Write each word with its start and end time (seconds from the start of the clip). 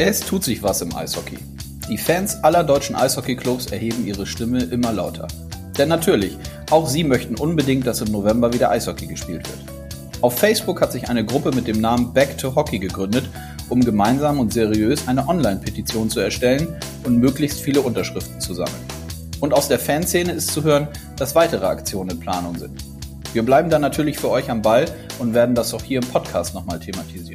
Es 0.00 0.20
tut 0.20 0.44
sich 0.44 0.62
was 0.62 0.80
im 0.80 0.94
Eishockey. 0.94 1.38
Die 1.88 1.98
Fans 1.98 2.44
aller 2.44 2.62
deutschen 2.62 2.94
Eishockeyclubs 2.94 3.66
erheben 3.66 4.06
ihre 4.06 4.26
Stimme 4.26 4.62
immer 4.62 4.92
lauter. 4.92 5.26
Denn 5.76 5.88
natürlich, 5.88 6.38
auch 6.70 6.88
sie 6.88 7.02
möchten 7.02 7.34
unbedingt, 7.34 7.84
dass 7.84 8.00
im 8.00 8.12
November 8.12 8.52
wieder 8.52 8.70
Eishockey 8.70 9.08
gespielt 9.08 9.48
wird. 9.48 9.58
Auf 10.20 10.38
Facebook 10.38 10.80
hat 10.80 10.92
sich 10.92 11.08
eine 11.08 11.24
Gruppe 11.24 11.50
mit 11.50 11.66
dem 11.66 11.80
Namen 11.80 12.12
Back 12.12 12.38
to 12.38 12.54
Hockey 12.54 12.78
gegründet, 12.78 13.28
um 13.70 13.84
gemeinsam 13.84 14.38
und 14.38 14.52
seriös 14.52 15.08
eine 15.08 15.26
Online-Petition 15.26 16.08
zu 16.10 16.20
erstellen 16.20 16.68
und 17.02 17.18
möglichst 17.18 17.58
viele 17.58 17.80
Unterschriften 17.80 18.40
zu 18.40 18.54
sammeln. 18.54 18.86
Und 19.40 19.52
aus 19.52 19.66
der 19.66 19.80
Fanszene 19.80 20.30
ist 20.30 20.52
zu 20.52 20.62
hören, 20.62 20.86
dass 21.16 21.34
weitere 21.34 21.66
Aktionen 21.66 22.10
in 22.10 22.20
Planung 22.20 22.56
sind. 22.56 22.84
Wir 23.32 23.44
bleiben 23.44 23.68
dann 23.68 23.82
natürlich 23.82 24.16
für 24.16 24.30
euch 24.30 24.48
am 24.48 24.62
Ball 24.62 24.84
und 25.18 25.34
werden 25.34 25.56
das 25.56 25.74
auch 25.74 25.82
hier 25.82 26.00
im 26.00 26.06
Podcast 26.06 26.54
nochmal 26.54 26.78
thematisieren. 26.78 27.27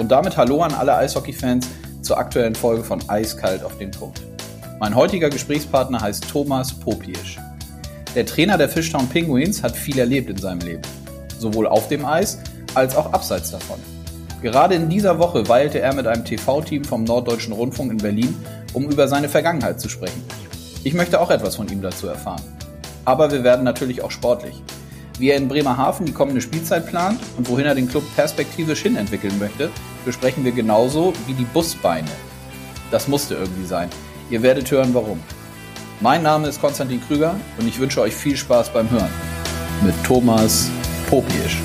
Und 0.00 0.08
damit 0.08 0.38
Hallo 0.38 0.62
an 0.62 0.72
alle 0.72 0.96
Eishockey-Fans 0.96 1.68
zur 2.00 2.16
aktuellen 2.16 2.54
Folge 2.54 2.82
von 2.82 3.06
Eiskalt 3.10 3.62
auf 3.62 3.76
den 3.76 3.90
Punkt. 3.90 4.22
Mein 4.78 4.94
heutiger 4.94 5.28
Gesprächspartner 5.28 6.00
heißt 6.00 6.26
Thomas 6.26 6.72
Popiesch. 6.72 7.38
Der 8.14 8.24
Trainer 8.24 8.56
der 8.56 8.70
Fishtown 8.70 9.06
Penguins 9.10 9.62
hat 9.62 9.76
viel 9.76 9.98
erlebt 9.98 10.30
in 10.30 10.38
seinem 10.38 10.60
Leben. 10.60 10.80
Sowohl 11.38 11.66
auf 11.66 11.88
dem 11.88 12.06
Eis 12.06 12.38
als 12.74 12.96
auch 12.96 13.12
abseits 13.12 13.50
davon. 13.50 13.78
Gerade 14.40 14.74
in 14.74 14.88
dieser 14.88 15.18
Woche 15.18 15.46
weilte 15.48 15.80
er 15.80 15.92
mit 15.92 16.06
einem 16.06 16.24
TV-Team 16.24 16.82
vom 16.84 17.04
Norddeutschen 17.04 17.52
Rundfunk 17.52 17.92
in 17.92 17.98
Berlin, 17.98 18.34
um 18.72 18.88
über 18.88 19.06
seine 19.06 19.28
Vergangenheit 19.28 19.82
zu 19.82 19.90
sprechen. 19.90 20.24
Ich 20.82 20.94
möchte 20.94 21.20
auch 21.20 21.30
etwas 21.30 21.56
von 21.56 21.68
ihm 21.68 21.82
dazu 21.82 22.06
erfahren. 22.06 22.40
Aber 23.04 23.30
wir 23.30 23.44
werden 23.44 23.64
natürlich 23.64 24.00
auch 24.00 24.10
sportlich 24.10 24.62
wie 25.20 25.30
er 25.30 25.36
in 25.36 25.48
Bremerhaven 25.48 26.06
die 26.06 26.12
kommende 26.12 26.40
Spielzeit 26.40 26.86
plant 26.86 27.20
und 27.36 27.48
wohin 27.48 27.66
er 27.66 27.74
den 27.74 27.88
Club 27.88 28.02
perspektivisch 28.16 28.82
hin 28.82 28.96
entwickeln 28.96 29.38
möchte, 29.38 29.70
besprechen 30.04 30.44
wir 30.44 30.52
genauso 30.52 31.12
wie 31.26 31.34
die 31.34 31.44
Busbeine. 31.44 32.08
Das 32.90 33.06
musste 33.06 33.34
irgendwie 33.34 33.66
sein. 33.66 33.90
Ihr 34.30 34.42
werdet 34.42 34.70
hören, 34.70 34.94
warum. 34.94 35.20
Mein 36.00 36.22
Name 36.22 36.48
ist 36.48 36.60
Konstantin 36.60 37.02
Krüger 37.06 37.34
und 37.58 37.68
ich 37.68 37.78
wünsche 37.78 38.00
euch 38.00 38.14
viel 38.14 38.36
Spaß 38.36 38.72
beim 38.72 38.90
Hören. 38.90 39.10
Mit 39.84 39.94
Thomas 40.04 40.70
Popiesch. 41.08 41.58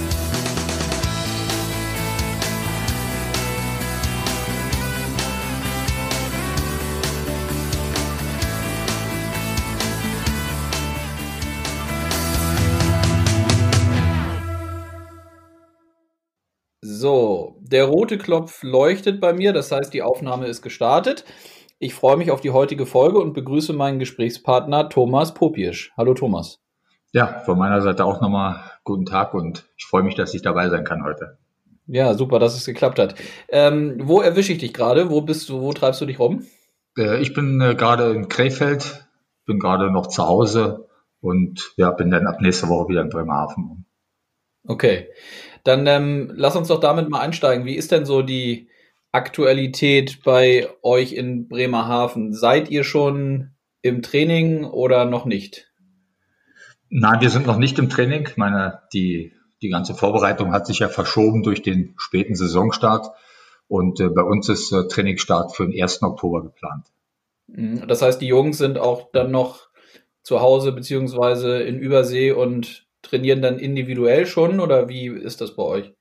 So, 17.05 17.57
der 17.59 17.85
rote 17.85 18.17
Knopf 18.17 18.63
leuchtet 18.63 19.21
bei 19.21 19.31
mir, 19.31 19.53
das 19.53 19.71
heißt, 19.71 19.93
die 19.93 20.01
Aufnahme 20.01 20.47
ist 20.47 20.63
gestartet. 20.63 21.23
Ich 21.77 21.93
freue 21.93 22.17
mich 22.17 22.31
auf 22.31 22.41
die 22.41 22.49
heutige 22.49 22.87
Folge 22.87 23.19
und 23.19 23.33
begrüße 23.33 23.73
meinen 23.73 23.99
Gesprächspartner 23.99 24.89
Thomas 24.89 25.35
Popiesch. 25.35 25.93
Hallo 25.97 26.15
Thomas. 26.15 26.63
Ja, 27.11 27.27
von 27.45 27.59
meiner 27.59 27.83
Seite 27.83 28.05
auch 28.05 28.21
nochmal 28.21 28.59
guten 28.83 29.05
Tag 29.05 29.35
und 29.35 29.67
ich 29.77 29.85
freue 29.85 30.01
mich, 30.01 30.15
dass 30.15 30.33
ich 30.33 30.41
dabei 30.41 30.67
sein 30.69 30.83
kann 30.83 31.03
heute. 31.03 31.37
Ja, 31.85 32.15
super, 32.15 32.39
dass 32.39 32.55
es 32.55 32.65
geklappt 32.65 32.97
hat. 32.97 33.13
Ähm, 33.49 33.99
wo 34.01 34.21
erwische 34.21 34.53
ich 34.53 34.57
dich 34.57 34.73
gerade? 34.73 35.11
Wo 35.11 35.21
bist 35.21 35.47
du, 35.47 35.61
wo 35.61 35.73
treibst 35.73 36.01
du 36.01 36.07
dich 36.07 36.17
rum? 36.17 36.43
Äh, 36.97 37.21
ich 37.21 37.35
bin 37.35 37.61
äh, 37.61 37.75
gerade 37.75 38.13
in 38.13 38.29
Krefeld, 38.29 39.07
bin 39.45 39.59
gerade 39.59 39.91
noch 39.91 40.07
zu 40.07 40.25
Hause 40.25 40.89
und 41.21 41.71
ja, 41.77 41.91
bin 41.91 42.09
dann 42.09 42.25
ab 42.25 42.41
nächster 42.41 42.67
Woche 42.67 42.89
wieder 42.89 43.01
in 43.01 43.09
Bremerhaven. 43.09 43.85
Okay. 44.67 45.09
Dann 45.65 45.87
ähm, 45.87 46.31
lass 46.35 46.55
uns 46.55 46.67
doch 46.67 46.79
damit 46.79 47.09
mal 47.09 47.21
einsteigen. 47.21 47.65
Wie 47.65 47.75
ist 47.75 47.91
denn 47.91 48.05
so 48.05 48.21
die 48.21 48.69
Aktualität 49.11 50.23
bei 50.23 50.69
euch 50.83 51.13
in 51.13 51.47
Bremerhaven? 51.47 52.33
Seid 52.33 52.69
ihr 52.69 52.83
schon 52.83 53.55
im 53.81 54.03
Training 54.03 54.63
oder 54.63 55.05
noch 55.05 55.25
nicht? 55.25 55.71
Nein, 56.89 57.19
wir 57.19 57.31
sind 57.31 57.47
noch 57.47 57.57
nicht 57.57 57.79
im 57.79 57.89
Training. 57.89 58.27
Ich 58.29 58.37
meine, 58.37 58.83
die, 58.93 59.33
die 59.63 59.69
ganze 59.69 59.95
Vorbereitung 59.95 60.53
hat 60.53 60.67
sich 60.67 60.79
ja 60.79 60.87
verschoben 60.87 61.41
durch 61.41 61.63
den 61.63 61.95
späten 61.97 62.35
Saisonstart. 62.35 63.07
Und 63.67 63.99
äh, 63.99 64.09
bei 64.09 64.21
uns 64.21 64.47
ist 64.49 64.71
äh, 64.71 64.87
Trainingsstart 64.87 65.55
für 65.55 65.67
den 65.67 65.81
1. 65.81 66.03
Oktober 66.03 66.43
geplant. 66.43 66.85
Mhm. 67.47 67.87
Das 67.87 68.03
heißt, 68.03 68.21
die 68.21 68.27
Jungs 68.27 68.59
sind 68.59 68.77
auch 68.77 69.09
dann 69.11 69.31
noch 69.31 69.67
zu 70.21 70.41
Hause 70.41 70.73
beziehungsweise 70.73 71.63
in 71.63 71.79
Übersee 71.79 72.33
und 72.33 72.84
trainieren 73.15 73.41
dann 73.41 73.59
individuell 73.59 74.25
schon 74.25 74.59
oder 74.59 74.89
wie 74.89 75.07
ist 75.07 75.39
das 75.39 75.55
bei 75.55 75.63
euch? 75.63 75.93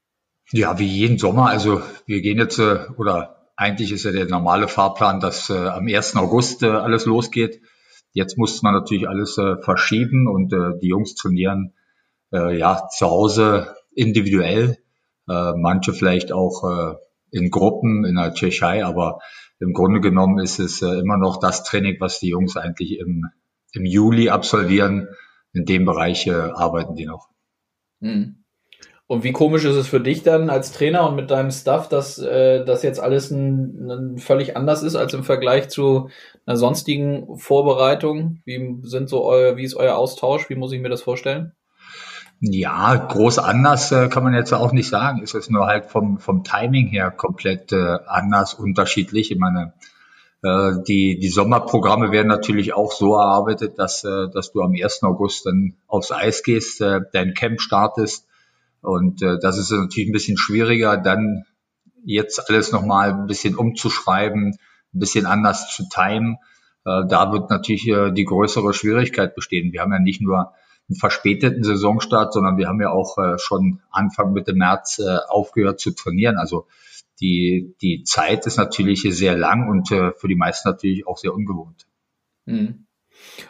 Ja, 0.50 0.78
wie 0.78 0.86
jeden 0.86 1.18
Sommer. 1.18 1.48
Also 1.48 1.80
wir 2.06 2.20
gehen 2.20 2.38
jetzt, 2.38 2.58
äh, 2.58 2.86
oder 2.96 3.36
eigentlich 3.56 3.92
ist 3.92 4.04
ja 4.04 4.10
der 4.10 4.26
normale 4.26 4.66
Fahrplan, 4.66 5.20
dass 5.20 5.48
äh, 5.48 5.54
am 5.54 5.86
1. 5.86 6.16
August 6.16 6.62
äh, 6.64 6.66
alles 6.66 7.06
losgeht. 7.06 7.60
Jetzt 8.12 8.36
muss 8.36 8.62
man 8.62 8.74
natürlich 8.74 9.08
alles 9.08 9.40
verschieben 9.62 10.28
und 10.28 10.52
die 10.52 10.86
Jungs 10.86 11.16
trainieren 11.16 11.72
ja 12.30 12.86
zu 12.86 13.10
Hause 13.10 13.74
individuell. 13.92 14.78
Manche 15.26 15.92
vielleicht 15.92 16.30
auch 16.30 16.96
in 17.32 17.50
Gruppen 17.50 18.04
in 18.04 18.14
der 18.14 18.32
Tschechei, 18.32 18.84
aber 18.84 19.18
im 19.58 19.72
Grunde 19.72 20.00
genommen 20.00 20.38
ist 20.38 20.60
es 20.60 20.80
immer 20.80 21.16
noch 21.16 21.40
das 21.40 21.64
Training, 21.64 21.96
was 21.98 22.20
die 22.20 22.28
Jungs 22.28 22.56
eigentlich 22.56 23.00
im, 23.00 23.24
im 23.72 23.84
Juli 23.84 24.28
absolvieren 24.28 25.08
in 25.54 25.64
dem 25.64 25.84
Bereich 25.84 26.26
äh, 26.26 26.32
arbeiten 26.32 26.94
die 26.94 27.06
noch. 27.06 27.28
Hm. 28.00 28.44
Und 29.06 29.22
wie 29.22 29.32
komisch 29.32 29.64
ist 29.64 29.76
es 29.76 29.86
für 29.86 30.00
dich 30.00 30.22
dann 30.22 30.48
als 30.48 30.72
Trainer 30.72 31.06
und 31.06 31.14
mit 31.14 31.30
deinem 31.30 31.50
Staff, 31.50 31.88
dass 31.88 32.18
äh, 32.18 32.64
das 32.64 32.82
jetzt 32.82 33.00
alles 33.00 33.30
ein, 33.30 33.90
ein 33.90 34.18
völlig 34.18 34.56
anders 34.56 34.82
ist 34.82 34.96
als 34.96 35.12
im 35.12 35.24
Vergleich 35.24 35.68
zu 35.68 36.08
einer 36.46 36.56
sonstigen 36.56 37.36
Vorbereitung? 37.36 38.40
Wie 38.46 38.78
sind 38.82 39.10
so 39.10 39.24
euer, 39.24 39.56
wie 39.56 39.64
ist 39.64 39.74
euer 39.74 39.96
Austausch? 39.96 40.48
Wie 40.48 40.54
muss 40.54 40.72
ich 40.72 40.80
mir 40.80 40.88
das 40.88 41.02
vorstellen? 41.02 41.52
Ja, 42.40 42.94
groß 42.94 43.38
anders 43.38 43.92
äh, 43.92 44.08
kann 44.08 44.24
man 44.24 44.34
jetzt 44.34 44.52
auch 44.52 44.72
nicht 44.72 44.88
sagen. 44.88 45.22
Ist 45.22 45.34
es 45.34 45.50
nur 45.50 45.66
halt 45.66 45.86
vom, 45.86 46.18
vom 46.18 46.42
Timing 46.42 46.88
her 46.88 47.10
komplett 47.10 47.72
äh, 47.72 47.98
anders, 48.06 48.54
unterschiedlich. 48.54 49.30
Ich 49.30 49.38
meine, 49.38 49.74
die, 50.86 51.18
die 51.18 51.28
Sommerprogramme 51.28 52.10
werden 52.10 52.28
natürlich 52.28 52.74
auch 52.74 52.92
so 52.92 53.14
erarbeitet, 53.14 53.78
dass, 53.78 54.04
äh, 54.04 54.28
dass 54.32 54.52
du 54.52 54.60
am 54.60 54.72
1. 54.72 55.02
August 55.02 55.46
dann 55.46 55.74
aufs 55.86 56.12
Eis 56.12 56.42
gehst, 56.42 56.80
äh, 56.80 57.00
dein 57.12 57.34
Camp 57.34 57.60
startest. 57.60 58.26
Und 58.82 59.22
äh, 59.22 59.38
das 59.40 59.56
ist 59.56 59.70
natürlich 59.70 60.10
ein 60.10 60.12
bisschen 60.12 60.36
schwieriger, 60.36 60.98
dann 60.98 61.44
jetzt 62.04 62.48
alles 62.48 62.72
nochmal 62.72 63.12
ein 63.12 63.26
bisschen 63.26 63.56
umzuschreiben, 63.56 64.50
ein 64.94 64.98
bisschen 64.98 65.24
anders 65.24 65.74
zu 65.74 65.88
timen. 65.88 66.36
Äh, 66.84 67.06
da 67.08 67.32
wird 67.32 67.48
natürlich 67.48 67.88
äh, 67.88 68.12
die 68.12 68.24
größere 68.24 68.74
Schwierigkeit 68.74 69.34
bestehen. 69.34 69.72
Wir 69.72 69.80
haben 69.80 69.92
ja 69.92 69.98
nicht 69.98 70.20
nur 70.20 70.52
einen 70.88 70.96
verspäteten 70.96 71.64
Saisonstart, 71.64 72.34
sondern 72.34 72.58
wir 72.58 72.68
haben 72.68 72.80
ja 72.80 72.90
auch 72.90 73.16
äh, 73.16 73.38
schon 73.38 73.80
Anfang 73.90 74.34
Mitte 74.34 74.52
März 74.52 74.98
äh, 74.98 75.16
aufgehört 75.28 75.80
zu 75.80 75.92
trainieren. 75.92 76.36
Also 76.36 76.66
die, 77.24 77.74
die 77.80 78.02
Zeit 78.04 78.46
ist 78.46 78.58
natürlich 78.58 79.02
sehr 79.08 79.36
lang 79.36 79.68
und 79.70 79.90
äh, 79.90 80.12
für 80.12 80.28
die 80.28 80.36
meisten 80.36 80.68
natürlich 80.68 81.06
auch 81.06 81.16
sehr 81.16 81.32
ungewohnt. 81.32 81.86
Hm. 82.46 82.86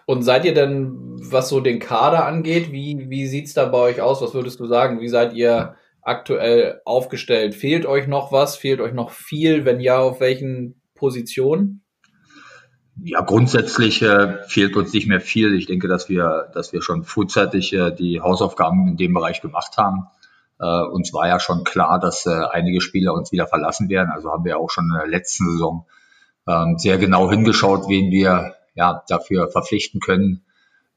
Und 0.06 0.22
seid 0.22 0.44
ihr 0.44 0.54
denn, 0.54 1.16
was 1.18 1.48
so 1.48 1.60
den 1.60 1.80
Kader 1.80 2.24
angeht, 2.24 2.70
wie, 2.70 3.06
wie 3.08 3.26
sieht's 3.26 3.52
da 3.52 3.66
bei 3.66 3.78
euch 3.78 4.00
aus? 4.00 4.22
Was 4.22 4.32
würdest 4.32 4.60
du 4.60 4.66
sagen? 4.66 5.00
Wie 5.00 5.08
seid 5.08 5.34
ihr 5.34 5.74
aktuell 6.02 6.82
aufgestellt? 6.84 7.56
Fehlt 7.56 7.84
euch 7.84 8.06
noch 8.06 8.30
was? 8.30 8.56
Fehlt 8.56 8.80
euch 8.80 8.92
noch 8.92 9.10
viel? 9.10 9.64
Wenn 9.64 9.80
ja, 9.80 9.98
auf 9.98 10.20
welchen 10.20 10.80
Positionen? 10.94 11.82
Ja, 13.02 13.22
grundsätzlich 13.22 14.02
äh, 14.02 14.44
fehlt 14.46 14.76
uns 14.76 14.92
nicht 14.92 15.08
mehr 15.08 15.20
viel. 15.20 15.54
Ich 15.54 15.66
denke, 15.66 15.88
dass 15.88 16.08
wir, 16.08 16.50
dass 16.54 16.72
wir 16.72 16.80
schon 16.80 17.02
frühzeitig 17.02 17.72
äh, 17.72 17.90
die 17.90 18.20
Hausaufgaben 18.20 18.86
in 18.86 18.96
dem 18.96 19.14
Bereich 19.14 19.40
gemacht 19.40 19.76
haben. 19.78 20.06
Äh, 20.60 20.82
uns 20.82 21.12
war 21.12 21.26
ja 21.28 21.41
schon 21.41 21.65
klar, 21.65 21.98
dass 21.98 22.26
äh, 22.26 22.44
einige 22.50 22.81
Spieler 22.81 23.15
uns 23.15 23.32
wieder 23.32 23.47
verlassen 23.47 23.88
werden. 23.88 24.11
Also 24.11 24.31
haben 24.31 24.44
wir 24.44 24.58
auch 24.58 24.70
schon 24.70 24.84
in 24.84 24.99
der 24.99 25.06
letzten 25.06 25.50
Saison 25.50 25.87
ähm, 26.46 26.78
sehr 26.78 26.99
genau 26.99 27.31
hingeschaut, 27.31 27.88
wen 27.88 28.11
wir 28.11 28.55
ja 28.75 29.02
dafür 29.08 29.50
verpflichten 29.50 30.00
können, 30.00 30.44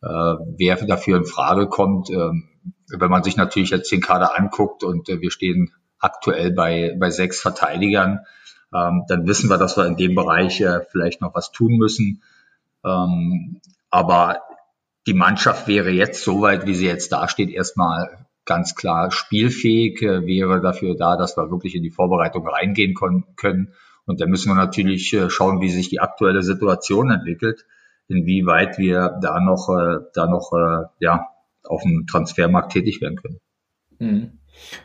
äh, 0.01 0.07
wer 0.07 0.75
dafür 0.85 1.17
in 1.17 1.25
Frage 1.25 1.67
kommt. 1.67 2.09
Ähm, 2.09 2.49
wenn 2.89 3.11
man 3.11 3.23
sich 3.23 3.37
natürlich 3.37 3.71
jetzt 3.71 3.91
den 3.91 4.01
Kader 4.01 4.37
anguckt 4.37 4.83
und 4.83 5.09
äh, 5.09 5.21
wir 5.21 5.31
stehen 5.31 5.73
aktuell 5.99 6.51
bei, 6.51 6.95
bei 6.99 7.09
sechs 7.09 7.41
Verteidigern, 7.41 8.25
ähm, 8.73 9.05
dann 9.07 9.27
wissen 9.27 9.49
wir, 9.49 9.57
dass 9.57 9.77
wir 9.77 9.85
in 9.85 9.97
dem 9.97 10.15
Bereich 10.15 10.61
äh, 10.61 10.81
vielleicht 10.91 11.21
noch 11.21 11.33
was 11.33 11.51
tun 11.51 11.77
müssen. 11.77 12.21
Ähm, 12.85 13.61
aber 13.89 14.41
die 15.07 15.13
Mannschaft 15.13 15.67
wäre 15.67 15.89
jetzt 15.89 16.23
so 16.23 16.41
weit, 16.41 16.65
wie 16.65 16.75
sie 16.75 16.85
jetzt 16.85 17.11
dasteht, 17.11 17.49
erstmal 17.49 18.26
ganz 18.47 18.73
klar 18.73 19.11
spielfähig, 19.11 20.01
äh, 20.01 20.25
wäre 20.25 20.61
dafür 20.61 20.95
da, 20.95 21.15
dass 21.17 21.37
wir 21.37 21.51
wirklich 21.51 21.75
in 21.75 21.83
die 21.83 21.91
Vorbereitung 21.91 22.47
reingehen 22.47 22.95
können. 22.95 23.73
Und 24.05 24.21
da 24.21 24.25
müssen 24.25 24.49
wir 24.49 24.55
natürlich 24.55 25.13
äh, 25.13 25.29
schauen, 25.29 25.61
wie 25.61 25.69
sich 25.69 25.89
die 25.89 25.99
aktuelle 25.99 26.41
Situation 26.41 27.11
entwickelt, 27.11 27.65
inwieweit 28.07 28.79
wir 28.79 29.19
da 29.21 29.39
noch, 29.39 29.69
äh, 29.69 29.99
da 30.13 30.25
noch 30.25 30.51
ja, 30.99 31.27
auf 31.63 31.83
dem 31.83 32.07
Transfermarkt 32.07 32.71
tätig 32.71 33.01
werden 33.01 33.17
können. 33.17 33.39
Mhm. 33.99 34.31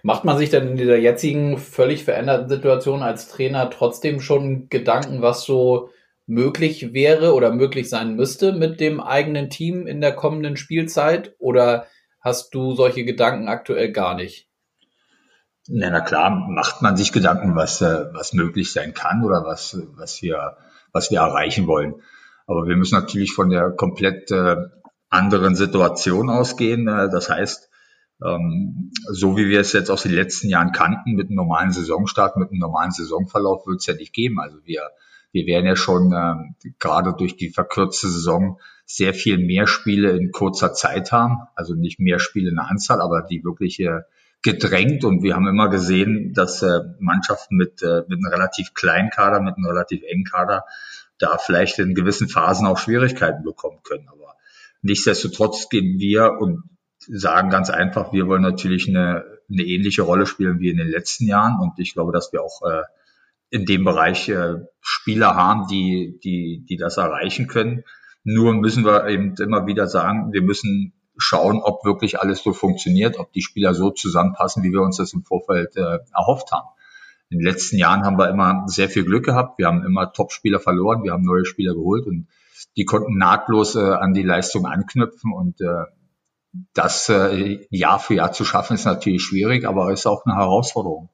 Macht 0.03 0.25
man 0.25 0.37
sich 0.37 0.51
denn 0.51 0.69
in 0.69 0.77
dieser 0.77 0.99
jetzigen 0.99 1.57
völlig 1.57 2.05
veränderten 2.05 2.49
Situation 2.49 3.03
als 3.03 3.29
Trainer 3.29 3.71
trotzdem 3.71 4.21
schon 4.21 4.69
Gedanken, 4.69 5.23
was 5.23 5.45
so 5.45 5.89
möglich 6.27 6.93
wäre 6.93 7.35
oder 7.35 7.53
möglich 7.53 7.89
sein 7.89 8.15
müsste 8.17 8.53
mit 8.53 8.81
dem 8.81 9.01
eigenen 9.01 9.49
Team 9.51 9.87
in 9.87 10.01
der 10.01 10.13
kommenden 10.13 10.57
Spielzeit? 10.57 11.35
Oder 11.39 11.87
hast 12.23 12.55
du 12.55 12.75
solche 12.75 13.05
Gedanken 13.05 13.49
aktuell 13.49 13.93
gar 13.93 14.15
nicht? 14.15 14.49
Na, 15.69 15.91
na 15.91 16.01
klar, 16.01 16.31
macht 16.31 16.83
man 16.83 16.97
sich 16.97 17.13
Gedanken, 17.13 17.55
was, 17.55 17.81
äh, 17.83 18.07
was 18.13 18.33
möglich 18.33 18.73
sein 18.73 18.95
kann 18.95 19.25
oder 19.25 19.45
was, 19.45 19.79
was, 19.95 20.23
wir, 20.23 20.57
was 20.93 21.11
wir 21.11 21.21
erreichen 21.21 21.67
wollen. 21.67 22.03
Aber 22.47 22.67
wir 22.67 22.77
müssen 22.77 22.99
natürlich 22.99 23.33
von 23.33 23.51
der 23.51 23.71
komplett 23.71 24.31
äh, 24.31 24.57
anderen 25.09 25.55
Situation 25.55 26.31
ausgehen. 26.31 26.89
Äh, 26.89 27.11
das 27.11 27.31
heißt, 27.31 27.71
ähm, 28.25 28.91
so 29.05 29.37
wie 29.37 29.49
wir 29.49 29.61
es 29.61 29.73
jetzt 29.73 29.91
aus 29.91 30.03
den 30.03 30.13
letzten 30.13 30.49
Jahren 30.49 30.73
kannten, 30.73 31.13
mit 31.13 31.29
einem 31.29 31.37
normalen 31.37 31.73
Saisonstart, 31.73 32.37
mit 32.37 32.51
einem 32.51 32.59
normalen 32.59 32.91
Saisonverlauf, 32.91 33.67
wird 33.67 33.81
es 33.81 33.87
ja 33.87 33.95
nicht 33.95 34.13
geben. 34.13 34.41
Also 34.41 34.59
wir, 34.65 34.91
wir 35.31 35.47
werden 35.47 35.67
ja 35.67 35.77
schon 35.77 36.13
äh, 36.13 36.71
gerade 36.79 37.15
durch 37.17 37.37
die 37.37 37.51
verkürzte 37.51 38.09
Saison 38.09 38.59
sehr 38.95 39.15
viel 39.15 39.39
mehr 39.39 39.67
Spiele 39.67 40.17
in 40.17 40.33
kurzer 40.33 40.75
Zeit 40.75 41.13
haben. 41.13 41.39
Also 41.55 41.75
nicht 41.75 41.99
mehr 41.99 42.19
Spiele 42.19 42.51
in 42.51 42.57
der 42.57 42.71
Anzahl, 42.71 43.01
aber 43.01 43.23
die 43.23 43.43
wirkliche 43.43 44.07
gedrängt 44.43 45.05
und 45.05 45.23
wir 45.23 45.37
haben 45.37 45.47
immer 45.47 45.69
gesehen, 45.69 46.33
dass 46.35 46.63
äh, 46.63 46.81
Mannschaften 46.99 47.57
mit, 47.57 47.81
äh, 47.83 48.03
mit 48.09 48.19
einem 48.19 48.27
relativ 48.27 48.75
kleinen 48.75 49.11
Kader, 49.11 49.41
mit 49.41 49.57
einem 49.57 49.67
relativ 49.67 50.03
engen 50.03 50.25
Kader 50.25 50.65
da 51.19 51.39
vielleicht 51.39 51.79
in 51.79 51.95
gewissen 51.95 52.29
Phasen 52.29 52.67
auch 52.67 52.79
Schwierigkeiten 52.79 53.45
bekommen 53.45 53.79
können. 53.85 54.09
Aber 54.09 54.35
nichtsdestotrotz 54.83 55.69
gehen 55.69 56.01
wir 56.01 56.39
und 56.41 56.65
sagen 56.99 57.51
ganz 57.51 57.71
einfach, 57.71 58.13
wir 58.13 58.27
wollen 58.27 58.43
natürlich 58.43 58.89
eine, 58.89 59.25
eine 59.49 59.63
ähnliche 59.63 60.03
Rolle 60.03 60.27
spielen 60.27 60.59
wie 60.59 60.71
in 60.71 60.77
den 60.77 60.89
letzten 60.89 61.27
Jahren 61.27 61.61
und 61.61 61.79
ich 61.79 61.95
glaube, 61.95 62.13
dass 62.13 62.33
wir 62.33 62.43
auch 62.43 62.63
äh, 62.69 62.83
in 63.51 63.65
dem 63.65 63.85
Bereich 63.85 64.29
äh, 64.29 64.57
Spieler 64.81 65.37
haben, 65.37 65.69
die, 65.69 66.19
die, 66.25 66.65
die 66.69 66.77
das 66.77 66.97
erreichen 66.97 67.47
können. 67.47 67.85
Nur 68.25 68.55
müssen 68.55 68.85
wir 68.85 69.09
eben 69.09 69.35
immer 69.37 69.67
wieder 69.67 69.87
sagen, 69.87 70.33
wir 70.33 70.43
müssen 70.43 70.93
schauen, 71.17 71.61
ob 71.63 71.85
wirklich 71.85 72.21
alles 72.21 72.43
so 72.43 72.53
funktioniert, 72.53 73.19
ob 73.19 73.33
die 73.33 73.43
Spieler 73.43 73.75
so 73.75 73.91
zusammenpassen, 73.91 74.63
wie 74.63 74.73
wir 74.73 74.83
uns 74.83 74.97
das 74.97 75.13
im 75.13 75.25
Vorfeld 75.25 75.77
äh, 75.77 75.99
erhofft 76.15 76.53
haben. 76.53 76.69
In 77.31 77.39
den 77.39 77.47
letzten 77.47 77.79
Jahren 77.79 78.05
haben 78.05 78.19
wir 78.19 78.29
immer 78.29 78.65
sehr 78.67 78.89
viel 78.89 79.05
Glück 79.05 79.25
gehabt. 79.25 79.59
Wir 79.59 79.67
haben 79.67 79.85
immer 79.85 80.13
Top-Spieler 80.13 80.61
verloren, 80.61 81.03
wir 81.03 81.13
haben 81.13 81.25
neue 81.25 81.45
Spieler 81.45 81.75
geholt 81.75 82.07
und 82.07 82.29
die 82.77 82.85
konnten 82.85 83.17
nahtlos 83.17 83.75
äh, 83.75 83.81
an 83.81 84.15
die 84.15 84.23
Leistung 84.23 84.67
anknüpfen 84.67 85.33
und 85.33 85.61
äh, 85.61 85.85
das 86.75 87.09
äh, 87.09 87.67
Jahr 87.71 87.99
für 87.99 88.15
Jahr 88.15 88.33
zu 88.33 88.45
schaffen 88.45 88.75
ist 88.75 88.85
natürlich 88.85 89.23
schwierig, 89.23 89.67
aber 89.67 89.91
ist 89.91 90.07
auch 90.07 90.25
eine 90.27 90.37
Herausforderung. 90.37 91.09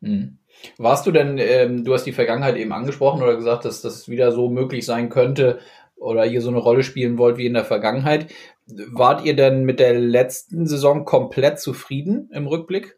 Mhm. 0.00 0.38
Warst 0.78 1.06
du 1.06 1.10
denn, 1.10 1.38
ähm, 1.38 1.84
du 1.84 1.92
hast 1.92 2.04
die 2.04 2.12
Vergangenheit 2.12 2.56
eben 2.56 2.72
angesprochen 2.72 3.20
oder 3.20 3.34
gesagt, 3.34 3.64
dass 3.64 3.82
das 3.82 4.08
wieder 4.08 4.30
so 4.30 4.48
möglich 4.48 4.86
sein 4.86 5.08
könnte 5.08 5.58
oder 6.04 6.26
ihr 6.26 6.40
so 6.40 6.50
eine 6.50 6.58
Rolle 6.58 6.82
spielen 6.82 7.18
wollt 7.18 7.38
wie 7.38 7.46
in 7.46 7.54
der 7.54 7.64
Vergangenheit. 7.64 8.30
Wart 8.66 9.24
ihr 9.24 9.34
denn 9.34 9.64
mit 9.64 9.80
der 9.80 9.98
letzten 9.98 10.66
Saison 10.66 11.04
komplett 11.04 11.58
zufrieden 11.58 12.30
im 12.32 12.46
Rückblick? 12.46 12.96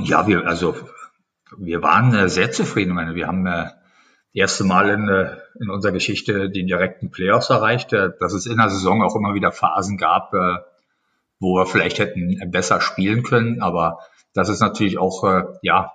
Ja, 0.00 0.26
wir, 0.26 0.46
also, 0.46 0.74
wir 1.56 1.82
waren 1.82 2.14
äh, 2.14 2.28
sehr 2.28 2.50
zufrieden. 2.50 2.96
Wir 3.14 3.26
haben 3.26 3.46
äh, 3.46 3.70
erste 4.32 4.64
Mal 4.64 4.90
in, 4.90 5.08
äh, 5.08 5.36
in 5.60 5.70
unserer 5.70 5.92
Geschichte 5.92 6.50
die 6.50 6.66
direkten 6.66 7.10
Playoffs 7.10 7.50
erreicht, 7.50 7.92
äh, 7.92 8.10
dass 8.18 8.32
es 8.32 8.46
in 8.46 8.56
der 8.56 8.70
Saison 8.70 9.02
auch 9.02 9.14
immer 9.14 9.34
wieder 9.34 9.52
Phasen 9.52 9.96
gab, 9.96 10.34
äh, 10.34 10.56
wo 11.38 11.56
wir 11.56 11.66
vielleicht 11.66 12.00
hätten 12.00 12.38
besser 12.50 12.80
spielen 12.80 13.22
können. 13.22 13.62
Aber 13.62 14.00
das 14.34 14.48
ist 14.48 14.60
natürlich 14.60 14.98
auch, 14.98 15.24
äh, 15.24 15.44
ja, 15.62 15.92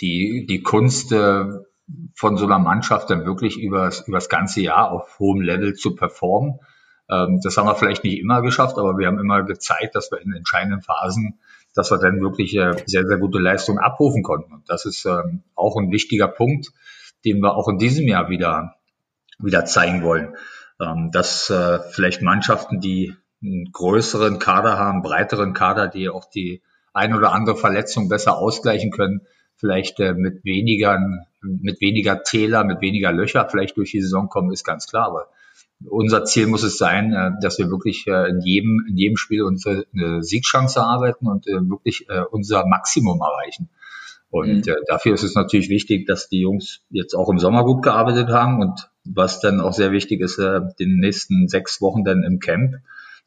die, 0.00 0.46
die 0.48 0.62
Kunst, 0.62 1.12
äh, 1.12 1.44
von 2.14 2.36
so 2.36 2.46
einer 2.46 2.58
Mannschaft 2.58 3.10
dann 3.10 3.24
wirklich 3.24 3.58
übers, 3.58 4.06
übers 4.06 4.28
ganze 4.28 4.60
Jahr 4.60 4.90
auf 4.90 5.18
hohem 5.18 5.40
Level 5.40 5.74
zu 5.74 5.94
performen. 5.94 6.60
Ähm, 7.10 7.40
das 7.42 7.56
haben 7.56 7.66
wir 7.66 7.74
vielleicht 7.74 8.04
nicht 8.04 8.20
immer 8.20 8.42
geschafft, 8.42 8.78
aber 8.78 8.98
wir 8.98 9.06
haben 9.06 9.18
immer 9.18 9.42
gezeigt, 9.42 9.94
dass 9.94 10.10
wir 10.10 10.20
in 10.20 10.32
entscheidenden 10.32 10.82
Phasen, 10.82 11.38
dass 11.74 11.90
wir 11.90 11.98
dann 11.98 12.20
wirklich 12.20 12.56
äh, 12.56 12.74
sehr, 12.86 13.06
sehr 13.06 13.18
gute 13.18 13.38
Leistungen 13.38 13.78
abrufen 13.78 14.22
konnten. 14.22 14.52
Und 14.52 14.68
das 14.68 14.84
ist 14.84 15.04
ähm, 15.04 15.42
auch 15.54 15.76
ein 15.76 15.90
wichtiger 15.90 16.28
Punkt, 16.28 16.72
den 17.24 17.40
wir 17.40 17.56
auch 17.56 17.68
in 17.68 17.78
diesem 17.78 18.06
Jahr 18.06 18.28
wieder, 18.28 18.76
wieder 19.38 19.64
zeigen 19.64 20.02
wollen. 20.02 20.36
Ähm, 20.80 21.10
dass 21.12 21.50
äh, 21.50 21.80
vielleicht 21.90 22.22
Mannschaften, 22.22 22.80
die 22.80 23.14
einen 23.42 23.70
größeren 23.72 24.38
Kader 24.38 24.78
haben, 24.78 25.02
breiteren 25.02 25.52
Kader, 25.52 25.88
die 25.88 26.08
auch 26.08 26.24
die 26.24 26.62
ein 26.94 27.14
oder 27.14 27.32
andere 27.32 27.56
Verletzung 27.56 28.08
besser 28.08 28.38
ausgleichen 28.38 28.90
können, 28.90 29.22
vielleicht 29.62 30.00
äh, 30.00 30.12
mit 30.12 30.44
weniger, 30.44 30.98
mit 31.40 31.80
weniger 31.80 32.22
Täler, 32.24 32.64
mit 32.64 32.80
weniger 32.80 33.12
Löcher 33.12 33.48
vielleicht 33.48 33.76
durch 33.76 33.92
die 33.92 34.02
Saison 34.02 34.28
kommen, 34.28 34.52
ist 34.52 34.64
ganz 34.64 34.88
klar. 34.88 35.06
Aber 35.06 35.28
unser 35.88 36.24
Ziel 36.24 36.48
muss 36.48 36.64
es 36.64 36.78
sein, 36.78 37.12
äh, 37.12 37.30
dass 37.40 37.58
wir 37.58 37.70
wirklich 37.70 38.06
äh, 38.08 38.28
in 38.28 38.40
jedem, 38.40 38.84
in 38.88 38.96
jedem 38.96 39.16
Spiel 39.16 39.42
unsere 39.42 39.86
eine 39.94 40.22
Siegchance 40.22 40.82
arbeiten 40.82 41.28
und 41.28 41.46
äh, 41.46 41.60
wirklich 41.70 42.06
äh, 42.08 42.22
unser 42.30 42.66
Maximum 42.66 43.20
erreichen. 43.20 43.70
Und 44.30 44.66
mhm. 44.66 44.72
äh, 44.72 44.76
dafür 44.88 45.14
ist 45.14 45.22
es 45.22 45.36
natürlich 45.36 45.68
wichtig, 45.68 46.06
dass 46.06 46.28
die 46.28 46.40
Jungs 46.40 46.80
jetzt 46.90 47.14
auch 47.14 47.28
im 47.28 47.38
Sommer 47.38 47.64
gut 47.64 47.84
gearbeitet 47.84 48.30
haben 48.30 48.60
und 48.60 48.90
was 49.04 49.40
dann 49.40 49.60
auch 49.60 49.72
sehr 49.72 49.92
wichtig 49.92 50.20
ist, 50.20 50.38
äh, 50.38 50.60
den 50.80 50.96
nächsten 50.96 51.48
sechs 51.48 51.80
Wochen 51.80 52.02
dann 52.02 52.24
im 52.24 52.40
Camp, 52.40 52.76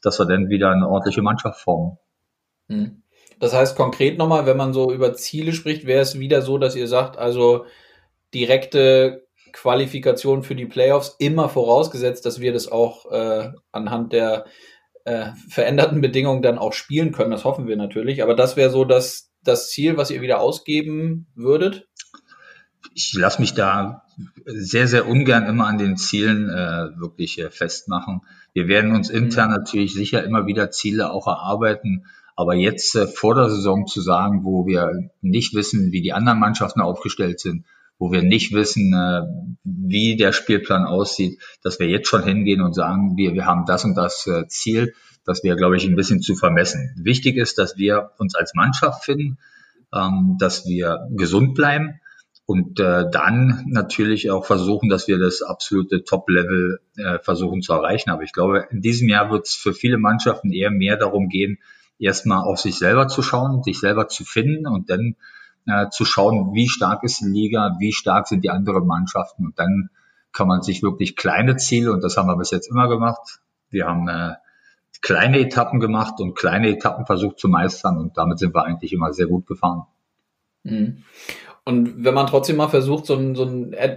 dass 0.01 0.19
wir 0.19 0.25
dann 0.25 0.49
wieder 0.49 0.71
eine 0.71 0.89
ordentliche 0.89 1.21
Mannschaft 1.21 1.61
formen. 1.61 1.97
Mhm. 2.67 3.03
Das 3.39 3.53
heißt 3.53 3.75
konkret 3.75 4.17
nochmal, 4.17 4.45
wenn 4.45 4.57
man 4.57 4.73
so 4.73 4.91
über 4.91 5.13
Ziele 5.13 5.53
spricht, 5.53 5.85
wäre 5.85 6.01
es 6.01 6.19
wieder 6.19 6.41
so, 6.41 6.57
dass 6.57 6.75
ihr 6.75 6.87
sagt, 6.87 7.17
also 7.17 7.65
direkte 8.33 9.25
Qualifikation 9.51 10.43
für 10.43 10.55
die 10.55 10.65
Playoffs 10.65 11.15
immer 11.19 11.49
vorausgesetzt, 11.49 12.25
dass 12.25 12.39
wir 12.39 12.53
das 12.53 12.69
auch 12.71 13.11
äh, 13.11 13.51
anhand 13.71 14.13
der 14.13 14.45
äh, 15.05 15.27
veränderten 15.49 16.01
Bedingungen 16.01 16.41
dann 16.41 16.57
auch 16.57 16.73
spielen 16.73 17.11
können. 17.11 17.31
Das 17.31 17.45
hoffen 17.45 17.67
wir 17.67 17.77
natürlich. 17.77 18.21
Aber 18.21 18.35
das 18.35 18.57
wäre 18.57 18.69
so 18.69 18.83
das, 18.83 19.31
das 19.43 19.69
Ziel, 19.69 19.97
was 19.97 20.11
ihr 20.11 20.21
wieder 20.21 20.41
ausgeben 20.41 21.27
würdet? 21.35 21.87
Ich 22.93 23.13
lasse 23.13 23.41
mich 23.41 23.53
da 23.53 24.03
sehr, 24.45 24.87
sehr 24.87 25.07
ungern 25.07 25.47
immer 25.47 25.67
an 25.67 25.77
den 25.77 25.97
Zielen 25.97 26.49
äh, 26.49 26.99
wirklich 26.99 27.39
äh, 27.39 27.49
festmachen. 27.49 28.21
Wir 28.53 28.67
werden 28.67 28.95
uns 28.95 29.09
intern 29.09 29.49
mhm. 29.49 29.57
natürlich 29.57 29.93
sicher 29.93 30.23
immer 30.23 30.47
wieder 30.47 30.71
Ziele 30.71 31.11
auch 31.11 31.27
erarbeiten 31.27 32.05
aber 32.35 32.55
jetzt 32.55 32.95
äh, 32.95 33.07
vor 33.07 33.35
der 33.35 33.49
Saison 33.49 33.87
zu 33.87 34.01
sagen, 34.01 34.43
wo 34.43 34.65
wir 34.65 35.09
nicht 35.21 35.53
wissen, 35.53 35.91
wie 35.91 36.01
die 36.01 36.13
anderen 36.13 36.39
Mannschaften 36.39 36.81
aufgestellt 36.81 37.39
sind, 37.39 37.65
wo 37.97 38.11
wir 38.11 38.21
nicht 38.21 38.53
wissen, 38.53 38.93
äh, 38.93 39.21
wie 39.63 40.17
der 40.17 40.33
Spielplan 40.33 40.85
aussieht, 40.85 41.39
dass 41.63 41.79
wir 41.79 41.87
jetzt 41.87 42.09
schon 42.09 42.23
hingehen 42.23 42.61
und 42.61 42.73
sagen, 42.73 43.15
wir, 43.15 43.33
wir 43.33 43.45
haben 43.45 43.65
das 43.65 43.85
und 43.85 43.95
das 43.95 44.27
äh, 44.27 44.47
Ziel, 44.47 44.93
das 45.25 45.43
wäre, 45.43 45.55
glaube 45.55 45.77
ich, 45.77 45.85
ein 45.85 45.95
bisschen 45.95 46.21
zu 46.21 46.35
vermessen. 46.35 46.93
Wichtig 46.97 47.37
ist, 47.37 47.57
dass 47.57 47.77
wir 47.77 48.11
uns 48.17 48.35
als 48.35 48.53
Mannschaft 48.53 49.05
finden, 49.05 49.37
ähm, 49.93 50.37
dass 50.39 50.65
wir 50.65 51.07
gesund 51.11 51.55
bleiben 51.55 51.99
und 52.45 52.79
äh, 52.79 53.09
dann 53.09 53.63
natürlich 53.67 54.29
auch 54.29 54.45
versuchen, 54.45 54.89
dass 54.89 55.07
wir 55.07 55.17
das 55.17 55.41
absolute 55.41 56.03
Top-Level 56.03 56.79
äh, 56.97 57.17
versuchen 57.19 57.61
zu 57.61 57.73
erreichen. 57.73 58.11
Aber 58.11 58.21
ich 58.21 58.33
glaube, 58.33 58.67
in 58.69 58.81
diesem 58.81 59.09
Jahr 59.09 59.31
wird 59.31 59.47
es 59.47 59.55
für 59.55 59.73
viele 59.73 59.97
Mannschaften 59.97 60.51
eher 60.51 60.69
mehr 60.69 60.97
darum 60.97 61.27
gehen, 61.29 61.57
erstmal 61.99 62.43
auf 62.43 62.59
sich 62.59 62.77
selber 62.77 63.07
zu 63.07 63.21
schauen, 63.21 63.63
sich 63.63 63.79
selber 63.79 64.07
zu 64.07 64.23
finden 64.23 64.67
und 64.67 64.89
dann 64.89 65.15
äh, 65.67 65.89
zu 65.89 66.05
schauen, 66.05 66.53
wie 66.53 66.69
stark 66.69 67.03
ist 67.03 67.21
die 67.21 67.29
Liga, 67.29 67.75
wie 67.79 67.91
stark 67.91 68.27
sind 68.27 68.43
die 68.43 68.49
anderen 68.49 68.85
Mannschaften 68.85 69.45
und 69.45 69.59
dann 69.59 69.89
kann 70.31 70.47
man 70.47 70.61
sich 70.61 70.83
wirklich 70.83 71.15
kleine 71.15 71.55
Ziele, 71.55 71.93
und 71.93 72.03
das 72.03 72.17
haben 72.17 72.27
wir 72.27 72.37
bis 72.37 72.51
jetzt 72.51 72.69
immer 72.69 72.89
gemacht, 72.89 73.39
wir 73.69 73.87
haben 73.87 74.07
äh, 74.09 74.33
kleine 75.01 75.39
Etappen 75.39 75.79
gemacht 75.79 76.15
und 76.19 76.35
kleine 76.35 76.69
Etappen 76.69 77.05
versucht 77.05 77.39
zu 77.39 77.47
meistern 77.47 77.97
und 77.97 78.17
damit 78.17 78.39
sind 78.39 78.53
wir 78.53 78.63
eigentlich 78.63 78.91
immer 78.91 79.13
sehr 79.13 79.27
gut 79.27 79.47
gefahren. 79.47 79.83
Mhm. 80.63 81.03
Und 81.63 82.03
wenn 82.03 82.13
man 82.13 82.27
trotzdem 82.27 82.57
mal 82.57 82.67
versucht, 82.67 83.05
so 83.05 83.15
einen 83.15 83.35
so 83.35 83.45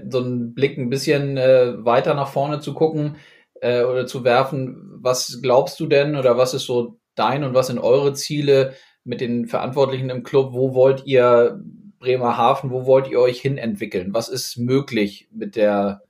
so 0.08 0.18
einen 0.18 0.54
Blick 0.54 0.78
ein 0.78 0.88
bisschen 0.88 1.36
äh, 1.36 1.84
weiter 1.84 2.14
nach 2.14 2.28
vorne 2.28 2.60
zu 2.60 2.72
gucken 2.72 3.16
äh, 3.60 3.82
oder 3.84 4.06
zu 4.06 4.24
werfen, 4.24 4.98
was 5.00 5.40
glaubst 5.42 5.78
du 5.80 5.86
denn 5.86 6.16
oder 6.16 6.38
was 6.38 6.54
ist 6.54 6.64
so 6.64 6.97
dein 7.18 7.44
und 7.44 7.54
was 7.54 7.68
sind 7.68 7.78
eure 7.78 8.14
Ziele 8.14 8.74
mit 9.04 9.20
den 9.20 9.46
Verantwortlichen 9.46 10.10
im 10.10 10.22
Club? 10.22 10.52
Wo 10.52 10.74
wollt 10.74 11.06
ihr 11.06 11.60
Bremerhaven, 11.98 12.70
wo 12.70 12.86
wollt 12.86 13.08
ihr 13.08 13.20
euch 13.20 13.40
hin 13.40 13.58
entwickeln? 13.58 14.14
Was 14.14 14.28
ist 14.28 14.56
möglich 14.56 15.28
mit 15.32 15.56
der 15.56 16.02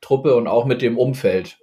Truppe 0.00 0.34
und 0.34 0.48
auch 0.48 0.66
mit 0.66 0.82
dem 0.82 0.98
Umfeld? 0.98 1.58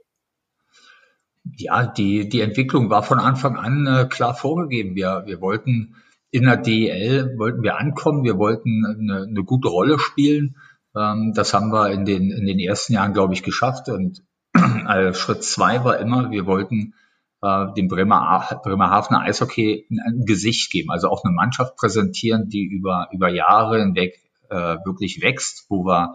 Ja, 1.58 1.86
die, 1.86 2.30
die 2.30 2.42
Entwicklung 2.42 2.90
war 2.90 3.04
von 3.04 3.20
Anfang 3.20 3.58
an 3.58 3.86
äh, 3.86 4.06
klar 4.06 4.34
vorgegeben. 4.34 4.96
Wir, 4.96 5.24
wir 5.26 5.42
wollten 5.42 5.96
in 6.34 6.46
der 6.46 6.58
DEL 6.58 7.38
wollten 7.38 7.62
wir 7.62 7.78
ankommen, 7.78 8.24
wir 8.24 8.40
wollten 8.40 8.84
eine, 8.86 9.28
eine 9.28 9.44
gute 9.44 9.68
Rolle 9.68 10.00
spielen. 10.00 10.56
Ähm, 10.96 11.34
das 11.36 11.54
haben 11.54 11.72
wir 11.72 11.92
in 11.92 12.06
den, 12.06 12.32
in 12.32 12.48
den 12.48 12.60
ersten 12.60 12.94
Jahren, 12.94 13.14
glaube 13.14 13.36
ich, 13.36 13.44
geschafft. 13.44 13.88
Und 13.90 14.24
äh, 14.56 15.14
Schritt 15.14 15.44
zwei 15.44 15.84
war 15.84 16.00
immer, 16.00 16.32
wir 16.32 16.48
wollten 16.48 16.96
äh, 17.44 17.74
dem 17.76 17.90
Bremer, 17.90 18.62
Bremerhavener 18.64 19.22
Eishockey 19.22 19.86
ein 19.90 20.26
Gesicht 20.26 20.72
geben, 20.72 20.92
also 20.92 21.10
auch 21.10 21.24
eine 21.24 21.34
Mannschaft 21.34 21.76
präsentieren, 21.76 22.48
die 22.48 22.64
über, 22.64 23.10
über 23.12 23.30
Jahre 23.30 23.80
hinweg 23.80 24.20
äh, 24.50 24.78
wirklich 24.86 25.22
wächst, 25.22 25.66
wo 25.70 25.86
wir 25.86 26.14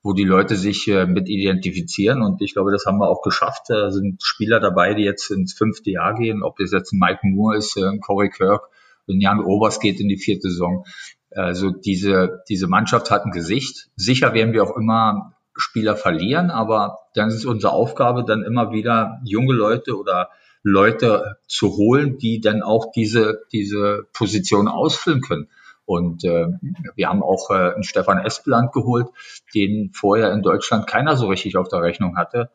wo 0.00 0.12
die 0.12 0.24
Leute 0.24 0.54
sich 0.54 0.86
äh, 0.86 1.06
mit 1.06 1.28
identifizieren. 1.28 2.22
Und 2.22 2.40
ich 2.40 2.52
glaube, 2.52 2.70
das 2.70 2.86
haben 2.86 2.98
wir 2.98 3.08
auch 3.08 3.20
geschafft. 3.22 3.64
Da 3.68 3.90
sind 3.90 4.22
Spieler 4.22 4.60
dabei, 4.60 4.94
die 4.94 5.02
jetzt 5.02 5.30
ins 5.30 5.54
fünfte 5.54 5.90
Jahr 5.90 6.14
gehen, 6.14 6.44
ob 6.44 6.56
das 6.56 6.70
jetzt 6.70 6.92
Mike 6.92 7.20
Moore 7.24 7.56
ist, 7.56 7.76
äh, 7.76 7.98
Corey 7.98 8.30
Kirk, 8.30 8.62
ein 9.08 9.20
Jan 9.20 9.40
Obers 9.40 9.80
geht 9.80 10.00
in 10.00 10.08
die 10.08 10.16
vierte 10.16 10.50
Saison. 10.50 10.84
Also 11.30 11.70
diese, 11.70 12.42
diese 12.48 12.68
Mannschaft 12.68 13.10
hat 13.10 13.24
ein 13.24 13.32
Gesicht. 13.32 13.88
Sicher 13.96 14.34
werden 14.34 14.52
wir 14.52 14.62
auch 14.62 14.76
immer 14.76 15.34
Spieler 15.56 15.96
verlieren, 15.96 16.50
aber 16.50 16.98
dann 17.14 17.28
ist 17.28 17.44
unsere 17.44 17.72
Aufgabe, 17.72 18.24
dann 18.24 18.44
immer 18.44 18.70
wieder 18.70 19.20
junge 19.24 19.54
Leute 19.54 19.98
oder 19.98 20.28
Leute 20.62 21.36
zu 21.46 21.76
holen, 21.76 22.18
die 22.18 22.40
dann 22.40 22.62
auch 22.62 22.92
diese, 22.92 23.42
diese 23.52 24.06
Position 24.12 24.68
ausfüllen 24.68 25.20
können. 25.20 25.48
Und 25.84 26.24
äh, 26.24 26.48
wir 26.96 27.08
haben 27.08 27.22
auch 27.22 27.50
äh, 27.50 27.74
einen 27.74 27.82
Stefan 27.82 28.18
Espeland 28.18 28.72
geholt, 28.72 29.06
den 29.54 29.90
vorher 29.94 30.32
in 30.32 30.42
Deutschland 30.42 30.86
keiner 30.86 31.16
so 31.16 31.28
richtig 31.28 31.56
auf 31.56 31.68
der 31.68 31.80
Rechnung 31.80 32.16
hatte 32.18 32.50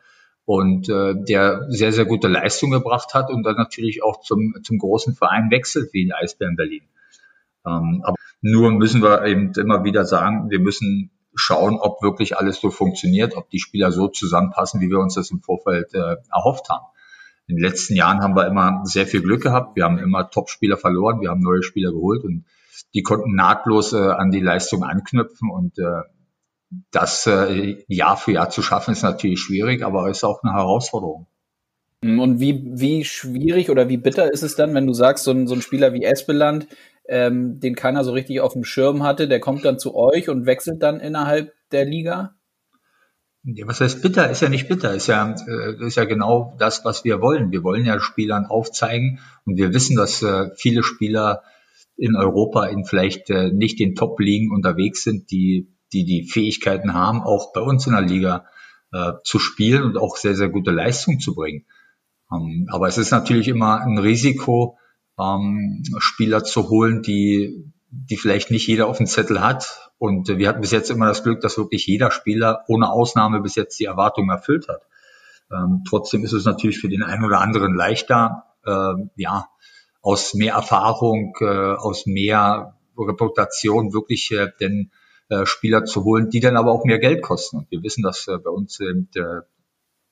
und 0.46 0.90
äh, 0.90 1.16
der 1.16 1.66
sehr, 1.70 1.92
sehr 1.92 2.06
gute 2.06 2.28
Leistung 2.28 2.72
gebracht 2.72 3.14
hat 3.14 3.32
und 3.32 3.44
dann 3.44 3.56
natürlich 3.56 4.04
auch 4.04 4.22
zum, 4.22 4.54
zum 4.64 4.78
großen 4.78 5.16
Verein 5.16 5.50
wechselt 5.50 5.94
wie 5.94 6.04
in 6.04 6.14
Eisbären 6.14 6.56
Berlin. 6.56 6.84
Ähm, 7.66 8.02
aber 8.04 8.16
nur 8.42 8.72
müssen 8.72 9.02
wir 9.02 9.26
eben 9.26 9.54
immer 9.54 9.84
wieder 9.84 10.06
sagen, 10.06 10.50
wir 10.50 10.60
müssen 10.60 11.12
schauen, 11.34 11.80
ob 11.80 12.04
wirklich 12.04 12.38
alles 12.38 12.60
so 12.60 12.70
funktioniert, 12.70 13.36
ob 13.36 13.50
die 13.50 13.60
Spieler 13.60 13.92
so 13.92 14.10
zusammenpassen, 14.10 14.82
wie 14.82 14.90
wir 14.90 15.00
uns 15.00 15.16
das 15.16 15.32
im 15.32 15.42
Vorfeld 15.42 15.94
äh, 15.94 16.18
erhofft 16.32 16.70
haben. 16.70 16.86
In 17.48 17.58
den 17.58 17.64
letzten 17.64 17.96
Jahren 17.96 18.22
haben 18.22 18.36
wir 18.36 18.48
immer 18.48 18.82
sehr 18.86 19.06
viel 19.06 19.22
Glück 19.22 19.44
gehabt. 19.44 19.76
Wir 19.76 19.84
haben 19.84 19.98
immer 19.98 20.30
Top-Spieler 20.30 20.78
verloren, 20.78 21.20
wir 21.22 21.30
haben 21.30 21.42
neue 21.42 21.64
Spieler 21.64 21.92
geholt 21.92 22.24
und 22.24 22.46
die 22.94 23.04
konnten 23.04 23.36
nahtlos 23.36 23.94
äh, 23.94 23.98
an 23.98 24.32
die 24.32 24.40
Leistung 24.40 24.84
anknüpfen 24.84 25.50
und 25.50 25.78
äh, 25.78 26.04
das 26.92 27.28
äh, 27.28 27.84
Jahr 27.88 28.18
für 28.18 28.32
Jahr 28.32 28.50
zu 28.50 28.62
schaffen 28.62 28.92
ist 28.92 29.04
natürlich 29.04 29.40
schwierig, 29.40 29.84
aber 29.84 30.10
ist 30.10 30.24
auch 30.24 30.44
eine 30.44 30.54
Herausforderung. 30.54 31.28
Und 32.02 32.40
wie, 32.40 32.62
wie 32.66 33.06
schwierig 33.06 33.70
oder 33.70 33.88
wie 33.88 33.98
bitter 33.98 34.32
ist 34.32 34.44
es 34.44 34.56
dann, 34.56 34.74
wenn 34.74 34.88
du 34.88 34.94
sagst, 34.94 35.24
so 35.24 35.32
ein, 35.32 35.48
so 35.48 35.56
ein 35.56 35.62
Spieler 35.62 35.94
wie 35.94 36.04
Espeland, 36.04 36.68
ähm, 37.08 37.60
den 37.60 37.76
keiner 37.76 38.04
so 38.04 38.12
richtig 38.12 38.42
auf 38.42 38.54
dem 38.54 38.64
Schirm 38.64 39.04
hatte, 39.04 39.28
der 39.28 39.40
kommt 39.40 39.64
dann 39.64 39.80
zu 39.80 39.96
euch 39.96 40.30
und 40.30 40.46
wechselt 40.46 40.84
dann 40.84 41.00
innerhalb 41.00 41.54
der 41.72 41.86
Liga? 41.86 42.36
Was 43.44 43.82
heißt 43.82 44.02
bitter? 44.02 44.30
Ist 44.30 44.42
ja 44.42 44.50
nicht 44.50 44.70
bitter. 44.70 44.94
Ist 44.94 45.08
ja, 45.08 45.36
äh, 45.48 45.86
ist 45.86 45.98
ja 45.98 46.06
genau 46.06 46.56
das, 46.60 46.86
was 46.86 47.04
wir 47.04 47.22
wollen. 47.22 47.52
Wir 47.52 47.64
wollen 47.64 47.86
ja 47.86 48.00
Spielern 48.00 48.46
aufzeigen 48.46 49.20
und 49.46 49.58
wir 49.58 49.74
wissen, 49.74 49.98
dass 49.98 50.22
äh, 50.22 50.52
viele 50.56 50.82
Spieler 50.82 51.44
in 51.98 52.16
Europa 52.16 52.66
in 52.66 52.86
vielleicht 52.86 53.30
äh, 53.30 53.52
nicht 53.52 53.80
den 53.80 53.96
Top-Ligen 53.96 54.52
unterwegs 54.52 55.04
sind, 55.04 55.30
die, 55.30 55.76
die 55.92 56.06
die 56.06 56.24
Fähigkeiten 56.24 56.94
haben, 56.94 57.22
auch 57.22 57.52
bei 57.54 57.62
uns 57.62 57.86
in 57.88 57.94
der 57.94 58.02
Liga 58.02 58.46
zu 59.24 59.40
spielen 59.40 59.82
und 59.82 59.98
auch 59.98 60.18
sehr, 60.18 60.36
sehr 60.36 60.50
gute 60.50 60.70
Leistung 60.70 61.20
zu 61.20 61.34
bringen. 61.34 61.66
Ähm, 62.32 62.68
aber 62.70 62.88
es 62.88 62.98
ist 62.98 63.12
natürlich 63.12 63.48
immer 63.48 63.82
ein 63.82 63.98
Risiko, 63.98 64.78
ähm, 65.20 65.84
Spieler 65.98 66.44
zu 66.44 66.70
holen, 66.70 67.02
die, 67.02 67.72
die 67.90 68.18
vielleicht 68.18 68.52
nicht 68.52 68.68
jeder 68.68 68.88
auf 68.88 68.98
dem 68.98 69.08
Zettel 69.08 69.42
hat. 69.42 69.92
Und 70.04 70.28
wir 70.28 70.50
hatten 70.50 70.60
bis 70.60 70.72
jetzt 70.72 70.92
immer 70.92 71.06
das 71.06 71.24
Glück, 71.24 71.40
dass 71.40 71.58
wirklich 71.58 71.88
jeder 71.88 72.12
Spieler 72.12 72.66
ohne 72.68 72.92
Ausnahme 72.92 73.40
bis 73.40 73.56
jetzt 73.56 73.80
die 73.80 73.86
Erwartungen 73.86 74.32
erfüllt 74.32 74.68
hat. 74.68 74.82
Ähm, 75.50 75.86
trotzdem 75.88 76.26
ist 76.26 76.34
es 76.34 76.44
natürlich 76.44 76.78
für 76.78 76.90
den 76.90 77.04
einen 77.04 77.24
oder 77.24 77.40
anderen 77.40 77.74
leichter, 77.74 78.44
äh, 78.66 78.96
ja, 79.16 79.48
aus 80.02 80.34
mehr 80.34 80.56
Erfahrung, 80.56 81.38
äh, 81.40 81.46
aus 81.46 82.06
mehr 82.06 82.76
Reputation 82.98 83.94
wirklich 83.94 84.30
äh, 84.32 84.50
denn 84.60 84.92
äh, 85.30 85.46
Spieler 85.46 85.86
zu 85.86 86.04
holen, 86.04 86.30
die 86.30 86.42
dann 86.42 86.58
aber 86.58 86.74
auch 86.74 86.84
mehr 86.84 87.00
Geld 87.00 87.22
kosten. 87.22 87.60
Und 87.60 87.72
wir 87.72 87.82
wissen, 87.82 88.04
dass 88.04 88.28
äh, 88.28 88.38
bei 88.40 88.50
uns 88.50 88.82
äh, 88.82 89.06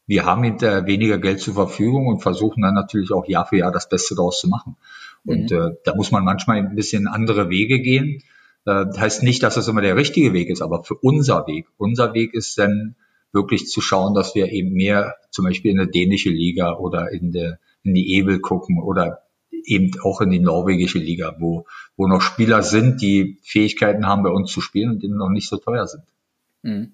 wir 0.08 0.26
haben 0.26 0.44
hinterher 0.44 0.86
weniger 0.86 1.18
Geld 1.18 1.42
zur 1.42 1.56
Verfügung 1.56 2.08
und 2.08 2.22
versuchen 2.22 2.62
dann 2.62 2.76
natürlich 2.76 3.12
auch 3.12 3.28
Jahr 3.28 3.46
für 3.46 3.58
Jahr 3.58 3.74
das 3.74 3.90
Beste 3.90 4.16
daraus 4.16 4.40
zu 4.40 4.48
machen. 4.48 4.78
Und 5.26 5.52
mhm. 5.52 5.58
äh, 5.58 5.72
da 5.84 5.96
muss 5.96 6.12
man 6.12 6.24
manchmal 6.24 6.60
ein 6.60 6.76
bisschen 6.76 7.10
andere 7.10 7.50
Wege 7.50 7.82
gehen. 7.82 8.24
Äh, 8.66 8.86
heißt 8.98 9.24
nicht, 9.24 9.44
dass 9.44 9.56
das 9.56 9.68
immer 9.68 9.82
der 9.82 9.96
richtige 9.96 10.34
Weg 10.34 10.50
ist, 10.50 10.62
aber 10.62 10.84
für 10.84 10.96
unser 10.96 11.48
Weg. 11.48 11.68
Unser 11.78 12.14
Weg 12.14 12.34
ist 12.34 12.58
dann 12.58 12.96
wirklich 13.34 13.68
zu 13.68 13.82
schauen, 13.82 14.14
dass 14.14 14.36
wir 14.36 14.52
eben 14.52 14.74
mehr 14.74 15.16
zum 15.32 15.46
Beispiel 15.46 15.72
in 15.72 15.78
der 15.78 15.88
dänische 15.88 16.30
Liga 16.30 16.78
oder 16.78 17.12
in, 17.12 17.32
der, 17.32 17.60
in 17.84 17.94
die 17.94 18.14
Ebel 18.14 18.40
gucken 18.40 18.82
oder 18.82 19.24
eben 19.64 19.92
auch 20.04 20.22
in 20.22 20.30
die 20.30 20.40
norwegische 20.40 21.00
Liga, 21.00 21.36
wo, 21.40 21.66
wo 21.96 22.08
noch 22.08 22.22
Spieler 22.22 22.64
sind, 22.64 23.02
die 23.02 23.38
Fähigkeiten 23.44 24.08
haben, 24.08 24.24
bei 24.24 24.30
uns 24.30 24.52
zu 24.52 24.62
spielen 24.62 24.92
und 24.92 25.04
die 25.04 25.08
noch 25.08 25.30
nicht 25.30 25.50
so 25.50 25.58
teuer 25.58 25.88
sind. 25.88 26.04
Mhm. 26.64 26.94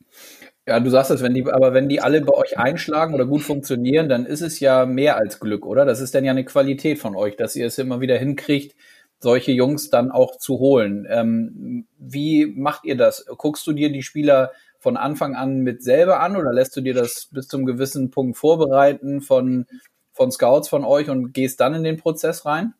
Ja, 0.67 0.81
du 0.81 0.89
sagst 0.89 1.11
es, 1.11 1.23
wenn 1.23 1.33
die, 1.33 1.49
aber 1.49 1.73
wenn 1.73 1.87
die 1.87 2.01
alle 2.01 2.19
bei 2.21 2.33
euch 2.33 2.57
einschlagen 2.57 3.13
oder 3.13 3.25
gut 3.25 3.41
funktionieren, 3.41 4.09
dann 4.09 4.25
ist 4.25 4.41
es 4.41 4.59
ja 4.59 4.85
mehr 4.85 5.15
als 5.15 5.39
Glück, 5.39 5.65
oder? 5.65 5.85
Das 5.85 6.01
ist 6.01 6.13
dann 6.13 6.25
ja 6.25 6.31
eine 6.31 6.43
Qualität 6.43 6.99
von 6.99 7.15
euch, 7.15 7.37
dass 7.37 7.55
ihr 7.55 7.65
es 7.65 7.77
immer 7.77 8.01
wieder 8.01 8.17
hinkriegt, 8.17 8.75
solche 9.19 9.51
Jungs 9.51 9.89
dann 9.89 10.11
auch 10.11 10.37
zu 10.37 10.59
holen. 10.59 11.07
Ähm, 11.09 11.87
wie 11.97 12.45
macht 12.45 12.85
ihr 12.85 12.95
das? 12.95 13.25
Guckst 13.37 13.65
du 13.65 13.73
dir 13.73 13.91
die 13.91 14.03
Spieler 14.03 14.51
von 14.79 14.95
Anfang 14.97 15.35
an 15.35 15.61
mit 15.61 15.83
selber 15.83 16.19
an 16.19 16.37
oder 16.37 16.53
lässt 16.53 16.75
du 16.77 16.81
dir 16.81 16.93
das 16.93 17.29
bis 17.31 17.47
zum 17.47 17.65
gewissen 17.65 18.11
Punkt 18.11 18.37
vorbereiten 18.37 19.21
von, 19.21 19.65
von 20.13 20.31
Scouts 20.31 20.69
von 20.69 20.85
euch 20.85 21.09
und 21.09 21.33
gehst 21.33 21.59
dann 21.59 21.73
in 21.73 21.83
den 21.83 21.97
Prozess 21.97 22.45
rein? 22.45 22.73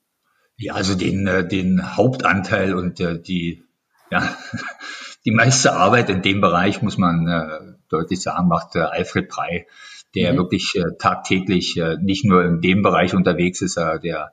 Ja, 0.58 0.74
also 0.74 0.96
den, 0.96 1.28
äh, 1.28 1.48
den 1.48 1.98
Hauptanteil 1.98 2.74
und 2.74 3.00
äh, 3.00 3.20
die, 3.20 3.64
ja, 4.12 4.38
die 5.26 5.32
meiste 5.32 5.74
Arbeit 5.74 6.10
in 6.10 6.22
dem 6.22 6.40
Bereich, 6.40 6.82
muss 6.82 6.98
man 6.98 7.28
äh, 7.28 7.74
deutlich 7.90 8.22
sagen, 8.22 8.48
macht 8.48 8.76
Alfred 8.76 9.28
Prey, 9.28 9.68
der 10.16 10.34
mhm. 10.34 10.38
wirklich 10.38 10.74
tagtäglich 11.00 11.80
nicht 12.02 12.26
nur 12.26 12.44
in 12.44 12.62
dem 12.62 12.82
Bereich 12.82 13.14
unterwegs 13.14 13.62
ist, 13.62 13.76
der 13.76 14.32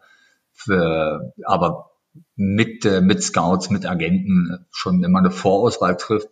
für, 0.53 1.33
aber 1.45 1.91
mit, 2.37 2.85
äh, 2.85 3.00
mit 3.00 3.23
Scouts, 3.23 3.71
mit 3.71 3.87
Agenten 3.87 4.66
schon 4.71 5.02
immer 5.02 5.18
eine 5.18 5.30
Vorauswahl 5.30 5.97
trifft. 5.97 6.28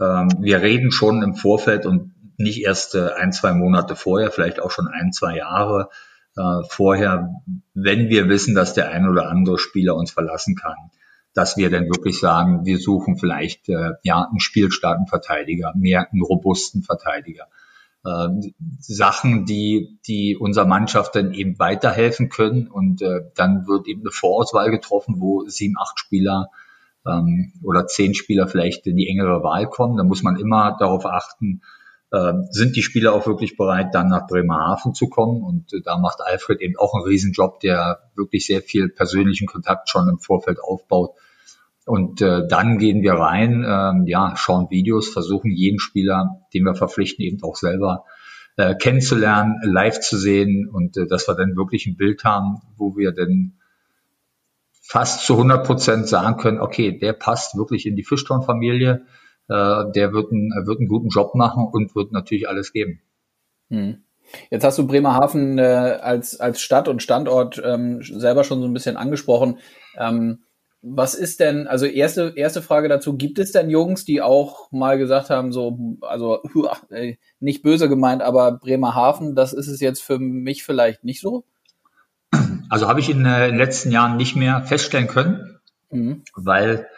Ähm, 0.00 0.28
wir 0.40 0.62
reden 0.62 0.90
schon 0.90 1.22
im 1.22 1.34
Vorfeld 1.34 1.86
und 1.86 2.14
nicht 2.38 2.62
erst 2.62 2.94
äh, 2.94 3.10
ein, 3.16 3.32
zwei 3.32 3.52
Monate 3.52 3.96
vorher, 3.96 4.30
vielleicht 4.30 4.60
auch 4.60 4.70
schon 4.70 4.88
ein, 4.88 5.12
zwei 5.12 5.36
Jahre 5.36 5.88
äh, 6.36 6.62
vorher, 6.68 7.30
wenn 7.74 8.08
wir 8.08 8.28
wissen, 8.28 8.54
dass 8.54 8.74
der 8.74 8.90
ein 8.90 9.08
oder 9.08 9.28
andere 9.28 9.58
Spieler 9.58 9.96
uns 9.96 10.12
verlassen 10.12 10.56
kann 10.56 10.90
dass 11.34 11.56
wir 11.56 11.70
dann 11.70 11.86
wirklich 11.86 12.20
sagen, 12.20 12.64
wir 12.64 12.78
suchen 12.78 13.16
vielleicht 13.16 13.68
äh, 13.68 13.92
ja 14.02 14.26
einen 14.28 14.40
spielstarken 14.40 15.06
Verteidiger, 15.06 15.72
mehr 15.74 16.10
einen 16.10 16.22
robusten 16.22 16.82
Verteidiger. 16.82 17.46
Äh, 18.04 18.28
Sachen, 18.80 19.44
die, 19.44 19.98
die 20.06 20.36
unserer 20.36 20.66
Mannschaft 20.66 21.14
dann 21.14 21.32
eben 21.34 21.58
weiterhelfen 21.58 22.28
können. 22.28 22.68
Und 22.68 23.00
äh, 23.02 23.20
dann 23.36 23.66
wird 23.66 23.86
eben 23.86 24.00
eine 24.00 24.10
Vorauswahl 24.10 24.70
getroffen, 24.70 25.16
wo 25.18 25.44
sieben, 25.46 25.76
acht 25.78 25.98
Spieler 25.98 26.50
ähm, 27.06 27.52
oder 27.62 27.86
zehn 27.86 28.14
Spieler 28.14 28.48
vielleicht 28.48 28.86
in 28.86 28.96
die 28.96 29.08
engere 29.08 29.42
Wahl 29.42 29.68
kommen. 29.68 29.96
Da 29.96 30.04
muss 30.04 30.22
man 30.22 30.36
immer 30.36 30.76
darauf 30.78 31.06
achten, 31.06 31.62
äh, 32.10 32.32
sind 32.50 32.76
die 32.76 32.82
Spieler 32.82 33.14
auch 33.14 33.26
wirklich 33.26 33.56
bereit, 33.56 33.94
dann 33.94 34.08
nach 34.08 34.26
Bremerhaven 34.26 34.94
zu 34.94 35.08
kommen. 35.08 35.42
Und 35.42 35.72
äh, 35.72 35.80
da 35.82 35.98
macht 35.98 36.20
Alfred 36.20 36.60
eben 36.60 36.76
auch 36.78 36.94
einen 36.94 37.04
Riesenjob, 37.04 37.60
der 37.60 38.10
wirklich 38.16 38.46
sehr 38.46 38.62
viel 38.62 38.88
persönlichen 38.88 39.46
Kontakt 39.46 39.88
schon 39.88 40.08
im 40.08 40.18
Vorfeld 40.18 40.58
aufbaut. 40.60 41.12
Und 41.84 42.22
äh, 42.22 42.46
dann 42.46 42.78
gehen 42.78 43.02
wir 43.02 43.14
rein, 43.14 43.64
äh, 43.64 44.10
ja, 44.10 44.34
schauen 44.36 44.70
Videos, 44.70 45.08
versuchen 45.08 45.50
jeden 45.50 45.80
Spieler, 45.80 46.46
den 46.54 46.64
wir 46.64 46.74
verpflichten, 46.74 47.24
eben 47.24 47.42
auch 47.42 47.56
selber 47.56 48.04
äh, 48.56 48.74
kennenzulernen, 48.74 49.60
live 49.64 50.00
zu 50.00 50.16
sehen 50.16 50.68
und 50.68 50.96
äh, 50.96 51.06
dass 51.06 51.26
wir 51.26 51.34
dann 51.34 51.56
wirklich 51.56 51.86
ein 51.86 51.96
Bild 51.96 52.22
haben, 52.24 52.60
wo 52.76 52.96
wir 52.96 53.12
dann 53.12 53.54
fast 54.80 55.26
zu 55.26 55.34
100 55.34 55.66
Prozent 55.66 56.06
sagen 56.06 56.36
können, 56.36 56.60
okay, 56.60 56.96
der 56.98 57.14
passt 57.14 57.56
wirklich 57.56 57.86
in 57.86 57.96
die 57.96 58.04
Fischtorn-Familie 58.04 59.06
äh, 59.48 59.90
der 59.92 60.12
wird, 60.12 60.32
ein, 60.32 60.50
wird 60.64 60.78
einen 60.78 60.88
guten 60.88 61.08
Job 61.08 61.34
machen 61.34 61.66
und 61.70 61.94
wird 61.94 62.12
natürlich 62.12 62.48
alles 62.48 62.72
geben. 62.72 63.00
Hm. 63.68 64.02
Jetzt 64.50 64.64
hast 64.64 64.78
du 64.78 64.86
Bremerhaven 64.86 65.58
äh, 65.58 65.62
als, 66.00 66.40
als 66.40 66.60
Stadt 66.62 66.88
und 66.88 67.02
Standort 67.02 67.60
ähm, 67.62 68.02
selber 68.02 68.44
schon 68.44 68.60
so 68.60 68.66
ein 68.66 68.72
bisschen 68.72 68.96
angesprochen. 68.96 69.58
Ähm, 69.98 70.44
was 70.82 71.14
ist 71.14 71.38
denn, 71.38 71.68
also 71.68 71.86
erste, 71.86 72.32
erste 72.34 72.60
Frage 72.60 72.88
dazu, 72.88 73.16
gibt 73.16 73.38
es 73.38 73.52
denn 73.52 73.70
Jungs, 73.70 74.04
die 74.04 74.20
auch 74.20 74.70
mal 74.72 74.98
gesagt 74.98 75.30
haben, 75.30 75.52
so, 75.52 75.96
also 76.02 76.42
äh, 76.90 77.16
nicht 77.38 77.62
böse 77.62 77.88
gemeint, 77.88 78.20
aber 78.20 78.58
Bremerhaven, 78.58 79.36
das 79.36 79.52
ist 79.52 79.68
es 79.68 79.80
jetzt 79.80 80.02
für 80.02 80.18
mich 80.18 80.64
vielleicht 80.64 81.04
nicht 81.04 81.20
so? 81.20 81.44
Also 82.68 82.88
habe 82.88 82.98
ich 82.98 83.10
in, 83.10 83.24
äh, 83.24 83.48
den 83.48 83.58
letzten 83.58 83.92
Jahren 83.92 84.16
nicht 84.16 84.34
mehr 84.34 84.62
feststellen 84.62 85.06
können, 85.06 85.60
mhm. 85.90 86.24
weil 86.34 86.88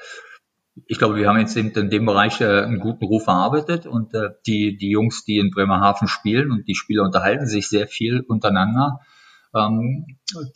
ich 0.87 0.99
glaube, 0.99 1.17
wir 1.17 1.29
haben 1.29 1.39
jetzt 1.39 1.57
in, 1.57 1.71
in 1.73 1.91
dem 1.91 2.07
Bereich 2.07 2.41
äh, 2.41 2.63
einen 2.63 2.81
guten 2.81 3.05
Ruf 3.05 3.27
erarbeitet 3.27 3.87
und 3.87 4.15
äh, 4.15 4.31
die, 4.47 4.79
die 4.79 4.91
Jungs, 4.91 5.25
die 5.25 5.39
in 5.39 5.51
Bremerhaven 5.51 6.09
spielen 6.09 6.51
und 6.51 6.67
die 6.67 6.75
Spieler 6.75 7.05
unterhalten 7.05 7.47
sich 7.47 7.69
sehr 7.69 7.87
viel 7.87 8.21
untereinander. 8.21 9.01
ähm, 9.55 10.07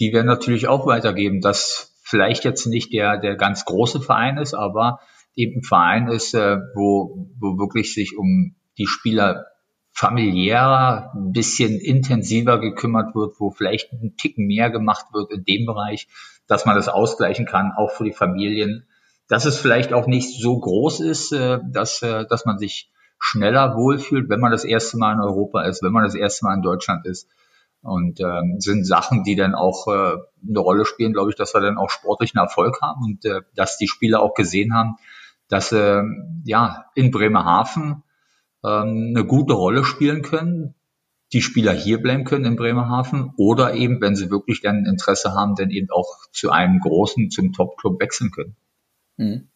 die 0.01 0.13
werden 0.13 0.27
natürlich 0.27 0.67
auch 0.67 0.87
weitergeben, 0.87 1.41
dass 1.41 1.98
vielleicht 2.09 2.45
jetzt 2.45 2.67
nicht 2.67 2.93
der, 2.93 3.19
der 3.19 3.37
ganz 3.37 3.67
große 3.67 4.01
Verein 4.01 4.39
ist, 4.39 4.55
aber 4.55 5.01
eben 5.35 5.61
ein 5.61 5.63
Verein 5.63 6.09
ist, 6.09 6.35
äh, 6.35 6.57
wo, 6.75 7.29
wo 7.39 7.59
wirklich 7.59 7.93
sich 7.93 8.17
um 8.17 8.57
die 8.79 8.87
Spieler 8.87 9.45
familiärer, 9.93 11.13
ein 11.15 11.33
bisschen 11.33 11.79
intensiver 11.79 12.61
gekümmert 12.61 13.15
wird, 13.15 13.35
wo 13.39 13.51
vielleicht 13.51 13.93
ein 13.93 14.17
Ticken 14.17 14.47
mehr 14.47 14.71
gemacht 14.71 15.07
wird 15.13 15.33
in 15.33 15.45
dem 15.45 15.67
Bereich, 15.67 16.09
dass 16.47 16.65
man 16.65 16.77
das 16.77 16.89
ausgleichen 16.89 17.45
kann, 17.45 17.73
auch 17.77 17.91
für 17.91 18.05
die 18.05 18.13
Familien. 18.13 18.87
Dass 19.29 19.45
es 19.45 19.59
vielleicht 19.59 19.93
auch 19.93 20.07
nicht 20.07 20.41
so 20.41 20.59
groß 20.59 21.01
ist, 21.01 21.33
äh, 21.33 21.59
dass, 21.71 22.01
äh, 22.01 22.25
dass 22.27 22.47
man 22.47 22.59
sich 22.59 22.91
schneller 23.19 23.77
wohlfühlt, 23.77 24.31
wenn 24.31 24.41
man 24.41 24.53
das 24.53 24.65
erste 24.65 24.97
Mal 24.97 25.13
in 25.13 25.21
Europa 25.21 25.65
ist, 25.65 25.83
wenn 25.83 25.93
man 25.93 26.05
das 26.05 26.15
erste 26.15 26.47
Mal 26.47 26.55
in 26.55 26.63
Deutschland 26.63 27.05
ist. 27.05 27.29
Und 27.83 28.21
ähm, 28.21 28.57
sind 28.59 28.85
Sachen, 28.85 29.23
die 29.23 29.37
dann 29.37 29.55
auch 29.55 29.87
äh, 29.87 30.17
eine 30.49 30.59
Rolle 30.59 30.85
spielen, 30.85 31.13
glaube 31.13 31.31
ich, 31.31 31.37
dass 31.37 31.55
wir 31.55 31.61
dann 31.61 31.79
auch 31.79 31.91
sportlichen 31.91 32.41
Erfolg 32.41 32.81
haben 32.83 33.03
und 33.05 33.25
äh, 33.25 33.43
dass 33.55 33.79
die 33.79 33.89
Spieler 33.89 34.21
auch 34.21 34.35
gesehen 34.35 34.75
haben, 34.75 34.97
dass 35.49 35.73
äh, 35.73 36.03
ja 36.45 36.87
in 36.95 37.11
Bremerhaven 37.11 38.03
ähm, 38.65 39.15
eine 39.15 39.25
gute 39.25 39.55
Rolle 39.55 39.85
spielen 39.85 40.23
können, 40.23 40.75
die 41.33 41.43
Spieler 41.43 41.73
hier 41.73 42.01
bleiben 42.01 42.25
können 42.25 42.47
in 42.47 42.57
Bremerhaven 42.57 43.33
oder 43.37 43.75
eben, 43.75 44.01
wenn 44.01 44.17
sie 44.17 44.31
wirklich 44.31 44.63
dann 44.63 44.87
Interesse 44.87 45.35
haben, 45.35 45.55
dann 45.57 45.71
eben 45.71 45.89
auch 45.91 46.09
zu 46.33 46.51
einem 46.51 46.81
großen, 46.81 47.31
zum 47.31 47.53
Top-Club 47.53 48.01
wechseln 48.01 48.31
können. 48.31 48.57
Mhm. 49.17 49.49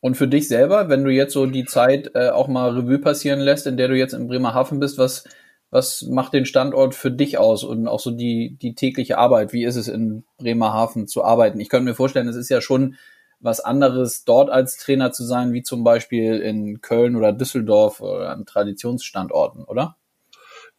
Und 0.00 0.16
für 0.16 0.28
dich 0.28 0.48
selber, 0.48 0.88
wenn 0.88 1.04
du 1.04 1.10
jetzt 1.10 1.32
so 1.32 1.46
die 1.46 1.64
Zeit 1.64 2.12
äh, 2.14 2.30
auch 2.30 2.48
mal 2.48 2.70
Revue 2.70 2.98
passieren 2.98 3.40
lässt, 3.40 3.66
in 3.66 3.76
der 3.76 3.88
du 3.88 3.96
jetzt 3.96 4.14
in 4.14 4.28
Bremerhaven 4.28 4.80
bist, 4.80 4.96
was, 4.96 5.24
was 5.70 6.02
macht 6.02 6.32
den 6.32 6.46
Standort 6.46 6.94
für 6.94 7.10
dich 7.10 7.38
aus 7.38 7.62
und 7.64 7.88
auch 7.88 8.00
so 8.00 8.10
die, 8.10 8.56
die 8.60 8.74
tägliche 8.74 9.18
Arbeit? 9.18 9.52
Wie 9.52 9.64
ist 9.64 9.76
es 9.76 9.88
in 9.88 10.24
Bremerhaven 10.38 11.06
zu 11.06 11.24
arbeiten? 11.24 11.60
Ich 11.60 11.68
könnte 11.68 11.84
mir 11.84 11.94
vorstellen, 11.94 12.28
es 12.28 12.36
ist 12.36 12.48
ja 12.48 12.60
schon 12.60 12.96
was 13.40 13.60
anderes, 13.60 14.24
dort 14.24 14.50
als 14.50 14.78
Trainer 14.78 15.12
zu 15.12 15.24
sein, 15.24 15.52
wie 15.52 15.62
zum 15.62 15.84
Beispiel 15.84 16.38
in 16.40 16.80
Köln 16.80 17.16
oder 17.16 17.32
Düsseldorf 17.32 18.00
oder 18.00 18.30
an 18.30 18.46
Traditionsstandorten, 18.46 19.64
oder? 19.64 19.96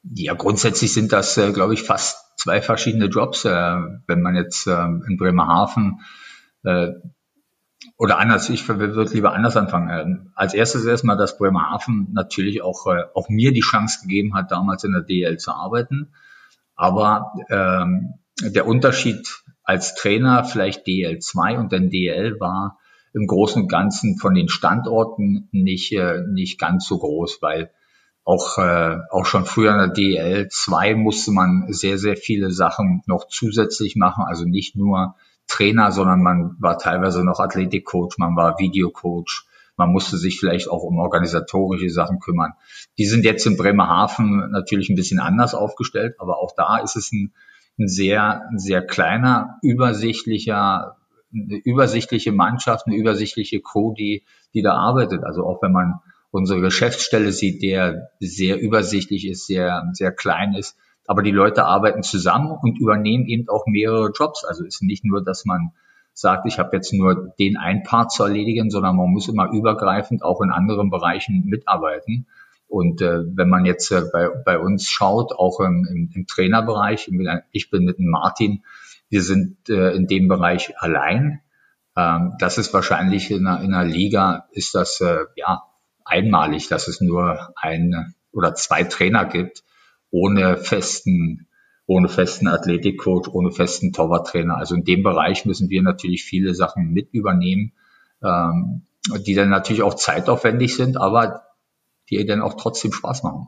Ja, 0.04 0.34
grundsätzlich 0.34 0.94
sind 0.94 1.12
das, 1.14 1.38
äh, 1.38 1.52
glaube 1.52 1.74
ich, 1.74 1.84
fast 1.84 2.38
zwei 2.38 2.62
verschiedene 2.62 3.06
Jobs. 3.06 3.46
Äh, 3.46 3.50
wenn 4.08 4.22
man 4.22 4.36
jetzt 4.36 4.68
äh, 4.68 4.72
in 4.72 5.18
Bremerhaven 5.18 6.00
äh, 6.64 6.90
oder 8.00 8.18
anders, 8.18 8.50
ich 8.50 8.66
würde 8.68 9.14
lieber 9.14 9.34
anders 9.34 9.58
anfangen. 9.58 10.32
Als 10.34 10.54
erstes 10.54 10.86
erstmal, 10.86 11.18
dass 11.18 11.38
Bremerhaven 11.38 12.08
natürlich 12.14 12.62
auch, 12.62 12.88
äh, 12.88 13.04
auch 13.14 13.28
mir 13.28 13.52
die 13.52 13.60
Chance 13.60 14.00
gegeben 14.04 14.36
hat, 14.36 14.52
damals 14.52 14.86
in 14.86 14.94
der 14.94 15.02
DL 15.02 15.38
zu 15.38 15.52
arbeiten. 15.52 16.14
Aber 16.78 17.34
ähm, 17.50 18.14
der 18.42 18.68
Unterschied 18.68 19.44
als 19.66 19.96
Trainer 19.96 20.46
vielleicht 20.46 20.88
DL2 20.88 21.58
und 21.58 21.74
dann 21.74 21.90
DL 21.90 22.40
war 22.40 22.80
im 23.14 23.28
Großen 23.28 23.64
und 23.64 23.68
Ganzen 23.68 24.18
von 24.18 24.34
den 24.34 24.48
Standorten 24.48 25.50
nicht, 25.52 25.92
äh, 25.92 26.22
nicht 26.26 26.58
ganz 26.58 26.88
so 26.88 27.00
groß, 27.00 27.40
weil 27.42 27.70
auch, 28.24 28.58
äh, 28.60 28.96
auch 29.12 29.26
schon 29.26 29.44
früher 29.44 29.74
in 29.74 29.78
der 29.78 29.94
DL2 29.94 30.96
musste 30.96 31.32
man 31.32 31.66
sehr, 31.74 31.98
sehr 31.98 32.16
viele 32.16 32.52
Sachen 32.52 33.04
noch 33.08 33.28
zusätzlich 33.28 33.98
machen. 33.98 34.24
Also 34.26 34.46
nicht 34.46 34.78
nur 34.78 35.16
Trainer, 35.50 35.92
sondern 35.92 36.22
man 36.22 36.56
war 36.60 36.78
teilweise 36.78 37.26
noch 37.26 37.40
Athletikcoach, 37.40 38.18
man 38.18 38.36
war 38.36 38.60
Videocoach, 38.60 39.46
man 39.76 39.92
musste 39.92 40.18
sich 40.18 40.40
vielleicht 40.40 40.70
auch 40.70 40.84
um 40.84 41.00
organisatorische 41.00 41.90
Sachen 41.90 42.20
kümmern. 42.20 42.54
Die 42.98 43.06
sind 43.06 43.26
jetzt 43.26 43.46
in 43.46 43.58
Bremerhaven 43.58 44.52
natürlich 44.52 44.90
ein 44.90 44.96
bisschen 44.96 45.20
anders 45.20 45.56
aufgestellt, 45.56 46.16
aber 46.20 46.40
auch 46.40 46.54
da 46.56 46.78
ist 46.78 46.96
es 46.96 47.12
ein, 47.12 47.34
ein 47.78 47.88
sehr, 47.88 48.44
sehr 48.56 48.86
kleiner, 48.86 49.58
übersichtlicher, 49.62 50.98
eine 51.34 51.58
übersichtliche 51.58 52.32
Mannschaft, 52.32 52.88
eine 52.88 52.96
übersichtliche 52.96 53.62
Crew, 53.62 53.94
die, 53.94 54.24
die 54.54 54.62
da 54.62 54.74
arbeitet. 54.74 55.24
Also 55.24 55.46
auch 55.46 55.62
wenn 55.62 55.72
man 55.72 56.00
unsere 56.32 56.62
Geschäftsstelle 56.62 57.32
sieht, 57.32 57.64
der 57.64 58.10
sehr 58.20 58.60
übersichtlich 58.60 59.28
ist, 59.28 59.48
sehr, 59.48 59.90
sehr 59.94 60.12
klein 60.12 60.54
ist, 60.54 60.78
aber 61.10 61.24
die 61.24 61.32
Leute 61.32 61.66
arbeiten 61.66 62.04
zusammen 62.04 62.52
und 62.52 62.80
übernehmen 62.80 63.26
eben 63.26 63.50
auch 63.50 63.66
mehrere 63.66 64.12
Jobs. 64.12 64.46
Also 64.46 64.64
ist 64.64 64.84
nicht 64.84 65.04
nur, 65.04 65.24
dass 65.24 65.44
man 65.44 65.72
sagt, 66.14 66.46
ich 66.46 66.60
habe 66.60 66.76
jetzt 66.76 66.94
nur 66.94 67.34
den 67.40 67.58
einen 67.58 67.82
Part 67.82 68.12
zu 68.12 68.22
erledigen, 68.22 68.70
sondern 68.70 68.96
man 68.96 69.10
muss 69.10 69.28
immer 69.28 69.50
übergreifend 69.52 70.22
auch 70.22 70.40
in 70.42 70.52
anderen 70.52 70.92
Bereichen 70.92 71.46
mitarbeiten. 71.46 72.28
Und 72.68 73.02
äh, 73.02 73.24
wenn 73.26 73.50
man 73.50 73.66
jetzt 73.66 73.90
äh, 73.90 74.04
bei, 74.14 74.30
bei 74.46 74.60
uns 74.60 74.88
schaut, 74.88 75.32
auch 75.32 75.60
im, 75.62 75.88
im, 75.90 76.12
im 76.14 76.28
Trainerbereich, 76.28 77.10
ich 77.54 77.72
bin 77.72 77.86
mit 77.86 77.98
Martin, 77.98 78.64
wir 79.10 79.24
sind 79.24 79.68
äh, 79.68 79.96
in 79.96 80.06
dem 80.06 80.28
Bereich 80.28 80.76
allein. 80.78 81.42
Ähm, 81.98 82.34
das 82.38 82.60
ist 82.60 82.72
wahrscheinlich 82.72 83.32
in 83.32 83.48
einer, 83.48 83.64
in 83.64 83.74
einer 83.74 83.90
Liga, 83.90 84.48
ist 84.52 84.76
das 84.76 85.02
äh, 85.02 85.26
ja 85.36 85.64
einmalig, 86.06 86.68
dass 86.68 86.88
es 86.88 87.02
nur 87.02 87.52
ein 87.56 88.14
oder 88.32 88.54
zwei 88.54 88.84
Trainer 88.84 89.26
gibt 89.26 89.64
ohne 90.12 90.58
festen, 90.58 91.48
ohne 91.86 92.10
festen 92.10 92.48
Athletikcoach, 92.48 93.28
ohne 93.32 93.52
festen 93.52 93.94
Torwarttrainer. 93.94 94.58
Also 94.58 94.76
in 94.76 94.84
dem 94.84 95.04
Bereich 95.04 95.46
müssen 95.46 95.70
wir 95.70 95.82
natürlich 95.82 96.24
viele 96.24 96.54
Sachen 96.54 96.92
mit 96.92 97.14
übernehmen, 97.14 97.74
ähm, 98.24 98.84
die 99.26 99.34
dann 99.34 99.50
natürlich 99.50 99.82
auch 99.82 99.96
zeitaufwendig 99.96 100.76
sind, 100.76 100.98
aber 100.98 101.44
die 102.10 102.26
dann 102.26 102.42
auch 102.42 102.56
trotzdem 102.56 102.92
Spaß 102.92 103.24
machen. 103.24 103.48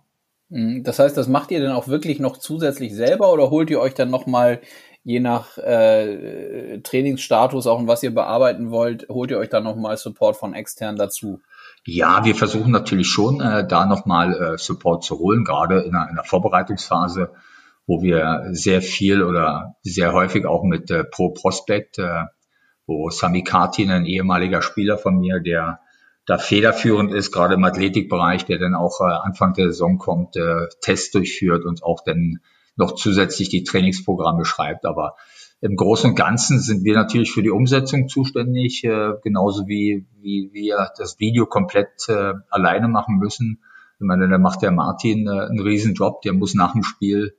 Mhm. 0.50 0.84
Das 0.84 1.00
heißt, 1.00 1.18
das 1.18 1.28
macht 1.28 1.52
ihr 1.52 1.62
dann 1.62 1.74
auch 1.74 1.88
wirklich 1.88 2.20
noch 2.20 2.38
zusätzlich 2.38 2.94
selber 2.94 3.32
oder 3.32 3.50
holt 3.50 3.70
ihr 3.70 3.80
euch 3.80 3.94
dann 3.94 4.10
nochmal 4.10 4.62
je 5.04 5.20
nach 5.20 5.58
äh, 5.58 6.80
Trainingsstatus 6.82 7.66
auch 7.66 7.80
und 7.80 7.88
was 7.88 8.04
ihr 8.04 8.14
bearbeiten 8.14 8.70
wollt, 8.70 9.10
holt 9.10 9.32
ihr 9.32 9.40
euch 9.40 9.50
dann 9.50 9.64
nochmal 9.64 9.98
Support 9.98 10.38
von 10.38 10.54
extern 10.54 10.96
dazu? 10.96 11.42
Ja, 11.86 12.24
wir 12.26 12.36
versuchen 12.36 12.72
natürlich 12.72 13.08
schon, 13.08 13.42
äh, 13.42 13.68
da 13.68 13.86
nochmal 13.86 14.34
äh, 14.34 14.58
Support 14.58 15.04
zu 15.04 15.18
holen, 15.18 15.44
gerade 15.44 15.80
in 15.82 15.96
einer, 15.96 16.10
in 16.10 16.12
einer 16.12 16.24
Vorbereitungsphase, 16.24 17.32
wo 17.88 18.04
wir 18.04 18.50
sehr 18.52 18.82
viel 18.82 19.24
oder 19.24 19.76
sehr 19.82 20.14
häufig 20.14 20.46
auch 20.46 20.64
mit 20.64 20.92
äh, 20.92 21.04
Pro 21.04 21.30
Prospect, 21.30 21.98
äh, 21.98 22.26
wo 22.86 23.10
Sami 23.10 23.44
Kartin, 23.44 23.90
ein 23.90 24.06
ehemaliger 24.06 24.62
Spieler 24.62 25.00
von 25.00 25.18
mir, 25.18 25.40
der 25.40 25.80
da 26.28 26.38
federführend 26.38 27.12
ist, 27.14 27.32
gerade 27.32 27.56
im 27.56 27.64
Athletikbereich, 27.64 28.46
der 28.46 28.60
dann 28.60 28.76
auch 28.76 29.02
äh, 29.02 29.12
Anfang 29.12 29.54
der 29.54 29.68
Saison 29.68 29.98
kommt, 29.98 30.36
äh, 30.36 30.68
Tests 30.82 31.12
durchführt 31.12 31.66
und 31.66 31.84
auch 31.84 32.04
dann 32.06 32.42
noch 32.76 32.94
zusätzlich 32.94 33.50
die 33.50 33.64
Trainingsprogramme 33.64 34.46
schreibt. 34.46 34.86
Aber 34.86 35.16
im 35.62 35.76
Großen 35.76 36.10
und 36.10 36.16
Ganzen 36.16 36.60
sind 36.60 36.84
wir 36.84 36.96
natürlich 36.96 37.32
für 37.32 37.44
die 37.44 37.52
Umsetzung 37.52 38.10
zuständig, 38.10 38.84
äh, 38.84 39.14
genauso 39.24 39.68
wie, 39.68 40.08
wie 40.20 40.50
wir 40.52 40.90
das 40.98 41.20
Video 41.20 41.46
komplett 41.46 42.10
äh, 42.10 42.34
alleine 42.50 42.88
machen 42.88 43.18
müssen. 43.18 43.62
Ich 44.00 44.06
meine, 44.06 44.28
da 44.28 44.40
macht 44.40 44.64
der 44.64 44.72
Martin 44.72 45.28
äh, 45.28 45.30
einen 45.30 45.60
riesen 45.60 45.94
Job, 45.94 46.24
der 46.24 46.34
muss 46.34 46.56
nach 46.56 46.74
dem 46.74 46.82
Spiel 46.82 47.36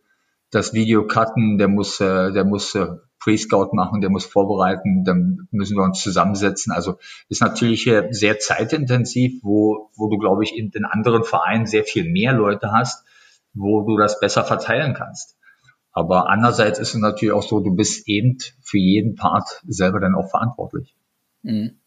das 0.52 0.72
Video 0.72 1.06
cutten, 1.06 1.58
der 1.58 1.66
muss, 1.66 2.00
äh, 2.00 2.30
der 2.30 2.44
muss 2.44 2.76
äh, 2.76 2.86
Pre-Scout 3.18 3.70
machen, 3.72 4.00
der 4.00 4.10
muss 4.10 4.24
vorbereiten, 4.24 5.02
dann 5.04 5.48
müssen 5.50 5.76
wir 5.76 5.82
uns 5.82 6.00
zusammensetzen. 6.00 6.72
Also 6.72 6.98
ist 7.28 7.40
natürlich 7.40 7.86
äh, 7.88 8.08
sehr 8.12 8.38
zeitintensiv, 8.38 9.40
wo, 9.42 9.90
wo 9.96 10.08
du, 10.08 10.18
glaube 10.18 10.44
ich, 10.44 10.56
in 10.56 10.70
den 10.70 10.84
anderen 10.84 11.24
Vereinen 11.24 11.66
sehr 11.66 11.82
viel 11.82 12.04
mehr 12.08 12.32
Leute 12.32 12.70
hast, 12.70 13.04
wo 13.52 13.82
du 13.82 13.96
das 13.96 14.20
besser 14.20 14.44
verteilen 14.44 14.94
kannst. 14.94 15.36
Aber 15.92 16.30
andererseits 16.30 16.78
ist 16.78 16.94
es 16.94 17.00
natürlich 17.00 17.34
auch 17.34 17.42
so, 17.42 17.60
du 17.60 17.74
bist 17.74 18.08
eben 18.08 18.38
für 18.62 18.78
jeden 18.78 19.14
Part 19.14 19.62
selber 19.66 20.00
dann 20.00 20.14
auch 20.14 20.30
verantwortlich. 20.30 20.94
Mhm. 21.42 21.78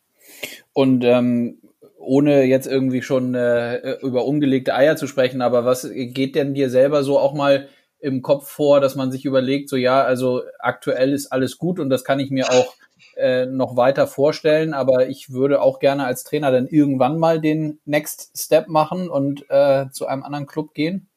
Und 0.73 1.03
ähm, 1.03 1.59
ohne 1.97 2.43
jetzt 2.43 2.67
irgendwie 2.67 3.01
schon 3.01 3.33
äh, 3.33 3.97
über 4.01 4.25
umgelegte 4.25 4.75
Eier 4.75 4.95
zu 4.95 5.07
sprechen, 5.07 5.41
aber 5.41 5.65
was 5.65 5.89
geht 5.91 6.35
denn 6.35 6.53
dir 6.53 6.69
selber 6.69 7.03
so 7.03 7.17
auch 7.17 7.33
mal 7.33 7.67
im 7.99 8.21
Kopf 8.21 8.47
vor, 8.47 8.79
dass 8.81 8.95
man 8.95 9.11
sich 9.11 9.25
überlegt, 9.25 9.69
so 9.69 9.77
ja, 9.77 10.03
also 10.03 10.43
aktuell 10.59 11.13
ist 11.13 11.31
alles 11.31 11.57
gut 11.57 11.79
und 11.79 11.89
das 11.89 12.03
kann 12.03 12.19
ich 12.19 12.29
mir 12.29 12.51
auch 12.51 12.75
äh, 13.15 13.47
noch 13.47 13.75
weiter 13.75 14.05
vorstellen, 14.05 14.73
aber 14.73 15.07
ich 15.07 15.31
würde 15.31 15.61
auch 15.61 15.79
gerne 15.79 16.05
als 16.05 16.23
Trainer 16.23 16.51
dann 16.51 16.67
irgendwann 16.67 17.17
mal 17.17 17.41
den 17.41 17.79
Next 17.85 18.37
Step 18.37 18.67
machen 18.67 19.09
und 19.09 19.49
äh, 19.49 19.89
zu 19.91 20.05
einem 20.05 20.23
anderen 20.23 20.45
Club 20.45 20.73
gehen? 20.73 21.07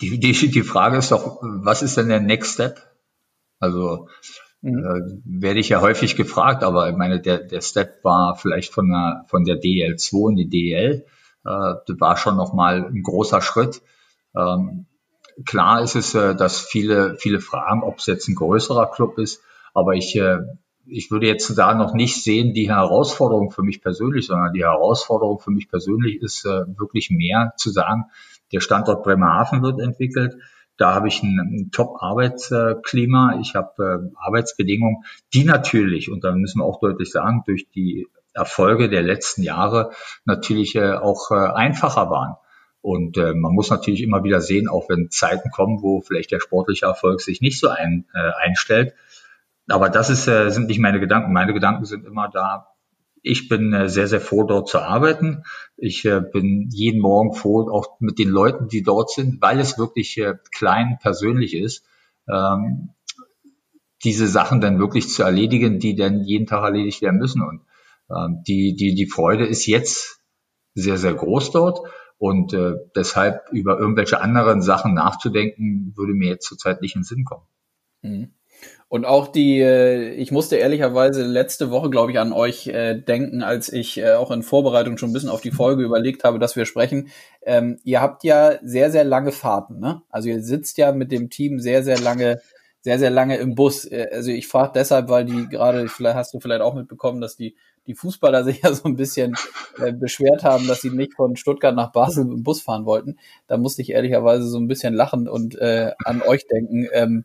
Die, 0.00 0.20
die, 0.20 0.50
die 0.50 0.62
Frage 0.62 0.98
ist 0.98 1.12
doch, 1.12 1.38
was 1.42 1.82
ist 1.82 1.96
denn 1.96 2.08
der 2.08 2.20
Next 2.20 2.54
Step? 2.54 2.78
Also 3.58 4.08
mhm. 4.60 4.78
äh, 4.78 5.42
werde 5.42 5.60
ich 5.60 5.70
ja 5.70 5.80
häufig 5.80 6.16
gefragt, 6.16 6.62
aber 6.62 6.90
ich 6.90 6.96
meine, 6.96 7.20
der, 7.20 7.38
der 7.38 7.60
Step 7.60 8.04
war 8.04 8.36
vielleicht 8.36 8.72
von 8.72 8.88
der, 8.88 9.24
von 9.28 9.44
der 9.44 9.60
DL2 9.60 10.30
in 10.30 10.36
die 10.36 10.48
DL. 10.48 11.06
Äh, 11.44 11.74
das 11.86 12.00
war 12.00 12.16
schon 12.16 12.36
nochmal 12.36 12.84
ein 12.84 13.02
großer 13.02 13.40
Schritt. 13.40 13.82
Ähm, 14.36 14.86
klar 15.44 15.82
ist 15.82 15.94
es, 15.94 16.14
äh, 16.14 16.34
dass 16.34 16.60
viele, 16.60 17.16
viele 17.16 17.40
fragen, 17.40 17.82
ob 17.82 17.98
es 17.98 18.06
jetzt 18.06 18.28
ein 18.28 18.34
größerer 18.34 18.90
Club 18.90 19.18
ist, 19.18 19.42
aber 19.74 19.94
ich, 19.94 20.16
äh, 20.16 20.38
ich 20.86 21.10
würde 21.10 21.26
jetzt 21.26 21.56
da 21.56 21.74
noch 21.74 21.94
nicht 21.94 22.22
sehen, 22.22 22.54
die 22.54 22.68
Herausforderung 22.68 23.50
für 23.50 23.62
mich 23.62 23.80
persönlich, 23.80 24.26
sondern 24.26 24.52
die 24.52 24.64
Herausforderung 24.64 25.38
für 25.38 25.50
mich 25.50 25.68
persönlich 25.68 26.20
ist 26.20 26.44
äh, 26.44 26.66
wirklich 26.78 27.10
mehr 27.10 27.54
zu 27.56 27.70
sagen, 27.70 28.06
der 28.52 28.60
Standort 28.60 29.02
Bremerhaven 29.02 29.62
wird 29.62 29.80
entwickelt. 29.80 30.34
Da 30.76 30.94
habe 30.94 31.08
ich 31.08 31.22
ein, 31.22 31.70
Top-Arbeitsklima, 31.72 33.38
ich 33.40 33.54
habe 33.54 34.10
äh, 34.10 34.16
Arbeitsbedingungen, 34.16 35.04
die 35.32 35.44
natürlich, 35.44 36.10
und 36.10 36.24
da 36.24 36.32
müssen 36.32 36.60
wir 36.60 36.64
auch 36.64 36.80
deutlich 36.80 37.10
sagen, 37.10 37.42
durch 37.46 37.68
die 37.70 38.08
Erfolge 38.34 38.88
der 38.88 39.02
letzten 39.02 39.42
Jahre 39.42 39.92
natürlich 40.24 40.74
äh, 40.74 40.94
auch 40.94 41.30
äh, 41.30 41.34
einfacher 41.34 42.10
waren. 42.10 42.36
Und 42.80 43.16
man 43.16 43.52
muss 43.54 43.70
natürlich 43.70 44.02
immer 44.02 44.24
wieder 44.24 44.40
sehen, 44.40 44.66
auch 44.66 44.88
wenn 44.88 45.08
Zeiten 45.08 45.50
kommen, 45.52 45.82
wo 45.82 46.00
vielleicht 46.00 46.32
der 46.32 46.40
sportliche 46.40 46.86
Erfolg 46.86 47.20
sich 47.20 47.40
nicht 47.40 47.60
so 47.60 47.68
ein, 47.68 48.06
einstellt. 48.12 48.94
Aber 49.68 49.88
das 49.88 50.10
ist, 50.10 50.24
sind 50.24 50.66
nicht 50.66 50.80
meine 50.80 50.98
Gedanken. 50.98 51.32
Meine 51.32 51.54
Gedanken 51.54 51.84
sind 51.84 52.04
immer 52.04 52.28
da. 52.28 52.71
Ich 53.22 53.48
bin 53.48 53.72
äh, 53.72 53.88
sehr, 53.88 54.08
sehr 54.08 54.20
froh, 54.20 54.42
dort 54.42 54.68
zu 54.68 54.80
arbeiten. 54.80 55.44
Ich 55.76 56.04
äh, 56.04 56.20
bin 56.20 56.68
jeden 56.70 57.00
Morgen 57.00 57.34
froh, 57.34 57.70
auch 57.70 58.00
mit 58.00 58.18
den 58.18 58.28
Leuten, 58.28 58.68
die 58.68 58.82
dort 58.82 59.10
sind, 59.10 59.40
weil 59.40 59.60
es 59.60 59.78
wirklich 59.78 60.18
äh, 60.18 60.34
klein 60.54 60.98
persönlich 61.00 61.54
ist, 61.54 61.84
ähm, 62.28 62.90
diese 64.02 64.26
Sachen 64.26 64.60
dann 64.60 64.80
wirklich 64.80 65.08
zu 65.08 65.22
erledigen, 65.22 65.78
die 65.78 65.94
dann 65.94 66.24
jeden 66.24 66.46
Tag 66.46 66.64
erledigt 66.64 67.00
werden 67.02 67.20
müssen. 67.20 67.42
Und 67.42 67.60
ähm, 68.10 68.42
die, 68.46 68.74
die, 68.74 68.96
die 68.96 69.06
Freude 69.06 69.46
ist 69.46 69.66
jetzt 69.66 70.20
sehr, 70.74 70.98
sehr 70.98 71.14
groß 71.14 71.52
dort. 71.52 71.80
Und 72.18 72.56
deshalb 72.94 73.48
über 73.50 73.80
irgendwelche 73.80 74.20
anderen 74.20 74.62
Sachen 74.62 74.94
nachzudenken, 74.94 75.92
würde 75.96 76.12
mir 76.12 76.28
jetzt 76.28 76.46
zurzeit 76.46 76.80
nicht 76.80 76.94
in 76.94 77.00
den 77.00 77.04
Sinn 77.04 77.24
kommen. 77.24 77.46
Mhm. 78.02 78.30
Und 78.92 79.06
auch 79.06 79.28
die, 79.28 79.58
äh, 79.58 80.10
ich 80.16 80.32
musste 80.32 80.56
ehrlicherweise 80.56 81.22
letzte 81.22 81.70
Woche, 81.70 81.88
glaube 81.88 82.12
ich, 82.12 82.18
an 82.18 82.34
euch 82.34 82.66
äh, 82.66 82.94
denken, 82.94 83.42
als 83.42 83.72
ich 83.72 83.96
äh, 83.96 84.12
auch 84.12 84.30
in 84.30 84.42
Vorbereitung 84.42 84.98
schon 84.98 85.08
ein 85.08 85.12
bisschen 85.14 85.30
auf 85.30 85.40
die 85.40 85.50
Folge 85.50 85.82
überlegt 85.82 86.24
habe, 86.24 86.38
dass 86.38 86.56
wir 86.56 86.66
sprechen. 86.66 87.08
Ähm, 87.40 87.78
ihr 87.84 88.02
habt 88.02 88.22
ja 88.22 88.58
sehr, 88.62 88.90
sehr 88.90 89.04
lange 89.04 89.32
Fahrten, 89.32 89.80
ne? 89.80 90.02
Also 90.10 90.28
ihr 90.28 90.42
sitzt 90.42 90.76
ja 90.76 90.92
mit 90.92 91.10
dem 91.10 91.30
Team 91.30 91.58
sehr, 91.58 91.82
sehr 91.82 91.98
lange, 92.00 92.42
sehr, 92.82 92.98
sehr 92.98 93.08
lange 93.08 93.38
im 93.38 93.54
Bus. 93.54 93.88
Also 93.90 94.30
ich 94.30 94.46
frage 94.46 94.72
deshalb, 94.74 95.08
weil 95.08 95.24
die 95.24 95.48
gerade, 95.48 95.88
vielleicht 95.88 96.16
hast 96.16 96.34
du 96.34 96.40
vielleicht 96.40 96.60
auch 96.60 96.74
mitbekommen, 96.74 97.22
dass 97.22 97.34
die 97.34 97.56
die 97.86 97.94
Fußballer 97.94 98.44
sich 98.44 98.60
ja 98.60 98.74
so 98.74 98.84
ein 98.84 98.96
bisschen 98.96 99.36
äh, 99.78 99.94
beschwert 99.94 100.44
haben, 100.44 100.68
dass 100.68 100.82
sie 100.82 100.90
nicht 100.90 101.14
von 101.14 101.36
Stuttgart 101.36 101.74
nach 101.74 101.92
Basel 101.92 102.26
dem 102.26 102.42
Bus 102.42 102.60
fahren 102.60 102.84
wollten. 102.84 103.16
Da 103.46 103.56
musste 103.56 103.80
ich 103.80 103.92
ehrlicherweise 103.92 104.46
so 104.46 104.58
ein 104.58 104.68
bisschen 104.68 104.92
lachen 104.92 105.28
und 105.28 105.54
äh, 105.54 105.92
an 106.04 106.20
euch 106.20 106.46
denken. 106.46 106.88
Ähm, 106.92 107.24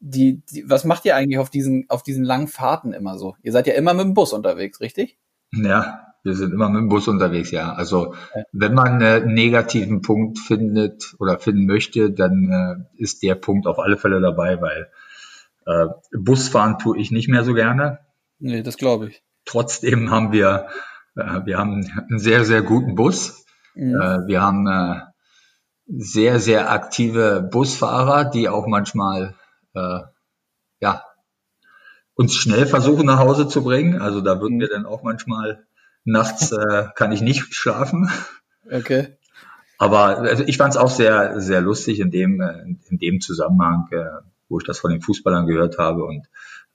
die, 0.00 0.42
die, 0.50 0.68
was 0.68 0.84
macht 0.84 1.04
ihr 1.04 1.14
eigentlich 1.14 1.38
auf 1.38 1.50
diesen, 1.50 1.84
auf 1.88 2.02
diesen 2.02 2.24
langen 2.24 2.48
Fahrten 2.48 2.92
immer 2.92 3.18
so? 3.18 3.36
Ihr 3.42 3.52
seid 3.52 3.66
ja 3.66 3.74
immer 3.74 3.94
mit 3.94 4.04
dem 4.04 4.14
Bus 4.14 4.32
unterwegs, 4.32 4.80
richtig? 4.80 5.18
Ja, 5.52 6.06
wir 6.22 6.34
sind 6.34 6.52
immer 6.52 6.68
mit 6.68 6.80
dem 6.80 6.88
Bus 6.88 7.08
unterwegs, 7.08 7.50
ja. 7.50 7.72
Also 7.72 8.14
ja. 8.34 8.42
wenn 8.52 8.74
man 8.74 9.02
einen 9.02 9.34
negativen 9.34 10.02
Punkt 10.02 10.38
findet 10.38 11.14
oder 11.18 11.38
finden 11.38 11.66
möchte, 11.66 12.10
dann 12.10 12.88
äh, 12.96 13.02
ist 13.02 13.22
der 13.22 13.34
Punkt 13.34 13.66
auf 13.66 13.78
alle 13.78 13.96
Fälle 13.96 14.20
dabei, 14.20 14.60
weil 14.60 14.90
äh, 15.66 15.86
Busfahren 16.16 16.78
tue 16.78 16.98
ich 16.98 17.10
nicht 17.10 17.28
mehr 17.28 17.44
so 17.44 17.54
gerne. 17.54 18.00
Nee, 18.38 18.62
das 18.62 18.76
glaube 18.76 19.08
ich. 19.08 19.22
Trotzdem 19.44 20.10
haben 20.10 20.32
wir, 20.32 20.68
äh, 21.16 21.40
wir 21.44 21.58
haben 21.58 21.86
einen 22.08 22.18
sehr, 22.18 22.44
sehr 22.44 22.62
guten 22.62 22.94
Bus. 22.94 23.44
Mhm. 23.74 23.94
Äh, 23.94 24.26
wir 24.26 24.42
haben 24.42 24.66
äh, 24.66 25.00
sehr, 25.86 26.38
sehr 26.38 26.70
aktive 26.70 27.48
Busfahrer, 27.50 28.24
die 28.24 28.48
auch 28.48 28.66
manchmal 28.66 29.34
äh, 29.74 30.00
ja, 30.80 31.04
uns 32.14 32.34
schnell 32.34 32.66
versuchen 32.66 33.06
nach 33.06 33.18
Hause 33.18 33.48
zu 33.48 33.62
bringen. 33.64 34.00
Also 34.00 34.20
da 34.20 34.40
würden 34.40 34.60
wir 34.60 34.68
dann 34.68 34.86
auch 34.86 35.02
manchmal 35.02 35.64
nachts 36.04 36.52
äh, 36.52 36.88
kann 36.94 37.12
ich 37.12 37.22
nicht 37.22 37.54
schlafen. 37.54 38.10
Okay. 38.70 39.16
Aber 39.78 40.18
also 40.18 40.44
ich 40.44 40.58
fand 40.58 40.74
es 40.74 40.76
auch 40.76 40.90
sehr, 40.90 41.40
sehr 41.40 41.60
lustig 41.60 42.00
in 42.00 42.10
dem, 42.10 42.40
äh, 42.40 42.76
in 42.88 42.98
dem 42.98 43.20
Zusammenhang, 43.20 43.88
äh, 43.92 44.04
wo 44.48 44.58
ich 44.58 44.66
das 44.66 44.78
von 44.78 44.90
den 44.90 45.00
Fußballern 45.00 45.46
gehört 45.46 45.78
habe. 45.78 46.04
Und 46.04 46.26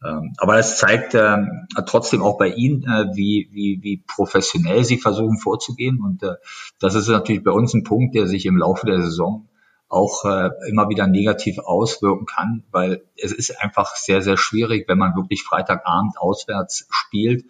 ähm, 0.04 0.34
aber 0.38 0.58
es 0.58 0.78
zeigt 0.78 1.14
ähm, 1.16 1.68
trotzdem 1.86 2.22
auch 2.22 2.38
bei 2.38 2.50
Ihnen, 2.50 2.84
äh, 2.84 3.16
wie, 3.16 3.50
wie, 3.52 3.80
wie 3.82 4.04
professionell 4.08 4.84
Sie 4.84 4.98
versuchen 4.98 5.38
vorzugehen. 5.38 6.02
Und 6.02 6.24
äh, 6.24 6.36
das 6.80 6.96
ist 6.96 7.08
natürlich 7.08 7.44
bei 7.44 7.52
uns 7.52 7.74
ein 7.74 7.84
Punkt, 7.84 8.16
der 8.16 8.28
sich 8.28 8.46
im 8.46 8.58
Laufe 8.58 8.86
der 8.86 9.02
Saison 9.02 9.48
auch 9.96 10.26
äh, 10.26 10.50
immer 10.70 10.90
wieder 10.90 11.08
negativ 11.08 11.58
auswirken 11.60 12.26
kann, 12.26 12.64
weil 12.72 13.06
es 13.16 13.32
ist 13.32 13.62
einfach 13.62 13.96
sehr, 13.96 14.22
sehr 14.22 14.38
schwierig, 14.38 14.88
wenn 14.90 14.98
man 14.98 15.16
wirklich 15.16 15.44
Freitagabend 15.44 16.18
auswärts 16.20 16.86
spielt, 16.90 17.46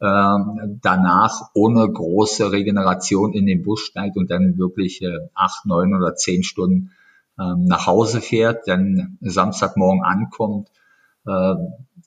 ähm, 0.00 0.80
danach 0.82 1.50
ohne 1.52 1.86
große 1.86 2.50
Regeneration 2.50 3.34
in 3.34 3.44
den 3.44 3.62
Bus 3.62 3.80
steigt 3.80 4.16
und 4.16 4.30
dann 4.30 4.56
wirklich 4.56 5.02
äh, 5.02 5.18
acht, 5.34 5.66
neun 5.66 5.94
oder 5.94 6.14
zehn 6.14 6.42
Stunden 6.42 6.92
ähm, 7.38 7.64
nach 7.66 7.86
Hause 7.86 8.22
fährt, 8.22 8.66
dann 8.66 9.18
Samstagmorgen 9.20 10.02
ankommt, 10.02 10.68
äh, 11.26 11.54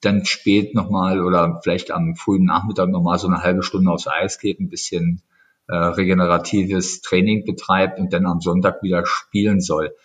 dann 0.01 0.25
spät 0.25 0.73
nochmal 0.73 1.21
oder 1.21 1.60
vielleicht 1.63 1.91
am 1.91 2.15
frühen 2.15 2.45
Nachmittag 2.45 2.89
nochmal 2.89 3.19
so 3.19 3.27
eine 3.27 3.43
halbe 3.43 3.62
Stunde 3.62 3.91
aufs 3.91 4.08
Eis 4.08 4.39
geht, 4.39 4.60
ein 4.60 4.69
bisschen 4.69 5.21
äh, 5.67 5.76
regeneratives 5.76 7.02
Training 7.02 7.45
betreibt 7.45 7.99
und 7.99 8.12
dann 8.13 8.26
am 8.26 8.41
Sonntag 8.41 8.84
wieder 8.84 9.06
spielen 9.06 9.62
soll. 9.62 9.95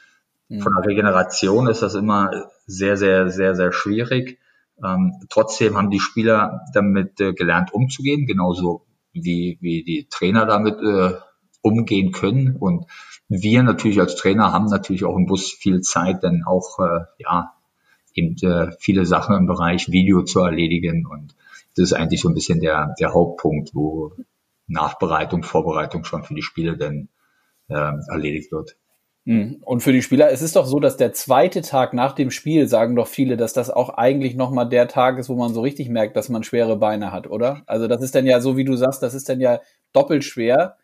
Mhm. 0.49 0.61
Von 0.61 0.73
der 0.77 0.89
Regeneration 0.89 1.69
ist 1.69 1.83
das 1.83 1.95
immer 1.95 2.49
sehr, 2.67 2.97
sehr, 2.97 3.31
sehr, 3.31 3.55
sehr 3.55 3.73
schwierig. 3.73 4.39
Ähm, 4.85 5.15
trotzdem 5.29 5.77
haben 5.77 5.91
die 5.91 6.01
Spieler 6.01 6.61
damit 6.73 7.21
äh, 7.21 7.33
gelernt 7.33 7.73
umzugehen, 7.73 8.27
genauso 8.27 8.87
wie, 9.13 9.59
wie 9.61 9.83
die 9.83 10.07
Trainer 10.09 10.47
damit 10.47 10.79
äh, 10.81 11.15
umgehen 11.63 12.13
können. 12.13 12.57
Und 12.57 12.87
wir 13.29 13.63
natürlich 13.63 14.01
als 14.01 14.17
Trainer 14.17 14.53
haben 14.53 14.67
natürlich 14.67 15.05
auch 15.05 15.17
im 15.17 15.27
Bus 15.27 15.51
viel 15.51 15.81
Zeit, 15.81 16.23
denn 16.23 16.45
auch 16.47 16.79
äh, 16.79 17.01
ja 17.19 17.53
eben 18.15 18.37
äh, 18.43 18.73
viele 18.79 19.07
Sachen 19.07 19.37
im 19.37 19.47
Bereich 19.47 19.91
Video 19.91 20.23
zu 20.23 20.41
erledigen. 20.41 21.07
Und 21.07 21.35
das 21.77 21.91
ist 21.91 21.93
eigentlich 21.93 22.21
so 22.21 22.29
ein 22.29 22.35
bisschen 22.35 22.61
der, 22.61 22.95
der 22.99 23.13
Hauptpunkt, 23.13 23.75
wo 23.75 24.13
Nachbereitung, 24.69 25.43
Vorbereitung 25.43 26.05
schon 26.05 26.23
für 26.23 26.35
die 26.35 26.43
Spiele 26.43 26.77
denn 26.77 27.09
äh, 27.69 27.93
erledigt 28.11 28.53
wird. 28.53 28.77
Hm. 29.29 29.59
Und 29.63 29.83
für 29.83 29.93
die 29.93 30.01
Spieler, 30.01 30.31
es 30.31 30.41
ist 30.41 30.57
doch 30.57 30.65
so, 30.65 30.81
dass 30.81 30.97
der 30.97 31.13
zweite 31.13 31.61
Tag 31.61 31.93
nach 31.93 32.15
dem 32.15 32.31
Spiel, 32.31 32.67
sagen 32.67 32.97
doch 32.97 33.07
viele, 33.07 33.37
dass 33.37 33.53
das 33.53 33.69
auch 33.69 33.91
eigentlich 33.91 34.37
nochmal 34.37 34.67
der 34.69 34.89
Tag 34.89 35.19
ist, 35.19 35.29
wo 35.29 35.35
man 35.35 35.53
so 35.53 35.61
richtig 35.61 35.91
merkt, 35.91 36.17
dass 36.17 36.31
man 36.31 36.45
schwere 36.45 36.77
Beine 36.77 37.13
hat, 37.13 37.27
oder? 37.29 37.63
Also 37.67 37.89
das 37.89 38.03
ist 38.03 38.15
dann 38.15 38.25
ja 38.25 38.41
so, 38.41 38.57
wie 38.57 38.65
du 38.65 38.75
sagst, 38.75 39.03
das 39.03 39.13
ist 39.13 39.29
dann 39.29 39.41
ja 39.41 39.61
doppelt 39.93 40.25
schwer. 40.25 40.77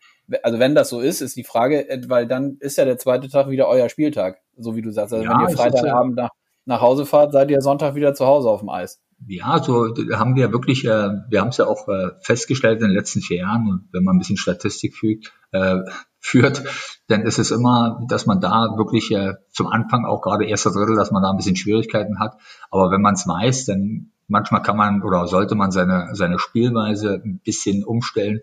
Also 0.42 0.58
wenn 0.58 0.74
das 0.74 0.90
so 0.90 1.00
ist, 1.00 1.22
ist 1.22 1.36
die 1.36 1.44
Frage, 1.44 1.86
weil 2.08 2.26
dann 2.26 2.58
ist 2.60 2.76
ja 2.76 2.84
der 2.84 2.98
zweite 2.98 3.30
Tag 3.30 3.48
wieder 3.48 3.66
euer 3.66 3.88
Spieltag, 3.88 4.42
so 4.58 4.76
wie 4.76 4.82
du 4.82 4.90
sagst. 4.90 5.14
Also 5.14 5.24
ja, 5.24 5.32
wenn 5.32 5.48
ihr 5.48 5.56
Freitagabend 5.56 6.16
nach, 6.16 6.30
nach 6.66 6.82
Hause 6.82 7.06
fahrt, 7.06 7.32
seid 7.32 7.50
ihr 7.50 7.62
Sonntag 7.62 7.94
wieder 7.94 8.12
zu 8.12 8.26
Hause 8.26 8.50
auf 8.50 8.60
dem 8.60 8.68
Eis. 8.68 9.00
Ja, 9.26 9.62
so 9.62 9.94
haben 10.12 10.36
wir 10.36 10.52
wirklich, 10.52 10.84
äh, 10.84 11.08
wir 11.28 11.40
haben 11.40 11.48
es 11.48 11.56
ja 11.56 11.66
auch 11.66 11.88
äh, 11.88 12.10
festgestellt 12.20 12.80
in 12.80 12.88
den 12.88 12.96
letzten 12.96 13.20
vier 13.20 13.38
Jahren 13.38 13.68
und 13.68 13.88
wenn 13.92 14.04
man 14.04 14.16
ein 14.16 14.18
bisschen 14.18 14.36
Statistik 14.36 14.94
fügt, 14.94 15.32
äh, 15.52 15.78
führt, 16.20 16.64
dann 17.08 17.22
ist 17.22 17.38
es 17.38 17.50
immer, 17.50 18.00
dass 18.08 18.26
man 18.26 18.40
da 18.40 18.76
wirklich 18.76 19.10
äh, 19.10 19.34
zum 19.50 19.66
Anfang 19.66 20.06
auch 20.06 20.22
gerade 20.22 20.46
erster 20.46 20.72
Drittel, 20.72 20.96
dass 20.96 21.10
man 21.10 21.22
da 21.22 21.30
ein 21.30 21.36
bisschen 21.36 21.56
Schwierigkeiten 21.56 22.18
hat. 22.18 22.38
Aber 22.70 22.90
wenn 22.90 23.02
man 23.02 23.14
es 23.14 23.28
weiß, 23.28 23.66
dann 23.66 24.10
manchmal 24.26 24.62
kann 24.62 24.76
man 24.76 25.02
oder 25.02 25.26
sollte 25.26 25.54
man 25.54 25.70
seine, 25.70 26.10
seine 26.14 26.38
Spielweise 26.38 27.20
ein 27.22 27.40
bisschen 27.44 27.84
umstellen. 27.84 28.40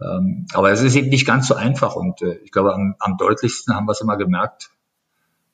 Ähm, 0.00 0.46
aber 0.54 0.70
es 0.70 0.82
ist 0.82 0.96
eben 0.96 1.10
nicht 1.10 1.26
ganz 1.26 1.48
so 1.48 1.54
einfach 1.54 1.96
und 1.96 2.22
äh, 2.22 2.38
ich 2.44 2.50
glaube, 2.50 2.74
am, 2.74 2.94
am 2.98 3.16
deutlichsten 3.18 3.74
haben 3.74 3.86
wir 3.86 3.92
es 3.92 4.00
immer 4.00 4.16
gemerkt, 4.16 4.70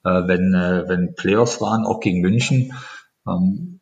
äh, 0.05 0.27
wenn, 0.27 0.55
äh, 0.55 0.85
wenn 0.89 1.15
Playoffs 1.15 1.61
waren, 1.61 1.85
auch 1.85 2.01
gegen 2.01 2.21
München. 2.21 2.73
Ähm, 3.27 3.81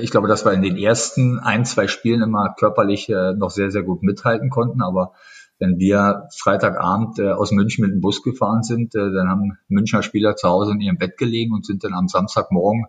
ich 0.00 0.10
glaube, 0.10 0.28
dass 0.28 0.44
wir 0.44 0.52
in 0.52 0.62
den 0.62 0.76
ersten 0.76 1.38
ein, 1.38 1.64
zwei 1.64 1.88
Spielen 1.88 2.22
immer 2.22 2.54
körperlich 2.58 3.08
äh, 3.08 3.32
noch 3.32 3.50
sehr, 3.50 3.70
sehr 3.70 3.82
gut 3.82 4.02
mithalten 4.02 4.50
konnten. 4.50 4.82
Aber 4.82 5.12
wenn 5.58 5.78
wir 5.78 6.28
Freitagabend 6.36 7.18
äh, 7.18 7.30
aus 7.30 7.52
München 7.52 7.84
mit 7.84 7.92
dem 7.92 8.00
Bus 8.00 8.22
gefahren 8.22 8.62
sind, 8.62 8.94
äh, 8.94 9.12
dann 9.12 9.28
haben 9.28 9.58
Münchner 9.68 10.02
Spieler 10.02 10.36
zu 10.36 10.48
Hause 10.48 10.72
in 10.72 10.80
ihrem 10.80 10.98
Bett 10.98 11.16
gelegen 11.16 11.52
und 11.52 11.66
sind 11.66 11.84
dann 11.84 11.94
am 11.94 12.08
Samstagmorgen 12.08 12.86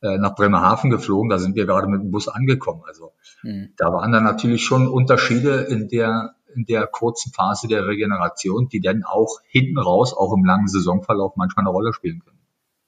nach 0.00 0.36
Bremerhaven 0.36 0.90
geflogen. 0.90 1.28
Da 1.28 1.40
sind 1.40 1.56
wir 1.56 1.66
gerade 1.66 1.88
mit 1.88 2.00
dem 2.00 2.12
Bus 2.12 2.28
angekommen. 2.28 2.82
Also 2.86 3.14
mhm. 3.42 3.70
da 3.76 3.92
waren 3.92 4.12
dann 4.12 4.22
natürlich 4.22 4.64
schon 4.64 4.86
Unterschiede 4.86 5.62
in 5.62 5.88
der 5.88 6.36
in 6.54 6.66
der 6.66 6.86
kurzen 6.86 7.32
Phase 7.32 7.66
der 7.66 7.84
Regeneration, 7.86 8.68
die 8.68 8.80
dann 8.80 9.02
auch 9.02 9.40
hinten 9.48 9.76
raus, 9.76 10.14
auch 10.14 10.32
im 10.32 10.44
langen 10.44 10.68
Saisonverlauf 10.68 11.34
manchmal 11.34 11.64
eine 11.64 11.70
Rolle 11.70 11.92
spielen 11.92 12.20
können. 12.20 12.38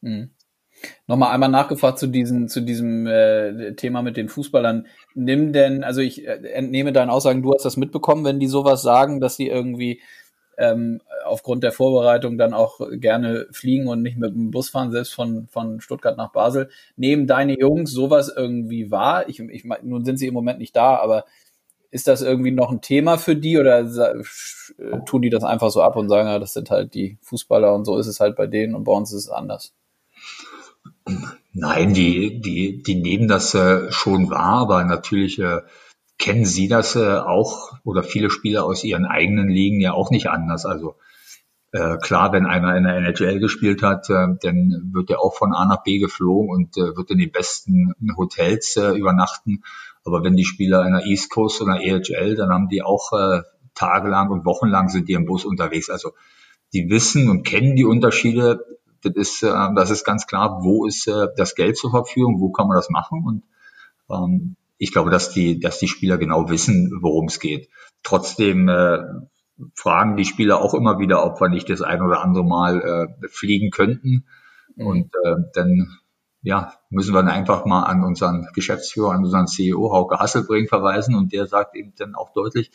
Mhm. 0.03 0.31
Nochmal 1.07 1.33
einmal 1.33 1.49
nachgefragt 1.49 1.99
zu 1.99 2.07
diesem, 2.07 2.49
zu 2.49 2.61
diesem 2.61 3.07
äh, 3.07 3.75
Thema 3.75 4.03
mit 4.03 4.17
den 4.17 4.29
Fußballern. 4.29 4.87
Nimm 5.15 5.53
denn, 5.53 5.85
also 5.85 6.01
ich 6.01 6.27
äh, 6.27 6.37
entnehme 6.53 6.93
deinen 6.93 7.11
Aussagen, 7.11 7.43
du 7.43 7.53
hast 7.53 7.65
das 7.65 7.77
mitbekommen, 7.77 8.25
wenn 8.25 8.41
die 8.41 8.47
sowas 8.47 8.83
sagen, 8.83 9.21
dass 9.21 9.37
sie 9.37 9.49
irgendwie 9.49 10.01
ähm, 10.61 11.01
aufgrund 11.25 11.65
der 11.65 11.73
Vorbereitung 11.73 12.37
dann 12.37 12.53
auch 12.53 12.81
gerne 12.93 13.47
fliegen 13.51 13.89
und 13.89 14.03
nicht 14.03 14.19
mit 14.19 14.35
dem 14.35 14.51
Bus 14.51 14.69
fahren, 14.69 14.93
selbst 14.93 15.15
von, 15.15 15.49
von 15.49 15.81
Stuttgart 15.81 16.17
nach 16.19 16.33
Basel. 16.33 16.69
Nehmen 16.97 17.27
deine 17.27 17.59
Jungs 17.59 17.91
sowas 17.91 18.33
irgendwie 18.35 18.91
wahr? 18.91 19.29
Ich, 19.29 19.41
ich 19.41 19.65
nun 19.83 20.05
sind 20.05 20.19
sie 20.19 20.27
im 20.27 20.35
Moment 20.35 20.59
nicht 20.59 20.77
da, 20.77 20.97
aber 20.97 21.25
ist 21.91 22.07
das 22.07 22.23
irgendwie 22.23 22.53
noch 22.53 22.71
ein 22.71 22.83
Thema 22.83 23.19
für 23.19 23.35
die 23.37 23.59
oder 23.59 23.85
tun 25.07 25.23
die 25.23 25.31
das 25.31 25.45
einfach 25.45 25.71
so 25.71 25.83
ab 25.83 25.97
und 25.97 26.09
sagen, 26.09 26.29
ja, 26.29 26.39
das 26.39 26.53
sind 26.53 26.71
halt 26.71 26.95
die 26.95 27.19
Fußballer 27.23 27.75
und 27.75 27.85
so 27.85 27.97
ist 27.97 28.07
es 28.07 28.21
halt 28.21 28.37
bei 28.37 28.47
denen 28.47 28.75
und 28.75 28.85
bei 28.85 28.93
uns 28.93 29.13
ist 29.13 29.25
es 29.25 29.31
anders? 29.31 29.75
Nein, 31.53 31.95
die, 31.95 32.41
die, 32.41 32.83
die 32.83 32.95
nehmen 32.95 33.29
das 33.29 33.55
äh, 33.55 33.91
schon 33.91 34.31
wahr, 34.31 34.61
aber 34.61 34.85
natürlich 34.85 35.39
äh, 35.39 35.61
kennen 36.19 36.45
sie 36.45 36.69
das 36.69 36.97
äh, 36.97 37.17
auch 37.17 37.73
oder 37.85 38.03
viele 38.03 38.31
Spieler 38.31 38.65
aus 38.65 38.85
ihren 38.85 39.07
eigenen 39.07 39.49
Ligen 39.49 39.81
ja 39.81 39.93
auch 39.93 40.11
nicht 40.11 40.29
anders. 40.29 40.67
Also 40.67 40.97
äh, 41.73 41.97
klar, 41.99 42.33
wenn 42.33 42.47
einer 42.47 42.77
in 42.77 42.85
der 42.85 42.97
NHL 42.97 43.41
gespielt 43.41 43.83
hat, 43.83 44.11
äh, 44.11 44.27
dann 44.43 44.91
wird 44.93 45.11
er 45.11 45.21
auch 45.21 45.35
von 45.35 45.53
A 45.53 45.65
nach 45.65 45.83
B 45.83 45.99
geflogen 45.99 46.51
und 46.51 46.77
äh, 46.77 46.97
wird 46.97 47.11
in 47.11 47.19
den 47.19 47.33
besten 47.33 47.95
Hotels 48.17 48.77
äh, 48.77 48.97
übernachten. 48.97 49.63
Aber 50.05 50.25
wenn 50.25 50.37
die 50.37 50.45
Spieler 50.45 50.85
in 50.87 50.93
der 50.93 51.07
East 51.07 51.31
Coast 51.31 51.61
oder 51.63 51.81
EHL, 51.81 52.35
dann 52.37 52.51
haben 52.51 52.69
die 52.69 52.83
auch 52.83 53.13
äh, 53.13 53.43
tagelang 53.75 54.31
und 54.31 54.45
wochenlang 54.45 54.89
sind 54.89 55.09
die 55.09 55.15
im 55.15 55.27
Bus 55.27 55.45
unterwegs. 55.45 55.91
Also 55.91 56.13
die 56.73 56.89
wissen 56.91 57.29
und 57.31 57.45
kennen 57.45 57.77
die 57.77 57.85
Unterschiede. 57.85 58.65
Das 59.03 59.15
ist, 59.15 59.43
äh, 59.43 59.69
das 59.75 59.91
ist 59.91 60.05
ganz 60.05 60.27
klar, 60.27 60.61
wo 60.63 60.87
ist 60.87 61.07
äh, 61.07 61.29
das 61.37 61.55
Geld 61.55 61.77
zur 61.77 61.91
Verfügung, 61.91 62.41
wo 62.41 62.51
kann 62.51 62.69
man 62.69 62.77
das 62.77 62.91
machen. 62.91 63.25
Und 63.25 63.43
ähm, 64.11 64.57
ich 64.79 64.93
glaube, 64.93 65.11
dass 65.11 65.31
die, 65.31 65.61
dass 65.61 65.79
die 65.79 65.89
Spieler 65.89 66.19
genau 66.19 66.49
wissen, 66.49 66.99
worum 67.01 67.27
es 67.27 67.39
geht. 67.39 67.69
Trotzdem 68.03 68.69
äh, 68.69 68.99
fragen 69.75 70.17
die 70.17 70.25
Spieler 70.25 70.61
auch 70.61 70.75
immer 70.75 70.99
wieder, 70.99 71.25
ob 71.25 71.41
wir 71.41 71.49
nicht 71.49 71.69
das 71.69 71.83
ein 71.83 72.03
oder 72.03 72.23
andere 72.23 72.45
Mal 72.45 72.81
äh, 73.23 73.29
fliegen 73.29 73.71
könnten. 73.71 74.25
Mhm. 74.77 74.87
Und 74.87 75.11
äh, 75.25 75.37
dann 75.55 75.99
ja, 76.43 76.73
müssen 76.89 77.13
wir 77.13 77.23
dann 77.23 77.31
einfach 77.31 77.67
mal 77.67 77.83
an 77.83 78.03
unseren 78.03 78.49
Geschäftsführer, 78.55 79.13
an 79.13 79.25
unseren 79.25 79.47
CEO 79.47 79.93
Hauke 79.93 80.19
Hasselbring 80.19 80.69
verweisen 80.69 81.15
und 81.15 81.33
der 81.33 81.47
sagt 81.47 81.77
eben 81.77 81.93
dann 81.99 82.15
auch 82.15 82.33
deutlich, 82.33 82.71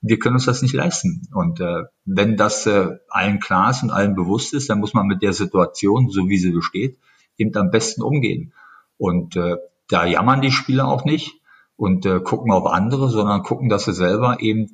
wir 0.00 0.18
können 0.18 0.36
uns 0.36 0.46
das 0.46 0.62
nicht 0.62 0.74
leisten. 0.74 1.28
Und 1.32 1.60
äh, 1.60 1.84
wenn 2.04 2.36
das 2.36 2.66
äh, 2.66 2.98
allen 3.08 3.40
klar 3.40 3.70
ist 3.70 3.82
und 3.82 3.90
allen 3.90 4.14
bewusst 4.14 4.54
ist, 4.54 4.70
dann 4.70 4.80
muss 4.80 4.94
man 4.94 5.06
mit 5.06 5.22
der 5.22 5.32
Situation, 5.32 6.08
so 6.08 6.28
wie 6.28 6.38
sie 6.38 6.52
besteht, 6.52 6.98
eben 7.36 7.54
am 7.56 7.70
besten 7.70 8.02
umgehen. 8.02 8.52
Und 8.96 9.36
äh, 9.36 9.56
da 9.88 10.06
jammern 10.06 10.40
die 10.40 10.50
Spieler 10.50 10.86
auch 10.86 11.04
nicht 11.04 11.40
und 11.76 12.06
äh, 12.06 12.20
gucken 12.20 12.52
auf 12.52 12.66
andere, 12.66 13.08
sondern 13.08 13.42
gucken, 13.42 13.68
dass 13.68 13.84
sie 13.84 13.92
selber 13.92 14.40
eben 14.40 14.70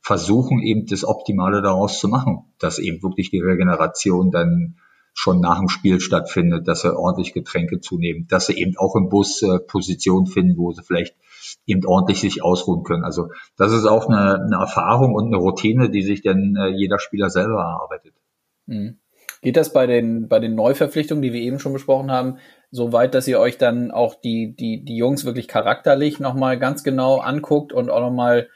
versuchen, 0.00 0.60
eben 0.60 0.86
das 0.86 1.04
Optimale 1.04 1.60
daraus 1.62 1.98
zu 1.98 2.08
machen, 2.08 2.44
dass 2.58 2.78
eben 2.78 3.02
wirklich 3.02 3.30
die 3.30 3.40
Regeneration 3.40 4.30
dann 4.30 4.76
schon 5.12 5.40
nach 5.40 5.58
dem 5.58 5.68
Spiel 5.68 6.00
stattfindet, 6.00 6.68
dass 6.68 6.82
sie 6.82 6.96
ordentlich 6.96 7.32
Getränke 7.32 7.80
zunehmen, 7.80 8.26
dass 8.28 8.46
sie 8.46 8.54
eben 8.54 8.76
auch 8.76 8.94
im 8.94 9.08
Bus 9.08 9.42
äh, 9.42 9.58
Position 9.58 10.26
finden, 10.26 10.56
wo 10.56 10.72
sie 10.72 10.82
vielleicht 10.82 11.16
eben 11.66 11.84
ordentlich 11.86 12.20
sich 12.20 12.42
ausruhen 12.42 12.82
können. 12.84 13.04
Also 13.04 13.28
das 13.56 13.72
ist 13.72 13.86
auch 13.86 14.08
eine, 14.08 14.42
eine 14.42 14.56
Erfahrung 14.56 15.14
und 15.14 15.26
eine 15.26 15.36
Routine, 15.36 15.90
die 15.90 16.02
sich 16.02 16.22
dann 16.22 16.56
äh, 16.56 16.68
jeder 16.68 16.98
Spieler 16.98 17.30
selber 17.30 17.60
erarbeitet. 17.60 18.14
Mhm. 18.66 18.98
Geht 19.40 19.56
das 19.56 19.72
bei 19.72 19.86
den, 19.86 20.28
bei 20.28 20.40
den 20.40 20.54
Neuverpflichtungen, 20.54 21.22
die 21.22 21.32
wir 21.32 21.40
eben 21.40 21.60
schon 21.60 21.72
besprochen 21.72 22.10
haben, 22.10 22.38
so 22.70 22.92
weit, 22.92 23.14
dass 23.14 23.28
ihr 23.28 23.38
euch 23.38 23.56
dann 23.56 23.90
auch 23.90 24.14
die, 24.14 24.54
die, 24.56 24.84
die 24.84 24.96
Jungs 24.96 25.24
wirklich 25.24 25.48
charakterlich 25.48 26.18
nochmal 26.18 26.58
ganz 26.58 26.82
genau 26.82 27.18
anguckt 27.18 27.72
und 27.72 27.88
auch 27.88 28.00
nochmal 28.00 28.48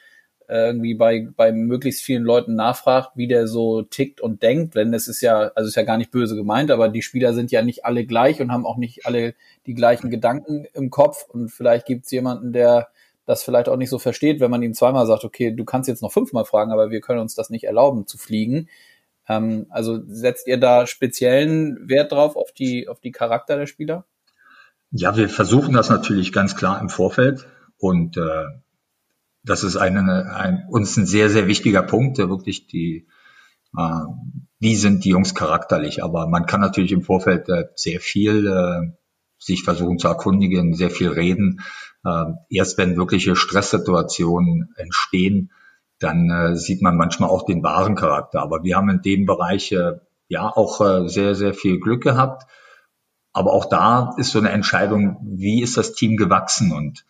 irgendwie 0.54 0.94
bei, 0.94 1.28
bei 1.36 1.52
möglichst 1.52 2.02
vielen 2.02 2.24
Leuten 2.24 2.54
nachfragt, 2.54 3.12
wie 3.14 3.26
der 3.26 3.46
so 3.46 3.82
tickt 3.82 4.20
und 4.20 4.42
denkt, 4.42 4.74
denn 4.74 4.92
es 4.92 5.08
ist 5.08 5.20
ja, 5.20 5.50
also 5.54 5.68
ist 5.68 5.76
ja 5.76 5.82
gar 5.82 5.98
nicht 5.98 6.10
böse 6.10 6.36
gemeint, 6.36 6.70
aber 6.70 6.88
die 6.88 7.02
Spieler 7.02 7.32
sind 7.32 7.50
ja 7.50 7.62
nicht 7.62 7.84
alle 7.84 8.04
gleich 8.04 8.40
und 8.40 8.52
haben 8.52 8.66
auch 8.66 8.76
nicht 8.76 9.06
alle 9.06 9.34
die 9.66 9.74
gleichen 9.74 10.10
Gedanken 10.10 10.66
im 10.74 10.90
Kopf 10.90 11.24
und 11.28 11.50
vielleicht 11.50 11.86
gibt 11.86 12.04
es 12.04 12.10
jemanden, 12.10 12.52
der 12.52 12.88
das 13.24 13.42
vielleicht 13.42 13.68
auch 13.68 13.76
nicht 13.76 13.90
so 13.90 13.98
versteht, 13.98 14.40
wenn 14.40 14.50
man 14.50 14.62
ihm 14.62 14.74
zweimal 14.74 15.06
sagt, 15.06 15.24
okay, 15.24 15.52
du 15.52 15.64
kannst 15.64 15.88
jetzt 15.88 16.02
noch 16.02 16.12
fünfmal 16.12 16.44
fragen, 16.44 16.72
aber 16.72 16.90
wir 16.90 17.00
können 17.00 17.20
uns 17.20 17.34
das 17.34 17.50
nicht 17.50 17.64
erlauben 17.64 18.06
zu 18.06 18.18
fliegen. 18.18 18.68
Ähm, 19.28 19.66
also 19.70 20.00
setzt 20.06 20.46
ihr 20.48 20.58
da 20.58 20.86
speziellen 20.86 21.88
Wert 21.88 22.12
drauf 22.12 22.36
auf 22.36 22.52
die, 22.52 22.88
auf 22.88 23.00
die 23.00 23.12
Charakter 23.12 23.56
der 23.56 23.66
Spieler? 23.66 24.04
Ja, 24.90 25.16
wir 25.16 25.28
versuchen 25.28 25.72
das 25.72 25.88
natürlich 25.88 26.32
ganz 26.32 26.56
klar 26.56 26.80
im 26.80 26.90
Vorfeld 26.90 27.46
und 27.78 28.16
äh, 28.16 28.44
das 29.44 29.64
ist 29.64 29.76
eine, 29.76 30.34
ein, 30.34 30.66
uns 30.68 30.96
ein 30.96 31.06
sehr, 31.06 31.28
sehr 31.30 31.46
wichtiger 31.46 31.82
Punkt, 31.82 32.18
der 32.18 32.28
wirklich 32.28 32.66
die, 32.66 33.08
äh, 33.76 34.00
wie 34.60 34.76
sind 34.76 35.04
die 35.04 35.10
Jungs 35.10 35.34
charakterlich. 35.34 36.02
Aber 36.02 36.28
man 36.28 36.46
kann 36.46 36.60
natürlich 36.60 36.92
im 36.92 37.02
Vorfeld 37.02 37.48
äh, 37.48 37.64
sehr 37.74 38.00
viel 38.00 38.46
äh, 38.46 38.92
sich 39.38 39.64
versuchen 39.64 39.98
zu 39.98 40.08
erkundigen, 40.08 40.74
sehr 40.74 40.90
viel 40.90 41.08
reden. 41.08 41.60
Äh, 42.04 42.24
erst 42.50 42.78
wenn 42.78 42.96
wirkliche 42.96 43.34
Stresssituationen 43.34 44.72
entstehen, 44.76 45.50
dann 45.98 46.30
äh, 46.30 46.56
sieht 46.56 46.82
man 46.82 46.96
manchmal 46.96 47.30
auch 47.30 47.44
den 47.44 47.62
wahren 47.62 47.96
Charakter. 47.96 48.40
Aber 48.40 48.62
wir 48.62 48.76
haben 48.76 48.90
in 48.90 49.02
dem 49.02 49.26
Bereich 49.26 49.72
äh, 49.72 49.98
ja 50.28 50.48
auch 50.48 50.80
äh, 50.80 51.08
sehr, 51.08 51.34
sehr 51.34 51.54
viel 51.54 51.80
Glück 51.80 52.02
gehabt. 52.02 52.44
Aber 53.32 53.52
auch 53.52 53.64
da 53.64 54.14
ist 54.18 54.30
so 54.30 54.38
eine 54.38 54.50
Entscheidung, 54.50 55.18
wie 55.22 55.62
ist 55.62 55.76
das 55.76 55.94
Team 55.94 56.16
gewachsen? 56.16 56.72
Und 56.72 57.04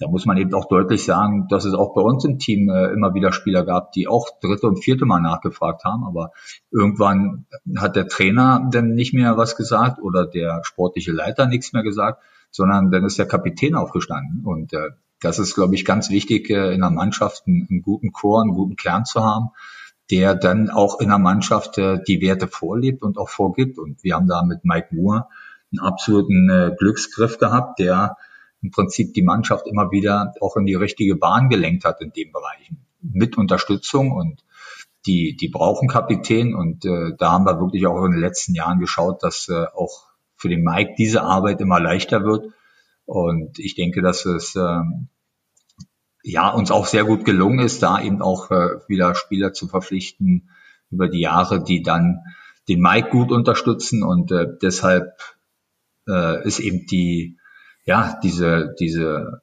da 0.00 0.08
muss 0.08 0.24
man 0.24 0.38
eben 0.38 0.54
auch 0.54 0.66
deutlich 0.66 1.04
sagen, 1.04 1.46
dass 1.48 1.66
es 1.66 1.74
auch 1.74 1.94
bei 1.94 2.00
uns 2.00 2.24
im 2.24 2.38
Team 2.38 2.70
äh, 2.70 2.86
immer 2.86 3.12
wieder 3.12 3.32
Spieler 3.32 3.64
gab, 3.64 3.92
die 3.92 4.08
auch 4.08 4.28
dritte 4.40 4.66
und 4.66 4.82
vierte 4.82 5.04
Mal 5.04 5.20
nachgefragt 5.20 5.84
haben. 5.84 6.04
Aber 6.04 6.32
irgendwann 6.70 7.44
hat 7.76 7.96
der 7.96 8.08
Trainer 8.08 8.66
dann 8.72 8.94
nicht 8.94 9.12
mehr 9.12 9.36
was 9.36 9.56
gesagt 9.56 10.00
oder 10.00 10.26
der 10.26 10.62
sportliche 10.64 11.12
Leiter 11.12 11.46
nichts 11.46 11.74
mehr 11.74 11.82
gesagt, 11.82 12.22
sondern 12.50 12.90
dann 12.90 13.04
ist 13.04 13.18
der 13.18 13.28
Kapitän 13.28 13.74
aufgestanden. 13.74 14.42
Und 14.44 14.72
äh, 14.72 14.90
das 15.20 15.38
ist, 15.38 15.54
glaube 15.54 15.74
ich, 15.74 15.84
ganz 15.84 16.08
wichtig, 16.08 16.48
äh, 16.48 16.72
in 16.72 16.80
der 16.80 16.90
Mannschaft 16.90 17.42
einen, 17.46 17.66
einen, 17.70 17.82
guten 17.82 18.12
Chor, 18.12 18.40
einen 18.40 18.54
guten 18.54 18.76
Kern 18.76 19.04
zu 19.04 19.22
haben, 19.22 19.50
der 20.10 20.34
dann 20.34 20.70
auch 20.70 20.98
in 20.98 21.10
der 21.10 21.18
Mannschaft 21.18 21.76
äh, 21.76 21.98
die 22.08 22.22
Werte 22.22 22.48
vorlebt 22.48 23.02
und 23.02 23.18
auch 23.18 23.28
vorgibt. 23.28 23.78
Und 23.78 24.02
wir 24.02 24.14
haben 24.14 24.26
da 24.26 24.42
mit 24.42 24.64
Mike 24.64 24.94
Moore 24.94 25.26
einen 25.70 25.86
absoluten 25.86 26.48
äh, 26.48 26.74
Glücksgriff 26.76 27.36
gehabt, 27.36 27.78
der 27.78 28.16
im 28.62 28.70
Prinzip 28.70 29.14
die 29.14 29.22
Mannschaft 29.22 29.66
immer 29.66 29.90
wieder 29.90 30.34
auch 30.40 30.56
in 30.56 30.66
die 30.66 30.74
richtige 30.74 31.16
Bahn 31.16 31.48
gelenkt 31.48 31.84
hat 31.84 32.00
in 32.00 32.12
dem 32.12 32.32
Bereich. 32.32 32.70
Mit 33.00 33.38
Unterstützung 33.38 34.12
und 34.12 34.44
die, 35.06 35.36
die 35.36 35.48
brauchen 35.48 35.88
Kapitän 35.88 36.54
und 36.54 36.84
äh, 36.84 37.12
da 37.16 37.32
haben 37.32 37.44
wir 37.44 37.58
wirklich 37.58 37.86
auch 37.86 38.04
in 38.04 38.12
den 38.12 38.20
letzten 38.20 38.54
Jahren 38.54 38.80
geschaut, 38.80 39.22
dass 39.22 39.48
äh, 39.48 39.64
auch 39.74 40.10
für 40.36 40.48
den 40.48 40.62
Mike 40.62 40.94
diese 40.98 41.22
Arbeit 41.22 41.60
immer 41.60 41.80
leichter 41.80 42.24
wird. 42.24 42.52
Und 43.06 43.58
ich 43.58 43.74
denke, 43.74 44.02
dass 44.02 44.26
es 44.26 44.54
ähm, 44.56 45.08
ja 46.22 46.50
uns 46.50 46.70
auch 46.70 46.86
sehr 46.86 47.04
gut 47.04 47.24
gelungen 47.24 47.60
ist, 47.60 47.82
da 47.82 48.00
eben 48.00 48.20
auch 48.20 48.50
äh, 48.50 48.78
wieder 48.88 49.14
Spieler 49.14 49.52
zu 49.54 49.68
verpflichten 49.68 50.50
über 50.90 51.08
die 51.08 51.20
Jahre, 51.20 51.62
die 51.64 51.82
dann 51.82 52.20
den 52.68 52.80
Mike 52.80 53.08
gut 53.10 53.32
unterstützen 53.32 54.02
und 54.02 54.30
äh, 54.32 54.46
deshalb 54.62 55.12
äh, 56.06 56.46
ist 56.46 56.60
eben 56.60 56.86
die 56.86 57.39
ja, 57.84 58.18
diese, 58.22 58.74
diese, 58.78 59.42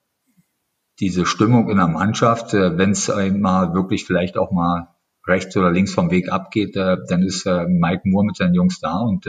diese 0.99 1.25
Stimmung 1.25 1.69
in 1.69 1.77
der 1.77 1.87
Mannschaft, 1.87 2.53
äh, 2.53 2.77
wenn 2.77 2.91
es 2.91 3.09
einmal 3.09 3.73
wirklich 3.73 4.05
vielleicht 4.05 4.37
auch 4.37 4.51
mal 4.51 4.89
rechts 5.25 5.55
oder 5.57 5.71
links 5.71 5.93
vom 5.93 6.11
Weg 6.11 6.31
abgeht, 6.31 6.75
äh, 6.75 6.97
dann 7.07 7.23
ist 7.23 7.45
äh, 7.45 7.65
Mike 7.67 8.03
Moore 8.05 8.25
mit 8.25 8.37
seinen 8.37 8.55
Jungs 8.55 8.79
da 8.79 8.99
und 8.99 9.27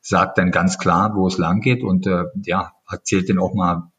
sagt 0.00 0.38
dann 0.38 0.52
ganz 0.52 0.78
klar, 0.78 1.14
wo 1.16 1.26
es 1.26 1.38
lang 1.38 1.60
geht 1.60 1.82
und 1.82 2.06
ja, 2.44 2.72
erzählt 2.88 3.28
dann 3.28 3.38
auch 3.38 3.52
mal 3.52 3.90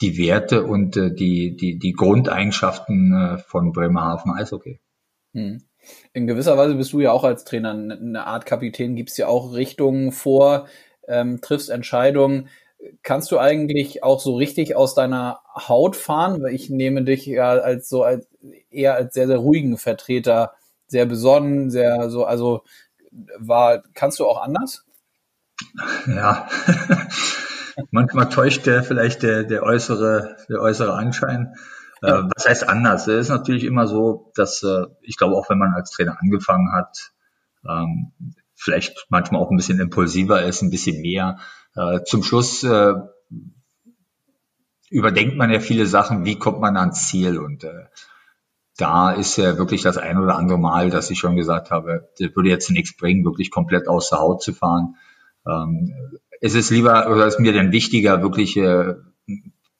die 0.00 0.16
Werte 0.16 0.64
und 0.64 0.94
die, 0.94 1.56
die, 1.56 1.78
die 1.78 1.92
Grundeigenschaften 1.92 3.38
von 3.46 3.72
Bremerhaven 3.72 4.32
Eishockey. 4.32 4.80
Hm. 5.34 5.62
In 6.12 6.26
gewisser 6.26 6.56
Weise 6.56 6.76
bist 6.76 6.92
du 6.92 7.00
ja 7.00 7.12
auch 7.12 7.24
als 7.24 7.44
Trainer 7.44 7.72
eine 7.72 8.26
Art 8.26 8.46
Kapitän, 8.46 8.94
gibst 8.96 9.18
ja 9.18 9.26
auch 9.26 9.52
Richtungen 9.52 10.12
vor, 10.12 10.68
ähm, 11.08 11.40
triffst 11.40 11.70
Entscheidungen 11.70 12.48
kannst 13.02 13.30
du 13.30 13.38
eigentlich 13.38 14.02
auch 14.02 14.20
so 14.20 14.36
richtig 14.36 14.76
aus 14.76 14.94
deiner 14.94 15.40
Haut 15.54 15.96
fahren? 15.96 16.42
Weil 16.42 16.54
ich 16.54 16.70
nehme 16.70 17.04
dich 17.04 17.26
ja 17.26 17.50
als 17.50 17.88
so 17.88 18.02
als 18.02 18.28
eher 18.70 18.94
als 18.94 19.14
sehr, 19.14 19.26
sehr 19.26 19.38
ruhigen 19.38 19.78
Vertreter, 19.78 20.52
sehr 20.86 21.06
besonnen, 21.06 21.70
sehr 21.70 22.10
so, 22.10 22.24
also 22.24 22.62
war, 23.38 23.82
kannst 23.94 24.18
du 24.18 24.26
auch 24.26 24.42
anders? 24.42 24.84
Ja. 26.06 26.48
Manchmal 27.90 28.28
täuscht 28.28 28.66
der 28.66 28.82
vielleicht 28.82 29.22
der, 29.22 29.44
der 29.44 29.62
äußere, 29.62 30.36
der 30.48 30.60
äußere 30.60 30.94
Anschein. 30.94 31.54
Äh, 32.02 32.08
ja. 32.08 32.28
was 32.34 32.46
heißt 32.46 32.68
anders? 32.68 33.06
Es 33.06 33.22
ist 33.22 33.28
natürlich 33.28 33.64
immer 33.64 33.86
so, 33.86 34.32
dass 34.34 34.62
äh, 34.62 34.86
ich 35.02 35.16
glaube, 35.16 35.34
auch 35.36 35.48
wenn 35.48 35.58
man 35.58 35.74
als 35.74 35.90
Trainer 35.90 36.18
angefangen 36.20 36.72
hat, 36.72 37.12
ähm, 37.68 38.12
vielleicht 38.54 39.06
manchmal 39.08 39.40
auch 39.40 39.50
ein 39.50 39.56
bisschen 39.56 39.80
impulsiver 39.80 40.42
ist, 40.42 40.62
ein 40.62 40.70
bisschen 40.70 41.00
mehr 41.00 41.38
zum 42.04 42.22
Schluss 42.22 42.62
äh, 42.62 42.94
überdenkt 44.90 45.36
man 45.36 45.50
ja 45.50 45.60
viele 45.60 45.86
Sachen, 45.86 46.24
wie 46.24 46.38
kommt 46.38 46.60
man 46.60 46.76
ans 46.76 47.08
Ziel 47.08 47.38
und 47.38 47.64
äh, 47.64 47.86
da 48.76 49.10
ist 49.12 49.36
ja 49.36 49.56
wirklich 49.58 49.82
das 49.82 49.96
ein 49.96 50.18
oder 50.18 50.36
andere 50.36 50.58
Mal, 50.58 50.90
dass 50.90 51.10
ich 51.10 51.18
schon 51.18 51.36
gesagt 51.36 51.70
habe, 51.70 52.10
das 52.18 52.36
würde 52.36 52.50
jetzt 52.50 52.70
nichts 52.70 52.96
bringen, 52.96 53.24
wirklich 53.24 53.50
komplett 53.50 53.88
aus 53.88 54.10
der 54.10 54.18
Haut 54.18 54.42
zu 54.42 54.52
fahren. 54.52 54.96
Ähm, 55.46 55.94
es 56.40 56.54
ist 56.54 56.70
lieber 56.70 57.10
oder 57.10 57.26
ist 57.26 57.40
mir 57.40 57.54
dann 57.54 57.72
wichtiger, 57.72 58.20
wirklich 58.22 58.56
äh, 58.58 58.94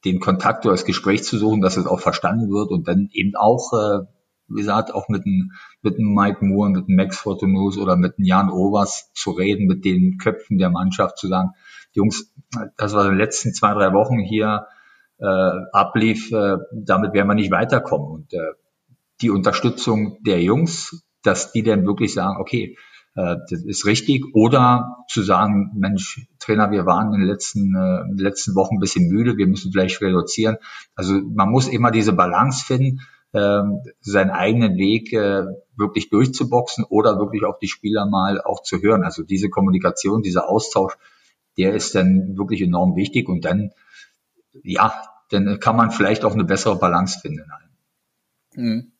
den 0.04 0.20
Kontakt 0.20 0.64
oder 0.64 0.74
das 0.74 0.86
Gespräch 0.86 1.24
zu 1.24 1.36
suchen, 1.36 1.60
dass 1.60 1.76
es 1.76 1.86
auch 1.86 2.00
verstanden 2.00 2.50
wird 2.50 2.70
und 2.70 2.88
dann 2.88 3.10
eben 3.12 3.36
auch, 3.36 3.72
äh, 3.74 4.06
wie 4.48 4.60
gesagt, 4.60 4.94
auch 4.94 5.08
mit 5.08 5.26
einem 5.26 5.52
mit 5.82 5.98
Mike 5.98 6.44
Moore, 6.44 6.70
mit 6.70 6.88
einem 6.88 6.96
Max 6.96 7.18
Fortunus 7.18 7.76
oder 7.76 7.96
mit 7.96 8.16
einem 8.16 8.24
Jan 8.24 8.50
Overs 8.50 9.10
zu 9.14 9.32
reden, 9.32 9.66
mit 9.66 9.84
den 9.84 10.16
Köpfen 10.18 10.56
der 10.58 10.70
Mannschaft 10.70 11.18
zu 11.18 11.28
sagen, 11.28 11.50
Jungs, 11.96 12.32
das 12.76 12.94
was 12.94 13.04
in 13.04 13.12
den 13.12 13.18
letzten 13.18 13.52
zwei, 13.52 13.74
drei 13.74 13.92
Wochen 13.92 14.18
hier 14.20 14.66
äh, 15.18 15.24
ablief, 15.72 16.30
äh, 16.32 16.56
damit 16.72 17.12
werden 17.12 17.28
wir 17.28 17.34
nicht 17.34 17.50
weiterkommen. 17.50 18.08
Und 18.08 18.32
äh, 18.32 18.38
die 19.20 19.30
Unterstützung 19.30 20.22
der 20.22 20.42
Jungs, 20.42 21.02
dass 21.22 21.52
die 21.52 21.62
dann 21.62 21.86
wirklich 21.86 22.14
sagen, 22.14 22.36
okay, 22.38 22.76
äh, 23.16 23.36
das 23.50 23.62
ist 23.64 23.86
richtig. 23.86 24.24
Oder 24.34 25.04
zu 25.08 25.22
sagen, 25.22 25.72
Mensch, 25.74 26.26
Trainer, 26.38 26.70
wir 26.70 26.86
waren 26.86 27.14
in 27.14 27.20
den 27.20 27.28
letzten, 27.28 27.74
äh, 27.74 28.02
in 28.02 28.16
den 28.16 28.24
letzten 28.24 28.54
Wochen 28.54 28.76
ein 28.76 28.80
bisschen 28.80 29.08
müde, 29.08 29.36
wir 29.36 29.46
müssen 29.46 29.72
vielleicht 29.72 30.00
reduzieren. 30.02 30.58
Also 30.94 31.14
man 31.14 31.50
muss 31.50 31.68
immer 31.68 31.90
diese 31.90 32.12
Balance 32.12 32.64
finden, 32.64 33.00
äh, 33.32 33.62
seinen 34.00 34.30
eigenen 34.30 34.76
Weg 34.76 35.12
äh, 35.12 35.44
wirklich 35.76 36.10
durchzuboxen 36.10 36.84
oder 36.84 37.18
wirklich 37.18 37.44
auf 37.44 37.58
die 37.58 37.68
Spieler 37.68 38.06
mal 38.06 38.40
auch 38.40 38.62
zu 38.62 38.80
hören. 38.80 39.02
Also 39.02 39.22
diese 39.22 39.48
Kommunikation, 39.48 40.22
dieser 40.22 40.48
Austausch, 40.48 40.96
der 41.56 41.74
ist 41.74 41.94
dann 41.94 42.36
wirklich 42.36 42.62
enorm 42.62 42.96
wichtig 42.96 43.28
und 43.28 43.44
dann, 43.44 43.72
ja, 44.62 45.02
dann 45.30 45.58
kann 45.60 45.76
man 45.76 45.90
vielleicht 45.90 46.24
auch 46.24 46.34
eine 46.34 46.44
bessere 46.44 46.78
Balance 46.78 47.20
finden. 47.20 47.44
Mhm 48.54 48.92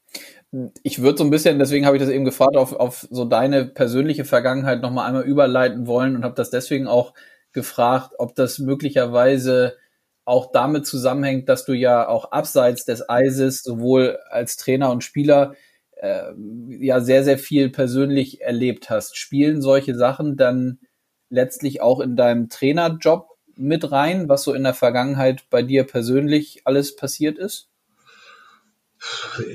ich 0.83 1.03
würde 1.03 1.19
so 1.19 1.25
ein 1.25 1.31
bisschen, 1.31 1.59
deswegen 1.59 1.87
habe 1.87 1.97
ich 1.97 2.03
das 2.03 2.11
eben 2.11 2.25
gefragt, 2.25 2.57
auf, 2.57 2.73
auf 2.73 3.07
so 3.11 3.25
deine 3.25 3.67
persönliche 3.67 4.25
Vergangenheit 4.25 4.81
nochmal 4.81 5.07
einmal 5.07 5.25
überleiten 5.25 5.87
wollen 5.87 6.17
und 6.17 6.25
habe 6.25 6.35
das 6.35 6.51
deswegen 6.51 6.87
auch 6.87 7.15
gefragt, 7.53 8.13
ob 8.19 8.35
das 8.35 8.59
möglicherweise 8.59 9.75
auch 10.25 10.51
damit 10.53 10.87
zusammenhängt, 10.87 11.49
dass 11.49 11.65
du 11.65 11.73
ja 11.73 12.09
auch 12.09 12.33
abseits 12.33 12.85
des 12.85 13.09
Eises 13.09 13.63
sowohl 13.63 14.19
als 14.29 14.57
Trainer 14.57 14.91
und 14.91 15.05
Spieler 15.05 15.55
äh, 15.97 16.33
ja 16.81 17.01
sehr, 17.01 17.25
sehr 17.25 17.39
viel 17.39 17.71
persönlich 17.71 18.41
erlebt 18.41 18.91
hast. 18.91 19.17
Spielen 19.17 19.63
solche 19.63 19.95
Sachen 19.95 20.37
dann 20.37 20.81
letztlich 21.29 21.81
auch 21.81 22.01
in 22.01 22.17
deinem 22.17 22.49
Trainerjob 22.49 23.29
mit 23.57 23.91
rein, 23.91 24.29
was 24.29 24.45
so 24.45 24.53
in 24.53 24.65
der 24.65 24.75
Vergangenheit 24.75 25.45
bei 25.51 25.63
dir 25.63 25.85
persönlich 25.85 26.63
alles 26.65 26.95
passiert 26.97 27.39
ist? 27.39 27.69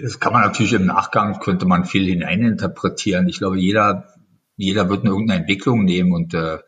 Das 0.03 0.19
kann 0.19 0.33
man 0.33 0.43
natürlich 0.43 0.73
im 0.73 0.85
Nachgang, 0.85 1.39
könnte 1.39 1.65
man 1.65 1.85
viel 1.85 2.05
hineininterpretieren. 2.05 3.27
Ich 3.27 3.39
glaube, 3.39 3.57
jeder, 3.57 4.07
jeder 4.55 4.89
wird 4.89 5.01
eine 5.01 5.09
irgendeine 5.09 5.41
Entwicklung 5.41 5.83
nehmen 5.83 6.13
und 6.13 6.33
äh, 6.33 6.59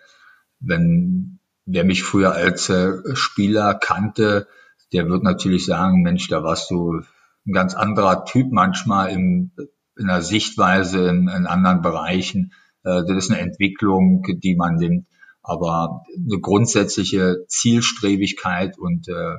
wenn 0.59 1.39
wer 1.65 1.83
mich 1.83 2.03
früher 2.03 2.33
als 2.33 2.69
äh, 2.69 2.93
Spieler 3.15 3.73
kannte, 3.73 4.47
der 4.91 5.09
wird 5.09 5.23
natürlich 5.23 5.65
sagen, 5.65 6.01
Mensch, 6.01 6.27
da 6.27 6.43
warst 6.43 6.69
du 6.71 7.01
ein 7.45 7.53
ganz 7.53 7.73
anderer 7.73 8.25
Typ 8.25 8.51
manchmal 8.51 9.09
im, 9.09 9.51
in 9.97 10.07
der 10.07 10.21
Sichtweise 10.21 11.07
in, 11.07 11.27
in 11.27 11.45
anderen 11.45 11.81
Bereichen. 11.81 12.53
Äh, 12.83 13.03
das 13.07 13.25
ist 13.25 13.31
eine 13.31 13.39
Entwicklung, 13.39 14.23
die 14.27 14.55
man 14.55 14.75
nimmt, 14.75 15.07
aber 15.41 16.03
eine 16.15 16.39
grundsätzliche 16.39 17.45
Zielstrebigkeit 17.47 18.77
und 18.77 19.07
äh, 19.07 19.35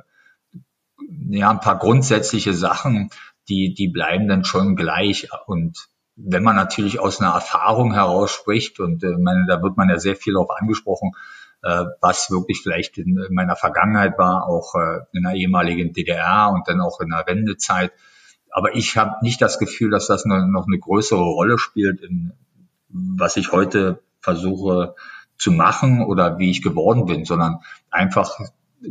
ja, 1.29 1.49
ein 1.49 1.59
paar 1.59 1.77
grundsätzliche 1.77 2.53
Sachen, 2.53 3.09
die, 3.49 3.73
die 3.73 3.89
bleiben 3.89 4.27
dann 4.27 4.43
schon 4.43 4.75
gleich. 4.75 5.27
Und 5.45 5.87
wenn 6.15 6.43
man 6.43 6.55
natürlich 6.55 6.99
aus 6.99 7.19
einer 7.19 7.33
Erfahrung 7.33 7.93
heraus 7.93 8.31
spricht, 8.31 8.79
und 8.79 9.03
äh, 9.03 9.17
meine, 9.17 9.45
da 9.47 9.61
wird 9.61 9.77
man 9.77 9.89
ja 9.89 9.99
sehr 9.99 10.15
viel 10.15 10.33
darauf 10.33 10.51
angesprochen, 10.51 11.11
äh, 11.63 11.85
was 12.01 12.31
wirklich 12.31 12.61
vielleicht 12.61 12.97
in, 12.97 13.17
in 13.17 13.33
meiner 13.33 13.55
Vergangenheit 13.55 14.17
war, 14.17 14.47
auch 14.47 14.75
äh, 14.75 14.99
in 15.13 15.23
der 15.23 15.33
ehemaligen 15.33 15.93
DDR 15.93 16.51
und 16.53 16.67
dann 16.67 16.81
auch 16.81 16.99
in 17.01 17.09
der 17.09 17.25
Wendezeit. 17.27 17.91
Aber 18.51 18.75
ich 18.75 18.95
habe 18.95 19.15
nicht 19.21 19.41
das 19.41 19.59
Gefühl, 19.59 19.91
dass 19.91 20.07
das 20.07 20.25
eine, 20.25 20.47
noch 20.49 20.67
eine 20.67 20.79
größere 20.79 21.21
Rolle 21.21 21.57
spielt, 21.57 22.01
in, 22.01 22.33
was 23.17 23.37
ich 23.37 23.51
heute 23.51 24.01
versuche 24.19 24.95
zu 25.37 25.51
machen 25.51 26.03
oder 26.03 26.39
wie 26.39 26.49
ich 26.49 26.61
geworden 26.61 27.05
bin, 27.05 27.25
sondern 27.25 27.59
einfach 27.91 28.39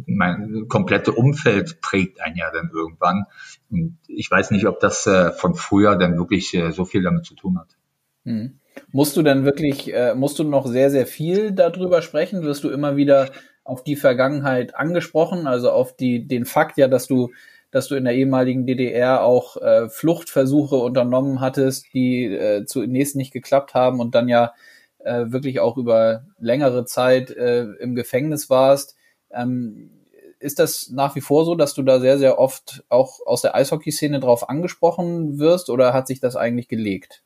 mein 0.07 0.67
komplette 0.69 1.12
Umfeld 1.12 1.81
prägt 1.81 2.21
einen 2.21 2.37
ja 2.37 2.51
dann 2.51 2.71
irgendwann. 2.73 3.25
Und 3.71 3.99
ich 4.09 4.31
weiß 4.31 4.51
nicht, 4.51 4.67
ob 4.67 4.81
das 4.81 5.07
äh, 5.07 5.33
von 5.33 5.55
früher 5.55 5.97
dann 5.97 6.17
wirklich 6.19 6.53
äh, 6.55 6.73
so 6.73 6.85
viel 6.85 7.03
damit 7.03 7.25
zu 7.25 7.35
tun 7.35 7.59
hat. 7.59 7.77
Hm. 8.25 8.59
Musst 8.90 9.17
du 9.17 9.23
denn 9.23 9.45
wirklich, 9.45 9.93
äh, 9.95 10.14
musst 10.14 10.38
du 10.38 10.45
noch 10.45 10.67
sehr, 10.67 10.90
sehr 10.90 11.07
viel 11.07 11.53
darüber 11.53 12.03
sprechen? 12.03 12.43
Wirst 12.43 12.64
du 12.64 12.71
immer 12.71 12.97
wieder 12.97 13.31
auf 13.62 13.83
die 13.85 13.97
Vergangenheit 13.97 14.75
angesprochen, 14.75 15.47
also 15.47 15.71
auf 15.71 15.97
die, 15.97 16.27
den 16.27 16.45
Fakt 16.45 16.77
ja, 16.77 16.88
dass 16.88 17.07
du, 17.07 17.31
dass 17.75 17.89
du 17.89 17.97
in 17.97 18.05
der 18.05 18.15
ehemaligen 18.15 18.67
DDR 18.67 19.25
auch 19.25 19.57
äh, 19.57 19.89
Fluchtversuche 19.89 20.77
unternommen 20.77 21.41
hattest, 21.41 21.93
die 21.93 22.27
äh, 22.27 22.65
zunächst 22.67 23.17
nicht 23.17 23.33
geklappt 23.33 23.75
haben 23.75 23.99
und 23.99 24.15
dann 24.15 24.29
ja 24.29 24.53
äh, 25.01 25.33
wirklich 25.33 25.59
auch 25.59 25.77
über 25.77 26.25
längere 26.39 26.85
Zeit 26.85 27.31
äh, 27.31 27.65
im 27.81 27.97
Gefängnis 27.97 28.49
warst. 28.49 28.95
Ähm, 29.33 29.91
ist 30.39 30.61
das 30.61 30.91
nach 30.91 31.17
wie 31.17 31.21
vor 31.21 31.45
so, 31.45 31.57
dass 31.57 31.75
du 31.75 31.83
da 31.83 31.99
sehr, 31.99 32.17
sehr 32.17 32.39
oft 32.39 32.85
auch 32.91 33.19
aus 33.27 33.43
der 33.43 33.57
Eishockeyszene 33.57 34.21
drauf 34.21 34.49
angesprochen 34.49 35.41
wirst 35.41 35.69
oder 35.69 35.93
hat 35.93 36.07
sich 36.07 36.21
das 36.21 36.37
eigentlich 36.37 36.69
gelegt? 36.69 37.25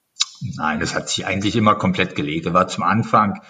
Nein, 0.56 0.80
das 0.80 0.94
hat 0.94 1.10
sich 1.10 1.26
eigentlich 1.26 1.56
immer 1.56 1.74
komplett 1.74 2.14
gelegt. 2.14 2.46
Das 2.46 2.54
war 2.54 2.68
zum 2.68 2.84
Anfang, 2.84 3.42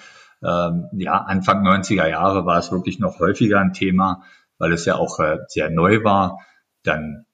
ähm, 0.43 0.89
ja, 0.95 1.13
Anfang 1.13 1.65
90er 1.65 2.09
Jahre 2.09 2.45
war 2.45 2.59
es 2.59 2.73
wirklich 2.73 2.99
noch 2.99 3.21
häufiger 3.21 3.61
ein 3.61 3.73
Thema, 3.73 4.25
weil 4.59 4.73
es 4.73 4.85
ja 4.85 4.97
auch 4.97 5.21
äh, 5.21 5.37
sehr 5.47 5.71
neu 5.71 6.03
war. 6.03 6.41
Dann 6.83 7.27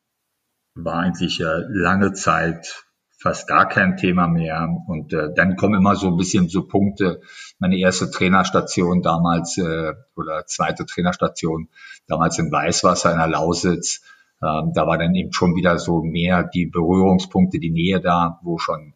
war 0.74 0.96
eigentlich 0.96 1.40
äh, 1.40 1.62
lange 1.68 2.12
Zeit 2.12 2.84
fast 3.24 3.48
gar 3.48 3.66
kein 3.66 3.96
Thema 3.96 4.26
mehr. 4.26 4.68
Und 4.86 5.12
äh, 5.14 5.32
dann 5.34 5.56
kommen 5.56 5.74
immer 5.74 5.96
so 5.96 6.08
ein 6.08 6.16
bisschen 6.16 6.48
so 6.48 6.66
Punkte. 6.66 7.22
Meine 7.58 7.78
erste 7.78 8.10
Trainerstation 8.10 9.02
damals 9.02 9.56
äh, 9.56 9.92
oder 10.14 10.44
zweite 10.46 10.84
Trainerstation 10.84 11.68
damals 12.06 12.38
in 12.38 12.52
Weißwasser 12.52 13.12
in 13.12 13.18
der 13.18 13.28
Lausitz. 13.28 14.02
Ähm, 14.42 14.72
da 14.74 14.86
war 14.86 14.98
dann 14.98 15.14
eben 15.14 15.32
schon 15.32 15.56
wieder 15.56 15.78
so 15.78 16.02
mehr 16.02 16.44
die 16.44 16.66
Berührungspunkte, 16.66 17.58
die 17.58 17.70
Nähe 17.70 18.00
da, 18.00 18.40
wo 18.42 18.58
schon 18.58 18.92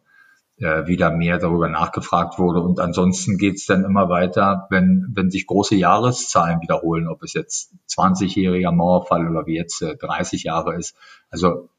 äh, 0.59 0.87
wieder 0.87 1.11
mehr 1.11 1.37
darüber 1.37 1.69
nachgefragt 1.69 2.37
wurde. 2.37 2.61
Und 2.61 2.79
ansonsten 2.79 3.37
geht's 3.37 3.65
dann 3.65 3.85
immer 3.85 4.09
weiter, 4.09 4.67
wenn, 4.69 5.07
wenn 5.13 5.31
sich 5.31 5.47
große 5.47 5.75
Jahreszahlen 5.75 6.61
wiederholen, 6.61 7.07
ob 7.07 7.23
es 7.23 7.33
jetzt 7.33 7.73
20-jähriger 7.89 8.71
Mauerfall 8.71 9.29
oder 9.29 9.45
wie 9.45 9.55
jetzt 9.55 9.81
äh, 9.81 9.95
30 9.95 10.43
Jahre 10.43 10.75
ist. 10.75 10.95
Also 11.29 11.69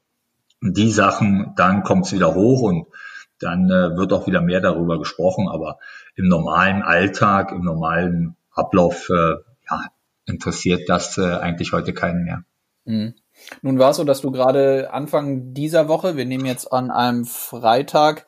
die 0.62 0.90
Sachen, 0.90 1.52
dann 1.56 1.82
kommt 1.82 2.06
es 2.06 2.12
wieder 2.12 2.34
hoch 2.34 2.62
und 2.62 2.86
dann 3.38 3.70
äh, 3.70 3.96
wird 3.96 4.12
auch 4.12 4.26
wieder 4.26 4.40
mehr 4.40 4.60
darüber 4.60 4.98
gesprochen. 4.98 5.48
Aber 5.48 5.78
im 6.16 6.28
normalen 6.28 6.82
Alltag, 6.82 7.52
im 7.52 7.62
normalen 7.62 8.36
Ablauf, 8.52 9.08
äh, 9.10 9.36
ja, 9.70 9.84
interessiert 10.26 10.88
das 10.88 11.18
äh, 11.18 11.36
eigentlich 11.36 11.72
heute 11.72 11.92
keinen 11.92 12.24
mehr. 12.24 12.44
Mhm. 12.84 13.14
Nun 13.62 13.78
war 13.78 13.90
es 13.90 13.96
so, 13.96 14.04
dass 14.04 14.20
du 14.20 14.30
gerade 14.30 14.92
Anfang 14.92 15.54
dieser 15.54 15.88
Woche, 15.88 16.16
wir 16.16 16.26
nehmen 16.26 16.44
jetzt 16.44 16.72
an 16.72 16.90
einem 16.90 17.24
Freitag 17.24 18.26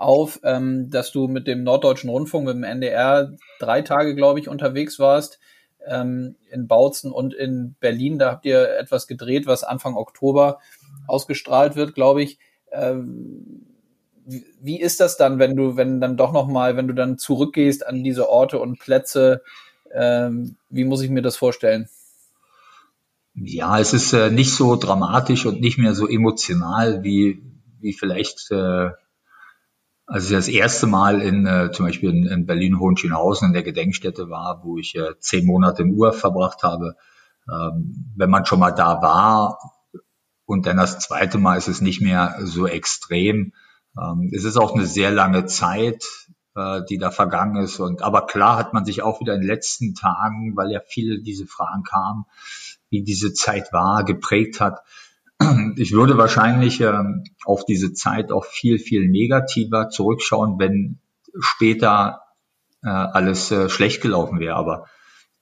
auf, 0.00 0.40
ähm, 0.44 0.90
dass 0.90 1.12
du 1.12 1.28
mit 1.28 1.46
dem 1.46 1.62
Norddeutschen 1.62 2.10
Rundfunk, 2.10 2.46
mit 2.46 2.54
dem 2.54 2.64
NDR 2.64 3.32
drei 3.58 3.82
Tage, 3.82 4.14
glaube 4.14 4.40
ich, 4.40 4.48
unterwegs 4.48 4.98
warst 4.98 5.38
ähm, 5.86 6.36
in 6.50 6.66
Bautzen 6.66 7.12
und 7.12 7.34
in 7.34 7.74
Berlin. 7.80 8.18
Da 8.18 8.30
habt 8.30 8.46
ihr 8.46 8.76
etwas 8.78 9.06
gedreht, 9.06 9.46
was 9.46 9.64
Anfang 9.64 9.96
Oktober 9.96 10.58
ausgestrahlt 11.06 11.76
wird, 11.76 11.94
glaube 11.94 12.22
ich. 12.22 12.38
Ähm, 12.72 13.66
wie 14.24 14.80
ist 14.80 15.00
das 15.00 15.16
dann, 15.16 15.38
wenn 15.38 15.56
du, 15.56 15.76
wenn 15.76 16.00
dann 16.00 16.16
doch 16.16 16.32
nochmal, 16.32 16.76
wenn 16.76 16.88
du 16.88 16.94
dann 16.94 17.18
zurückgehst 17.18 17.86
an 17.86 18.04
diese 18.04 18.28
Orte 18.28 18.58
und 18.58 18.78
Plätze? 18.78 19.42
Ähm, 19.92 20.56
wie 20.68 20.84
muss 20.84 21.02
ich 21.02 21.10
mir 21.10 21.22
das 21.22 21.36
vorstellen? 21.36 21.88
Ja, 23.34 23.78
es 23.78 23.92
ist 23.92 24.12
äh, 24.12 24.30
nicht 24.30 24.54
so 24.54 24.76
dramatisch 24.76 25.46
und 25.46 25.60
nicht 25.60 25.78
mehr 25.78 25.94
so 25.94 26.08
emotional 26.08 27.02
wie, 27.02 27.42
wie 27.80 27.92
vielleicht, 27.92 28.50
äh, 28.50 28.90
als 30.10 30.24
ich 30.24 30.32
das 30.32 30.48
erste 30.48 30.88
Mal 30.88 31.22
in, 31.22 31.46
äh, 31.46 31.70
zum 31.72 31.86
Beispiel 31.86 32.10
in, 32.10 32.26
in 32.26 32.46
Berlin-Hohenschönhausen 32.46 33.48
in 33.48 33.52
der 33.52 33.62
Gedenkstätte 33.62 34.28
war, 34.28 34.62
wo 34.64 34.76
ich 34.76 34.96
äh, 34.96 35.18
zehn 35.20 35.46
Monate 35.46 35.82
im 35.82 35.92
Ur 35.92 36.12
verbracht 36.12 36.64
habe. 36.64 36.96
Ähm, 37.48 38.12
wenn 38.16 38.28
man 38.28 38.44
schon 38.44 38.58
mal 38.58 38.72
da 38.72 39.00
war, 39.02 39.58
und 40.50 40.66
dann 40.66 40.78
das 40.78 40.98
zweite 40.98 41.38
Mal 41.38 41.58
ist 41.58 41.68
es 41.68 41.80
nicht 41.80 42.00
mehr 42.00 42.36
so 42.40 42.66
extrem. 42.66 43.52
Ähm, 43.96 44.32
es 44.34 44.42
ist 44.42 44.56
auch 44.56 44.74
eine 44.74 44.84
sehr 44.84 45.12
lange 45.12 45.46
Zeit, 45.46 46.02
äh, 46.56 46.80
die 46.90 46.98
da 46.98 47.12
vergangen 47.12 47.62
ist. 47.62 47.78
Und 47.78 48.02
aber 48.02 48.26
klar 48.26 48.56
hat 48.56 48.74
man 48.74 48.84
sich 48.84 49.02
auch 49.02 49.20
wieder 49.20 49.34
in 49.36 49.42
den 49.42 49.48
letzten 49.48 49.94
Tagen, 49.94 50.56
weil 50.56 50.72
ja 50.72 50.80
viele 50.84 51.22
diese 51.22 51.46
Fragen 51.46 51.84
kamen, 51.84 52.24
wie 52.88 53.04
diese 53.04 53.32
Zeit 53.32 53.72
war, 53.72 54.02
geprägt 54.02 54.60
hat. 54.60 54.80
Ich 55.76 55.92
würde 55.92 56.18
wahrscheinlich 56.18 56.80
ähm, 56.80 57.24
auf 57.44 57.64
diese 57.64 57.92
Zeit 57.92 58.30
auch 58.30 58.44
viel, 58.44 58.78
viel 58.78 59.08
negativer 59.08 59.88
zurückschauen, 59.88 60.58
wenn 60.58 60.98
später 61.38 62.20
äh, 62.82 62.88
alles 62.88 63.50
äh, 63.50 63.68
schlecht 63.68 64.02
gelaufen 64.02 64.38
wäre. 64.38 64.56
Aber 64.56 64.86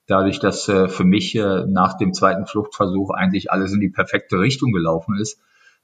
dadurch, 0.07 0.39
dass 0.39 0.69
äh, 0.69 0.87
für 0.87 1.03
mich 1.03 1.35
äh, 1.35 1.65
nach 1.67 1.97
dem 1.97 2.13
zweiten 2.13 2.45
Fluchtversuch 2.45 3.11
eigentlich 3.11 3.51
alles 3.51 3.73
in 3.73 3.81
die 3.81 3.89
perfekte 3.89 4.39
Richtung 4.39 4.71
gelaufen 4.71 5.17
ist, 5.19 5.41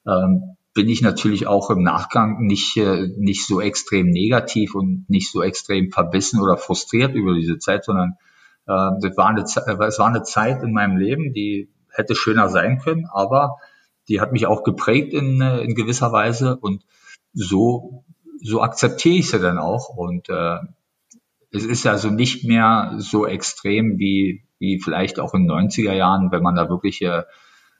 ähm, 0.08 0.56
bin 0.74 0.90
ich 0.90 1.02
natürlich 1.02 1.48
auch 1.48 1.70
im 1.70 1.84
Nachgang 1.84 2.40
nicht, 2.46 2.78
äh, 2.78 3.08
nicht 3.18 3.46
so 3.48 3.62
extrem 3.62 4.10
negativ 4.10 4.76
und 4.76 5.06
nicht 5.10 5.32
so 5.32 5.42
extrem 5.42 5.92
verbissen 5.92 6.42
oder 6.42 6.58
frustriert 6.58 7.16
über 7.16 7.34
diese 7.34 7.58
Zeit, 7.58 7.86
sondern 7.86 8.18
äh, 8.68 8.92
das 9.02 9.18
war 9.18 9.28
eine, 9.28 9.42
es 9.42 10.00
war 10.00 10.08
eine 10.08 10.24
Zeit 10.24 10.64
in 10.64 10.74
meinem 10.74 10.98
Leben, 10.98 11.34
die 11.34 11.70
hätte 11.90 12.16
schöner 12.16 12.50
sein 12.50 12.80
können, 12.80 13.08
aber 13.12 13.58
die 14.08 14.22
hat 14.22 14.32
mich 14.32 14.48
auch 14.48 14.64
geprägt 14.64 15.14
in, 15.14 15.42
äh, 15.42 15.62
in 15.62 15.76
gewisser 15.76 16.12
Weise 16.12 16.58
und 16.58 16.86
so, 17.34 18.04
so 18.42 18.62
akzeptiere 18.62 19.16
ich 19.16 19.30
sie 19.30 19.40
dann 19.40 19.58
auch 19.58 19.90
und 19.90 20.30
äh, 20.30 20.58
es 21.52 21.64
ist 21.64 21.88
also 21.88 22.10
nicht 22.10 22.44
mehr 22.44 22.96
so 22.98 23.26
extrem 23.26 23.98
wie, 23.98 24.44
wie 24.60 24.80
vielleicht 24.82 25.20
auch 25.20 25.34
in 25.34 25.48
den 25.48 25.52
90er 25.52 25.94
Jahren, 25.94 26.32
wenn 26.32 26.44
man 26.44 26.56
da 26.56 26.70
wirklich 26.70 27.02
äh, 27.02 27.24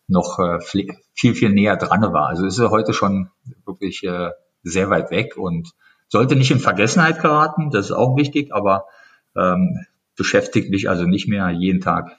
noch 0.08 0.40
äh, 0.40 0.60
viel, 0.62 1.36
viel 1.36 1.50
näher 1.50 1.78
dran 1.78 2.02
war. 2.02 2.28
Also 2.28 2.46
ist 2.46 2.60
ja 2.60 2.70
heute 2.70 2.94
schon 2.94 3.30
wirklich 3.66 4.04
äh, 4.04 4.30
sehr 4.64 4.90
weit 4.90 5.12
weg 5.12 5.36
und 5.38 5.72
sollte 6.08 6.36
nicht 6.36 6.52
in 6.52 6.60
Vergessenheit 6.60 7.22
geraten, 7.22 7.72
das 7.72 7.88
ist 7.88 7.92
auch 7.92 8.16
wichtig, 8.16 8.54
aber 8.54 8.86
ähm, 9.36 9.86
beschäftigt 10.16 10.70
mich 10.70 10.90
also 10.90 11.04
nicht 11.04 11.28
mehr 11.28 11.50
jeden 11.50 11.82
Tag. 11.82 12.18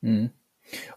Mhm. 0.00 0.30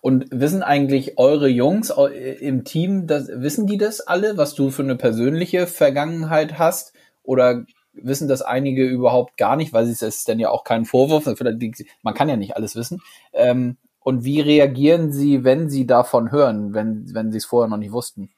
Und 0.01 0.25
wissen 0.31 0.63
eigentlich 0.63 1.17
eure 1.17 1.47
Jungs 1.47 1.93
im 2.39 2.63
Team, 2.63 3.07
das, 3.07 3.29
wissen 3.33 3.67
die 3.67 3.77
das 3.77 4.01
alle, 4.01 4.37
was 4.37 4.55
du 4.55 4.69
für 4.69 4.83
eine 4.83 4.95
persönliche 4.95 5.67
Vergangenheit 5.67 6.59
hast? 6.59 6.93
Oder 7.23 7.65
wissen 7.93 8.27
das 8.27 8.41
einige 8.41 8.85
überhaupt 8.85 9.37
gar 9.37 9.55
nicht, 9.55 9.73
weil 9.73 9.87
es 9.87 10.01
ist 10.01 10.27
dann 10.27 10.39
ja 10.39 10.49
auch 10.49 10.63
kein 10.63 10.85
Vorwurf, 10.85 11.25
man 12.01 12.13
kann 12.13 12.29
ja 12.29 12.35
nicht 12.35 12.55
alles 12.55 12.75
wissen. 12.75 13.01
Ähm, 13.33 13.77
und 13.99 14.23
wie 14.25 14.41
reagieren 14.41 15.11
sie, 15.11 15.43
wenn 15.43 15.69
sie 15.69 15.87
davon 15.87 16.31
hören, 16.31 16.73
wenn, 16.73 17.13
wenn 17.13 17.31
sie 17.31 17.37
es 17.37 17.45
vorher 17.45 17.69
noch 17.69 17.77
nicht 17.77 17.93
wussten? 17.93 18.29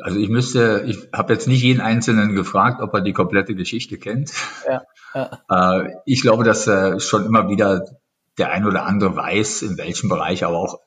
Also 0.00 0.18
ich 0.18 0.30
müsste, 0.30 0.84
ich 0.86 0.98
habe 1.12 1.34
jetzt 1.34 1.46
nicht 1.46 1.62
jeden 1.62 1.80
Einzelnen 1.80 2.34
gefragt, 2.34 2.80
ob 2.80 2.94
er 2.94 3.02
die 3.02 3.12
komplette 3.12 3.54
Geschichte 3.54 3.98
kennt. 3.98 4.32
Ja, 4.66 4.82
ja. 5.14 5.40
Äh, 5.50 5.90
ich 6.06 6.22
glaube, 6.22 6.42
dass 6.42 6.66
äh, 6.66 6.98
schon 6.98 7.26
immer 7.26 7.50
wieder 7.50 7.84
der 8.38 8.50
ein 8.50 8.66
oder 8.66 8.84
andere 8.84 9.14
weiß, 9.16 9.62
in 9.62 9.78
welchem 9.78 10.08
Bereich, 10.08 10.44
aber 10.44 10.58
auch 10.58 10.78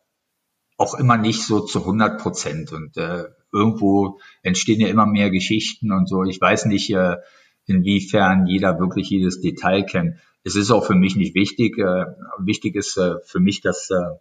auch 0.78 0.96
immer 0.96 1.18
nicht 1.18 1.44
so 1.44 1.62
zu 1.62 1.80
100 1.80 2.20
Prozent. 2.22 2.72
Und 2.72 2.98
äh, 2.98 3.26
irgendwo 3.52 4.20
entstehen 4.42 4.80
ja 4.82 4.88
immer 4.88 5.06
mehr 5.06 5.30
Geschichten 5.30 5.92
und 5.92 6.08
so. 6.08 6.24
Ich 6.24 6.40
weiß 6.40 6.66
nicht, 6.66 6.90
äh, 6.92 7.18
inwiefern 7.66 8.46
jeder 8.48 8.80
wirklich 8.80 9.10
jedes 9.10 9.42
Detail 9.42 9.84
kennt. 9.84 10.18
Es 10.44 10.56
ist 10.56 10.72
auch 10.72 10.86
für 10.86 10.96
mich 10.96 11.16
nicht 11.16 11.34
wichtig. 11.34 11.78
Äh, 11.78 12.06
wichtig 12.40 12.76
ist 12.76 12.98
äh, 12.98 13.16
für 13.26 13.40
mich, 13.40 13.62
dass, 13.62 13.90
äh, 13.90 14.18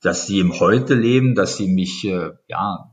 dass 0.00 0.26
sie 0.26 0.40
im 0.40 0.58
Heute 0.60 0.94
leben, 0.94 1.34
dass 1.34 1.56
sie 1.56 1.68
mich 1.68 2.04
äh, 2.04 2.30
ja 2.46 2.92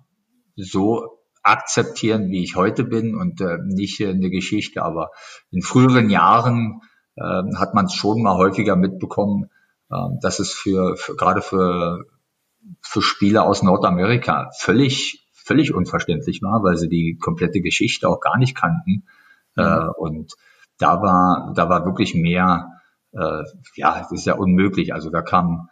so 0.55 1.19
akzeptieren, 1.43 2.31
wie 2.31 2.43
ich 2.43 2.55
heute 2.55 2.83
bin 2.83 3.15
und 3.15 3.39
äh, 3.39 3.59
nicht 3.63 3.99
äh, 3.99 4.09
eine 4.09 4.31
Geschichte. 4.31 4.81
Aber 4.81 5.11
in 5.51 5.61
früheren 5.61 6.09
Jahren 6.09 6.81
äh, 7.15 7.55
hat 7.55 7.73
man 7.73 7.85
es 7.85 7.93
schon 7.93 8.21
mal 8.21 8.37
häufiger 8.37 8.75
mitbekommen, 8.75 9.49
äh, 9.89 9.95
dass 10.21 10.39
es 10.39 10.53
für, 10.53 10.95
für 10.97 11.15
gerade 11.15 11.41
für, 11.41 12.05
für 12.81 13.01
Spieler 13.01 13.43
aus 13.43 13.63
Nordamerika 13.63 14.49
völlig 14.57 15.25
völlig 15.45 15.73
unverständlich 15.73 16.41
war, 16.41 16.63
weil 16.63 16.75
sie 16.75 16.89
die 16.89 17.17
komplette 17.21 17.61
Geschichte 17.61 18.09
auch 18.09 18.19
gar 18.19 18.37
nicht 18.37 18.55
kannten. 18.55 19.05
Mhm. 19.55 19.63
Äh, 19.63 19.87
und 19.97 20.33
da 20.79 21.01
war, 21.01 21.53
da 21.55 21.69
war 21.69 21.85
wirklich 21.85 22.15
mehr, 22.15 22.81
äh, 23.11 23.43
ja, 23.75 23.99
das 23.99 24.11
ist 24.11 24.25
ja 24.25 24.33
unmöglich. 24.33 24.93
Also 24.93 25.11
da 25.11 25.21
kam, 25.21 25.69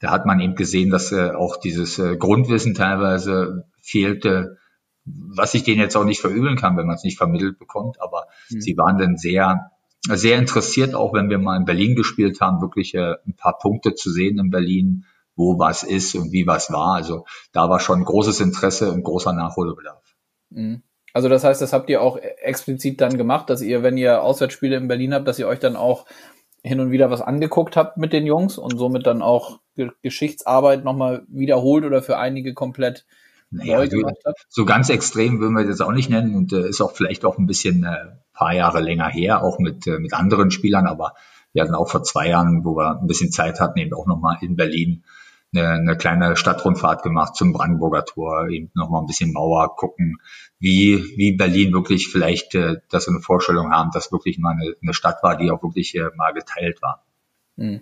da 0.00 0.10
hat 0.10 0.26
man 0.26 0.40
eben 0.40 0.54
gesehen, 0.54 0.90
dass 0.90 1.10
äh, 1.10 1.30
auch 1.30 1.56
dieses 1.56 1.98
äh, 1.98 2.16
Grundwissen 2.16 2.74
teilweise 2.74 3.64
fehlte, 3.80 4.58
was 5.04 5.54
ich 5.54 5.64
denen 5.64 5.80
jetzt 5.80 5.96
auch 5.96 6.04
nicht 6.04 6.20
verübeln 6.20 6.56
kann, 6.56 6.76
wenn 6.76 6.86
man 6.86 6.96
es 6.96 7.04
nicht 7.04 7.16
vermittelt 7.16 7.58
bekommt. 7.58 8.00
Aber 8.02 8.26
mhm. 8.50 8.60
sie 8.60 8.76
waren 8.76 8.98
dann 8.98 9.16
sehr, 9.16 9.70
sehr 10.16 10.38
interessiert, 10.38 10.94
auch 10.94 11.12
wenn 11.12 11.30
wir 11.30 11.38
mal 11.38 11.56
in 11.56 11.64
Berlin 11.64 11.94
gespielt 11.94 12.40
haben, 12.40 12.60
wirklich 12.60 12.94
äh, 12.94 13.14
ein 13.26 13.34
paar 13.36 13.58
Punkte 13.58 13.94
zu 13.94 14.10
sehen 14.10 14.38
in 14.38 14.50
Berlin, 14.50 15.04
wo 15.36 15.58
was 15.58 15.82
ist 15.82 16.14
und 16.14 16.32
wie 16.32 16.46
was 16.46 16.70
war. 16.70 16.94
Also 16.94 17.24
da 17.52 17.68
war 17.68 17.80
schon 17.80 18.04
großes 18.04 18.40
Interesse 18.40 18.92
und 18.92 19.04
großer 19.04 19.32
Nachholbedarf. 19.32 20.02
Mhm. 20.50 20.82
Also 21.12 21.28
das 21.28 21.44
heißt, 21.44 21.62
das 21.62 21.72
habt 21.72 21.88
ihr 21.90 22.02
auch 22.02 22.16
explizit 22.16 23.00
dann 23.00 23.16
gemacht, 23.16 23.48
dass 23.50 23.62
ihr, 23.62 23.82
wenn 23.82 23.96
ihr 23.96 24.22
Auswärtsspiele 24.22 24.76
in 24.76 24.88
Berlin 24.88 25.14
habt, 25.14 25.26
dass 25.26 25.38
ihr 25.38 25.48
euch 25.48 25.58
dann 25.58 25.76
auch 25.76 26.06
hin 26.62 26.80
und 26.80 26.90
wieder 26.90 27.10
was 27.10 27.22
angeguckt 27.22 27.76
habt 27.76 27.96
mit 27.96 28.12
den 28.12 28.26
Jungs 28.26 28.58
und 28.58 28.76
somit 28.76 29.06
dann 29.06 29.22
auch 29.22 29.60
Geschichtsarbeit 30.02 30.84
nochmal 30.84 31.24
wiederholt 31.28 31.84
oder 31.84 32.02
für 32.02 32.18
einige 32.18 32.52
komplett 32.52 33.06
naja, 33.50 33.78
neu 33.78 33.88
gemacht 33.88 34.16
habt? 34.26 34.46
So 34.48 34.64
ganz 34.64 34.88
extrem 34.90 35.40
würden 35.40 35.56
wir 35.56 35.66
das 35.66 35.80
auch 35.80 35.92
nicht 35.92 36.10
nennen 36.10 36.34
und 36.34 36.52
äh, 36.52 36.68
ist 36.68 36.80
auch 36.80 36.92
vielleicht 36.92 37.24
auch 37.24 37.38
ein 37.38 37.46
bisschen 37.46 37.84
äh, 37.84 38.16
paar 38.32 38.54
Jahre 38.54 38.80
länger 38.80 39.08
her, 39.08 39.42
auch 39.42 39.58
mit, 39.58 39.86
äh, 39.86 39.98
mit 39.98 40.14
anderen 40.14 40.50
Spielern, 40.50 40.86
aber 40.86 41.14
wir 41.52 41.62
hatten 41.62 41.74
auch 41.74 41.88
vor 41.90 42.02
zwei 42.02 42.28
Jahren, 42.28 42.64
wo 42.64 42.76
wir 42.76 43.00
ein 43.00 43.06
bisschen 43.06 43.32
Zeit 43.32 43.60
hatten, 43.60 43.78
eben 43.78 43.94
auch 43.94 44.06
nochmal 44.06 44.38
in 44.42 44.56
Berlin 44.56 45.04
eine, 45.54 45.70
eine 45.70 45.96
kleine 45.96 46.36
Stadtrundfahrt 46.36 47.02
gemacht 47.02 47.34
zum 47.34 47.52
Brandenburger 47.52 48.04
Tor, 48.04 48.48
eben 48.48 48.70
nochmal 48.74 49.02
ein 49.02 49.06
bisschen 49.06 49.32
Mauer 49.32 49.74
gucken, 49.76 50.18
wie, 50.58 51.02
wie 51.16 51.36
Berlin 51.36 51.72
wirklich 51.72 52.08
vielleicht, 52.08 52.54
äh, 52.54 52.76
dass 52.90 53.06
wir 53.06 53.14
eine 53.14 53.22
Vorstellung 53.22 53.72
haben, 53.72 53.90
dass 53.92 54.12
wirklich 54.12 54.38
mal 54.38 54.52
eine, 54.52 54.74
eine 54.82 54.94
Stadt 54.94 55.22
war, 55.22 55.36
die 55.36 55.50
auch 55.50 55.62
wirklich 55.62 55.94
äh, 55.94 56.10
mal 56.16 56.32
geteilt 56.32 56.82
war. 56.82 57.04
Hm. 57.56 57.80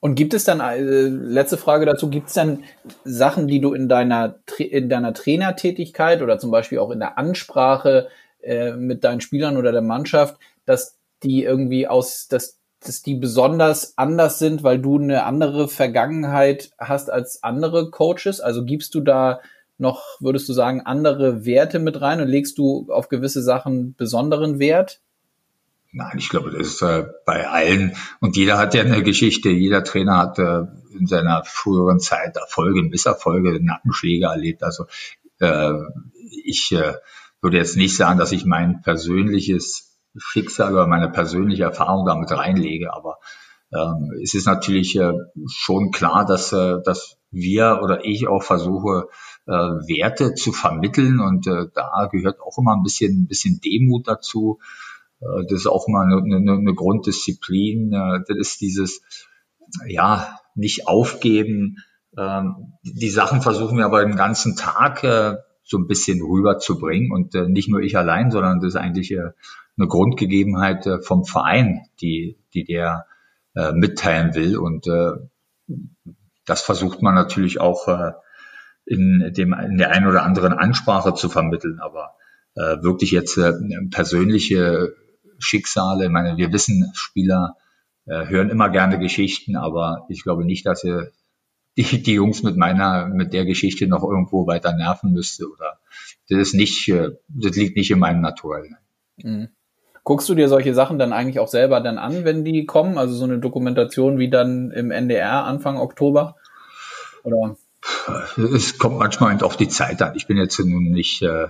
Und 0.00 0.14
gibt 0.14 0.34
es 0.34 0.44
dann, 0.44 0.60
äh, 0.60 0.78
letzte 0.78 1.56
Frage 1.56 1.86
dazu, 1.86 2.08
gibt 2.08 2.28
es 2.28 2.34
dann 2.34 2.64
Sachen, 3.04 3.48
die 3.48 3.60
du 3.60 3.74
in 3.74 3.88
deiner, 3.88 4.36
in 4.58 4.88
deiner 4.88 5.12
Trainertätigkeit 5.12 6.22
oder 6.22 6.38
zum 6.38 6.50
Beispiel 6.50 6.78
auch 6.78 6.90
in 6.90 7.00
der 7.00 7.18
Ansprache 7.18 8.08
äh, 8.40 8.72
mit 8.72 9.04
deinen 9.04 9.20
Spielern 9.20 9.56
oder 9.56 9.72
der 9.72 9.82
Mannschaft, 9.82 10.36
dass 10.64 10.96
die 11.22 11.42
irgendwie 11.42 11.88
aus, 11.88 12.28
dass 12.28 12.58
dass 12.84 13.02
die 13.02 13.14
besonders 13.14 13.94
anders 13.96 14.38
sind, 14.38 14.62
weil 14.62 14.78
du 14.78 14.98
eine 14.98 15.24
andere 15.24 15.68
Vergangenheit 15.68 16.70
hast 16.78 17.10
als 17.10 17.42
andere 17.42 17.90
Coaches? 17.90 18.40
Also 18.40 18.64
gibst 18.64 18.94
du 18.94 19.00
da 19.00 19.40
noch, 19.78 20.20
würdest 20.20 20.48
du 20.48 20.52
sagen, 20.52 20.82
andere 20.84 21.44
Werte 21.44 21.78
mit 21.78 22.00
rein 22.00 22.20
und 22.20 22.28
legst 22.28 22.58
du 22.58 22.86
auf 22.90 23.08
gewisse 23.08 23.42
Sachen 23.42 23.94
besonderen 23.94 24.58
Wert? 24.58 25.00
Nein, 25.90 26.18
ich 26.18 26.28
glaube, 26.28 26.50
das 26.50 26.66
ist 26.66 26.82
äh, 26.82 27.06
bei 27.24 27.48
allen 27.48 27.96
und 28.20 28.36
jeder 28.36 28.58
hat 28.58 28.74
ja 28.74 28.82
eine 28.82 29.02
Geschichte. 29.02 29.48
Jeder 29.48 29.84
Trainer 29.84 30.18
hat 30.18 30.38
äh, 30.38 30.64
in 30.98 31.06
seiner 31.06 31.44
früheren 31.44 31.98
Zeit 31.98 32.36
Erfolge, 32.36 32.82
Misserfolge, 32.82 33.58
Nackenschläge 33.64 34.26
erlebt. 34.26 34.62
Also 34.62 34.84
äh, 35.38 35.72
ich 36.44 36.72
äh, 36.72 36.94
würde 37.40 37.56
jetzt 37.56 37.76
nicht 37.76 37.96
sagen, 37.96 38.18
dass 38.18 38.32
ich 38.32 38.44
mein 38.44 38.82
persönliches 38.82 39.98
Schicksal 40.16 40.72
oder 40.72 40.86
meine 40.86 41.08
persönliche 41.08 41.64
Erfahrung 41.64 42.04
damit 42.04 42.30
reinlege. 42.32 42.92
Aber 42.92 43.18
ähm, 43.72 44.12
es 44.22 44.34
ist 44.34 44.46
natürlich 44.46 44.94
äh, 44.96 45.14
schon 45.50 45.90
klar, 45.90 46.26
dass, 46.26 46.52
äh, 46.52 46.82
dass 46.84 47.16
wir 47.30 47.80
oder 47.82 48.04
ich 48.04 48.28
auch 48.28 48.42
versuche, 48.42 49.08
Werte 49.46 50.34
zu 50.34 50.52
vermitteln 50.52 51.20
und 51.20 51.46
da 51.46 52.08
gehört 52.12 52.38
auch 52.38 52.58
immer 52.58 52.76
ein 52.76 52.82
bisschen, 52.82 53.22
ein 53.22 53.28
bisschen 53.28 53.62
Demut 53.62 54.06
dazu. 54.06 54.60
Äh, 55.20 55.44
das 55.48 55.60
ist 55.60 55.66
auch 55.66 55.86
immer 55.88 56.02
eine, 56.02 56.16
eine, 56.16 56.52
eine 56.52 56.74
Grunddisziplin. 56.74 57.92
Äh, 57.92 58.20
das 58.26 58.36
ist 58.36 58.60
dieses, 58.60 59.02
ja, 59.86 60.38
nicht 60.54 60.88
aufgeben. 60.88 61.76
Ähm, 62.16 62.74
die 62.82 63.10
Sachen 63.10 63.42
versuchen 63.42 63.78
wir 63.78 63.84
aber 63.84 64.04
den 64.04 64.16
ganzen 64.16 64.56
Tag 64.56 65.04
äh, 65.04 65.36
so 65.62 65.78
ein 65.78 65.86
bisschen 65.86 66.22
rüberzubringen 66.22 67.12
und 67.12 67.34
nicht 67.34 67.68
nur 67.68 67.80
ich 67.80 67.98
allein, 67.98 68.30
sondern 68.30 68.58
das 68.60 68.68
ist 68.68 68.76
eigentlich 68.76 69.14
eine 69.14 69.86
Grundgegebenheit 69.86 70.88
vom 71.02 71.26
Verein, 71.26 71.82
die, 72.00 72.38
die 72.54 72.64
der 72.64 73.04
mitteilen 73.74 74.34
will. 74.34 74.56
Und 74.56 74.86
das 76.46 76.62
versucht 76.62 77.02
man 77.02 77.14
natürlich 77.14 77.60
auch 77.60 77.86
in, 78.86 79.30
dem, 79.36 79.52
in 79.52 79.76
der 79.76 79.90
einen 79.90 80.06
oder 80.06 80.22
anderen 80.22 80.54
Ansprache 80.54 81.12
zu 81.12 81.28
vermitteln. 81.28 81.80
Aber 81.80 82.14
wirklich 82.54 83.10
jetzt 83.10 83.38
persönliche 83.90 84.94
Schicksale, 85.38 86.06
ich 86.06 86.10
meine, 86.10 86.36
wir 86.36 86.52
wissen, 86.52 86.90
Spieler 86.94 87.56
äh, 88.06 88.26
hören 88.26 88.50
immer 88.50 88.70
gerne 88.70 88.98
Geschichten, 88.98 89.56
aber 89.56 90.06
ich 90.08 90.22
glaube 90.22 90.44
nicht, 90.44 90.66
dass 90.66 90.84
ihr 90.84 91.12
die, 91.76 92.02
die 92.02 92.14
Jungs 92.14 92.42
mit 92.42 92.56
meiner, 92.56 93.06
mit 93.06 93.32
der 93.32 93.44
Geschichte 93.44 93.86
noch 93.86 94.02
irgendwo 94.02 94.46
weiter 94.46 94.72
nerven 94.74 95.12
müsste 95.12 95.48
oder 95.48 95.78
das 96.28 96.38
ist 96.38 96.54
nicht, 96.54 96.88
äh, 96.88 97.10
das 97.28 97.56
liegt 97.56 97.76
nicht 97.76 97.90
in 97.90 97.98
meinem 97.98 98.20
Naturell. 98.20 98.68
Mhm. 99.16 99.48
Guckst 100.04 100.28
du 100.28 100.34
dir 100.34 100.48
solche 100.48 100.74
Sachen 100.74 100.98
dann 100.98 101.12
eigentlich 101.12 101.38
auch 101.38 101.48
selber 101.48 101.80
dann 101.80 101.98
an, 101.98 102.24
wenn 102.24 102.44
die 102.44 102.64
kommen? 102.64 102.96
Also 102.96 103.14
so 103.14 103.24
eine 103.24 103.38
Dokumentation 103.38 104.18
wie 104.18 104.30
dann 104.30 104.70
im 104.70 104.90
NDR 104.90 105.44
Anfang 105.44 105.76
Oktober? 105.76 106.36
Oder? 107.24 107.56
Es 108.54 108.78
kommt 108.78 108.98
manchmal 108.98 109.42
auf 109.42 109.58
die 109.58 109.68
Zeit 109.68 110.00
an. 110.00 110.14
Ich 110.16 110.26
bin 110.26 110.38
jetzt 110.38 110.58
nun 110.58 110.84
nicht, 110.84 111.22
äh, 111.22 111.48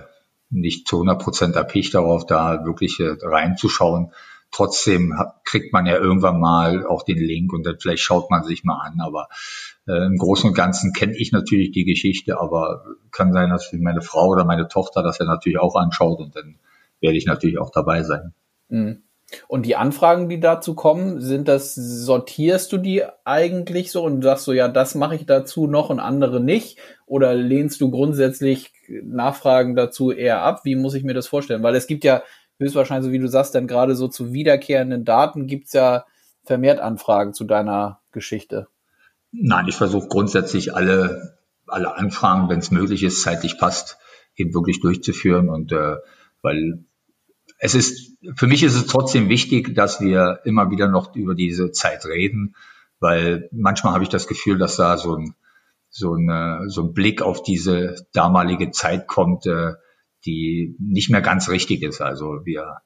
nicht 0.49 0.87
zu 0.87 0.97
100 0.97 1.21
Prozent 1.21 1.55
erpicht 1.55 1.93
darauf, 1.93 2.25
da 2.25 2.65
wirklich 2.65 2.99
äh, 2.99 3.15
reinzuschauen. 3.21 4.11
trotzdem 4.51 5.13
kriegt 5.43 5.73
man 5.73 5.85
ja 5.85 5.97
irgendwann 5.97 6.39
mal 6.39 6.85
auch 6.87 7.03
den 7.03 7.19
Link 7.19 7.53
und 7.53 7.63
dann 7.65 7.77
vielleicht 7.79 8.01
schaut 8.01 8.31
man 8.31 8.43
sich 8.43 8.63
mal 8.63 8.79
an. 8.79 8.99
Aber 8.99 9.29
äh, 9.87 10.05
im 10.05 10.17
Großen 10.17 10.49
und 10.49 10.55
Ganzen 10.55 10.93
kenne 10.93 11.15
ich 11.15 11.31
natürlich 11.31 11.71
die 11.71 11.85
Geschichte, 11.85 12.39
aber 12.39 12.83
kann 13.11 13.31
sein, 13.31 13.49
dass 13.49 13.71
meine 13.73 14.01
Frau 14.01 14.27
oder 14.29 14.45
meine 14.45 14.67
Tochter 14.67 15.03
das 15.03 15.19
ja 15.19 15.25
natürlich 15.25 15.59
auch 15.59 15.75
anschaut 15.75 16.19
und 16.19 16.35
dann 16.35 16.55
werde 16.99 17.17
ich 17.17 17.25
natürlich 17.25 17.59
auch 17.59 17.71
dabei 17.71 18.03
sein. 18.03 18.33
Mhm. 18.69 19.03
Und 19.47 19.65
die 19.65 19.75
Anfragen, 19.75 20.29
die 20.29 20.39
dazu 20.39 20.75
kommen, 20.75 21.21
sind 21.21 21.47
das, 21.47 21.75
sortierst 21.75 22.71
du 22.71 22.77
die 22.77 23.03
eigentlich 23.25 23.91
so 23.91 24.03
und 24.03 24.23
sagst 24.23 24.45
so, 24.45 24.53
ja, 24.53 24.67
das 24.67 24.95
mache 24.95 25.15
ich 25.15 25.25
dazu 25.25 25.67
noch 25.67 25.89
und 25.89 25.99
andere 25.99 26.39
nicht? 26.39 26.79
Oder 27.05 27.33
lehnst 27.33 27.81
du 27.81 27.91
grundsätzlich 27.91 28.73
Nachfragen 29.03 29.75
dazu 29.75 30.11
eher 30.11 30.41
ab? 30.41 30.61
Wie 30.63 30.75
muss 30.75 30.93
ich 30.93 31.03
mir 31.03 31.13
das 31.13 31.27
vorstellen? 31.27 31.63
Weil 31.63 31.75
es 31.75 31.87
gibt 31.87 32.03
ja 32.03 32.23
höchstwahrscheinlich, 32.57 33.05
so 33.05 33.11
wie 33.11 33.19
du 33.19 33.27
sagst, 33.27 33.55
dann 33.55 33.67
gerade 33.67 33.95
so 33.95 34.07
zu 34.07 34.33
wiederkehrenden 34.33 35.05
Daten 35.05 35.47
gibt's 35.47 35.73
ja 35.73 36.05
vermehrt 36.43 36.79
Anfragen 36.79 37.33
zu 37.33 37.43
deiner 37.43 38.01
Geschichte. 38.11 38.67
Nein, 39.31 39.67
ich 39.67 39.75
versuche 39.75 40.07
grundsätzlich 40.07 40.73
alle, 40.75 41.37
alle 41.67 41.95
Anfragen, 41.95 42.49
wenn 42.49 42.59
es 42.59 42.71
möglich 42.71 43.03
ist, 43.03 43.21
zeitlich 43.21 43.57
passt, 43.57 43.97
eben 44.35 44.53
wirklich 44.53 44.79
durchzuführen 44.79 45.49
und 45.49 45.71
äh, 45.71 45.97
weil 46.41 46.85
es 47.59 47.75
ist, 47.75 48.17
für 48.35 48.47
mich 48.47 48.63
ist 48.63 48.75
es 48.75 48.87
trotzdem 48.87 49.27
wichtig, 49.29 49.75
dass 49.75 49.99
wir 49.99 50.39
immer 50.45 50.71
wieder 50.71 50.87
noch 50.87 51.15
über 51.15 51.35
diese 51.35 51.71
Zeit 51.71 52.05
reden, 52.05 52.55
weil 52.99 53.49
manchmal 53.51 53.93
habe 53.93 54.03
ich 54.03 54.09
das 54.09 54.27
Gefühl, 54.27 54.57
dass 54.57 54.77
da 54.77 54.97
so 54.97 55.15
ein, 55.15 55.35
so 55.89 56.15
ein, 56.15 56.29
äh, 56.29 56.69
so 56.69 56.83
ein 56.83 56.93
Blick 56.93 57.21
auf 57.21 57.43
diese 57.43 58.07
damalige 58.13 58.71
Zeit 58.71 59.07
kommt, 59.07 59.45
äh, 59.45 59.73
die 60.25 60.75
nicht 60.79 61.09
mehr 61.09 61.21
ganz 61.21 61.49
richtig 61.49 61.83
ist. 61.83 62.01
Also 62.01 62.45
wir, 62.45 62.77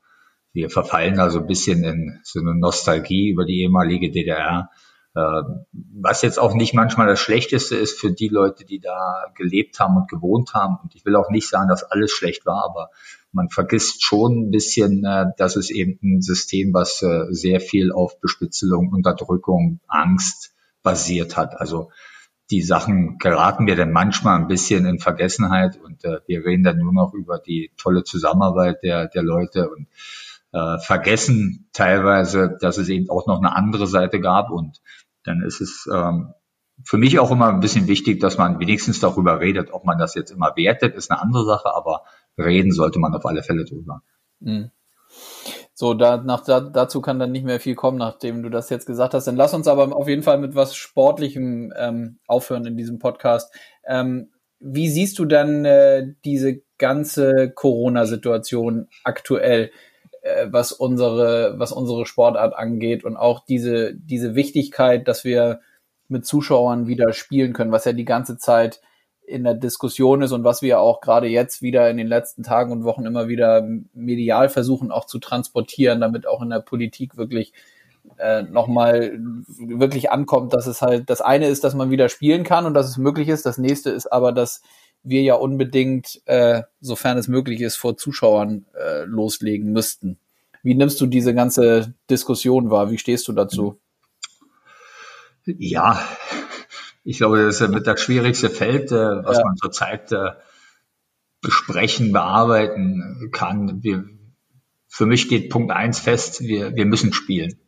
wir 0.54 0.70
verfallen 0.70 1.16
da 1.16 1.30
so 1.30 1.40
ein 1.40 1.48
bisschen 1.48 1.84
in 1.84 2.20
so 2.24 2.40
eine 2.40 2.56
Nostalgie 2.56 3.30
über 3.30 3.46
die 3.46 3.62
ehemalige 3.62 4.12
DDR. 4.12 4.70
Äh, 5.16 5.44
was 5.72 6.24
jetzt 6.24 6.40
auch 6.40 6.56
nicht 6.56 6.74
manchmal 6.74 7.06
das 7.08 7.20
Schlechteste 7.20 7.76
ist 7.76 8.00
für 8.00 8.12
die 8.12 8.30
Leute, 8.30 8.66
die 8.66 8.80
da 8.80 9.26
gelebt 9.36 9.80
haben 9.80 9.96
und 9.96 10.10
gewohnt 10.10 10.54
haben. 10.56 10.78
Und 10.82 10.96
ich 10.96 11.06
will 11.06 11.16
auch 11.16 11.30
nicht 11.30 11.48
sagen, 11.48 11.70
dass 11.70 11.84
alles 11.84 12.12
schlecht 12.12 12.46
war, 12.48 12.64
aber 12.66 12.90
man 13.32 13.50
vergisst 13.50 14.04
schon 14.04 14.48
ein 14.48 14.52
bisschen, 14.52 15.06
äh, 15.06 15.28
dass 15.38 15.56
es 15.56 15.70
eben 15.70 16.00
ein 16.02 16.22
System, 16.22 16.74
was 16.74 17.04
äh, 17.04 17.26
sehr 17.30 17.62
viel 17.62 17.92
auf 17.92 18.20
Bespitzelung, 18.22 18.90
Unterdrückung, 18.92 19.82
Angst 19.88 20.56
basiert 20.82 21.38
hat. 21.38 21.60
Also 21.62 21.92
die 22.50 22.64
Sachen 22.64 23.20
geraten 23.20 23.68
wir 23.68 23.76
dann 23.76 23.92
manchmal 23.92 24.40
ein 24.40 24.48
bisschen 24.48 24.86
in 24.86 25.00
Vergessenheit 25.00 25.80
und 25.82 26.04
wir 26.04 26.46
reden 26.46 26.64
dann 26.64 26.78
nur 26.78 26.92
noch 26.92 27.14
über 27.14 27.40
die 27.40 27.72
tolle 27.78 28.04
Zusammenarbeit 28.04 28.84
der, 28.84 29.08
der 29.08 29.24
Leute 29.24 29.70
und 29.70 29.88
vergessen 30.84 31.70
teilweise, 31.72 32.58
dass 32.60 32.78
es 32.78 32.90
eben 32.90 33.10
auch 33.10 33.28
noch 33.28 33.40
eine 33.40 33.56
andere 33.56 33.88
Seite 33.88 34.20
gab 34.20 34.52
und 34.52 34.82
dann 35.24 35.42
ist 35.42 35.62
es 35.62 35.90
ähm, 35.94 36.34
für 36.84 36.98
mich 36.98 37.20
auch 37.20 37.32
immer 37.32 37.50
ein 37.50 37.60
bisschen 37.60 37.88
wichtig, 37.88 38.20
dass 38.20 38.38
man 38.38 38.60
wenigstens 38.60 39.00
darüber 39.00 39.40
redet, 39.40 39.72
ob 39.72 39.86
man 39.86 39.98
das 39.98 40.16
jetzt 40.16 40.32
immer 40.32 40.54
wertet, 40.56 40.96
ist 40.96 41.12
eine 41.12 41.22
andere 41.22 41.46
Sache, 41.46 41.74
aber 41.76 42.04
reden 42.38 42.72
sollte 42.72 43.00
man 43.00 43.14
auf 43.14 43.26
alle 43.26 43.44
Fälle 43.44 43.66
drüber. 43.66 44.02
Mhm. 44.40 44.72
So, 45.76 45.94
da, 45.94 46.18
nach, 46.18 46.44
da, 46.44 46.60
dazu 46.60 47.02
kann 47.02 47.20
dann 47.20 47.32
nicht 47.32 47.46
mehr 47.46 47.60
viel 47.60 47.76
kommen, 47.76 47.98
nachdem 47.98 48.44
du 48.44 48.50
das 48.50 48.70
jetzt 48.70 48.86
gesagt 48.86 49.14
hast. 49.14 49.26
Dann 49.26 49.36
lass 49.36 49.54
uns 49.54 49.68
aber 49.68 49.96
auf 49.96 50.08
jeden 50.08 50.24
Fall 50.24 50.38
mit 50.38 50.56
was 50.56 50.76
Sportlichem 50.76 51.74
ähm, 51.76 52.20
aufhören 52.28 52.66
in 52.66 52.78
diesem 52.78 53.00
Podcast. 53.00 53.54
Ähm, 53.86 54.32
wie 54.60 54.88
siehst 54.88 55.20
du 55.20 55.26
dann 55.26 55.66
äh, 55.66 56.14
diese 56.24 56.62
ganze 56.78 57.52
Corona-Situation 57.52 58.88
aktuell, 59.04 59.72
äh, 60.24 60.48
was 60.50 60.72
unsere, 60.72 61.60
was 61.60 61.72
unsere 61.72 62.06
Sportart 62.06 62.56
angeht 62.56 63.04
und 63.04 63.18
auch 63.18 63.46
diese, 63.46 63.94
diese 63.94 64.36
Wichtigkeit, 64.36 65.08
dass 65.08 65.24
wir 65.24 65.60
mit 66.08 66.26
Zuschauern 66.26 66.88
wieder 66.88 67.12
spielen 67.14 67.54
können, 67.54 67.74
was 67.74 67.86
ja 67.86 67.92
die 67.94 68.06
ganze 68.06 68.38
Zeit 68.38 68.82
in 69.26 69.44
der 69.44 69.54
Diskussion 69.54 70.22
ist 70.22 70.32
und 70.32 70.44
was 70.44 70.62
wir 70.62 70.80
auch 70.80 71.02
gerade 71.02 71.28
jetzt 71.28 71.62
wieder 71.62 71.90
in 71.90 71.98
den 71.98 72.08
letzten 72.08 72.44
Tagen 72.44 72.72
und 72.72 72.84
Wochen 72.86 73.06
immer 73.06 73.28
wieder 73.28 73.68
medial 73.94 74.50
versuchen 74.50 74.92
auch 74.92 75.06
zu 75.06 75.20
transportieren, 75.20 76.02
damit 76.02 76.26
auch 76.26 76.42
in 76.42 76.50
der 76.50 76.60
Politik 76.60 77.18
wirklich 77.18 77.54
äh, 78.18 78.44
nochmal 78.44 79.18
wirklich 79.58 80.12
ankommt, 80.12 80.54
dass 80.54 80.68
es 80.68 80.82
halt, 80.82 81.10
das 81.10 81.22
eine 81.22 81.48
ist, 81.48 81.64
dass 81.64 81.74
man 81.74 81.90
wieder 81.90 82.10
spielen 82.10 82.44
kann 82.44 82.66
und 82.66 82.74
dass 82.74 82.88
es 82.88 82.98
möglich 82.98 83.28
ist, 83.28 83.46
das 83.46 83.58
nächste 83.58 83.90
ist 83.90 84.08
aber, 84.08 84.32
dass 84.32 84.62
wir 85.04 85.22
ja 85.22 85.36
unbedingt, 85.36 86.22
äh, 86.26 86.64
sofern 86.82 87.18
es 87.18 87.28
möglich 87.28 87.62
ist, 87.62 87.76
vor 87.76 87.98
Zuschauern 87.98 88.66
äh, 88.74 89.04
loslegen 89.04 89.72
müssten. 89.72 90.18
Wie 90.64 90.76
nimmst 90.76 91.00
du 91.02 91.06
diese 91.06 91.34
ganze 91.34 91.94
Diskussion 92.10 92.70
wahr? 92.70 92.90
Wie 92.90 92.98
stehst 92.98 93.28
du 93.28 93.34
dazu? 93.34 93.80
Ja, 95.46 96.02
ich 97.04 97.18
glaube, 97.18 97.44
das 97.44 97.60
ist 97.60 97.70
mit 97.70 97.86
das 97.86 98.02
schwierigste 98.02 98.50
Feld, 98.50 98.92
äh, 98.92 98.96
was 98.96 99.38
ja. 99.38 99.44
man 99.44 99.58
zurzeit 99.58 100.12
äh, 100.14 100.32
besprechen, 101.42 102.14
bearbeiten 102.14 103.30
kann. 103.34 103.84
Wir, 103.84 104.06
für 104.88 105.06
mich 105.06 105.24
steht 105.24 105.50
Punkt 105.50 105.72
eins 105.72 106.00
fest, 106.00 106.42
wir, 106.42 106.76
wir 106.76 106.86
müssen 106.86 107.12
spielen. 107.12 107.60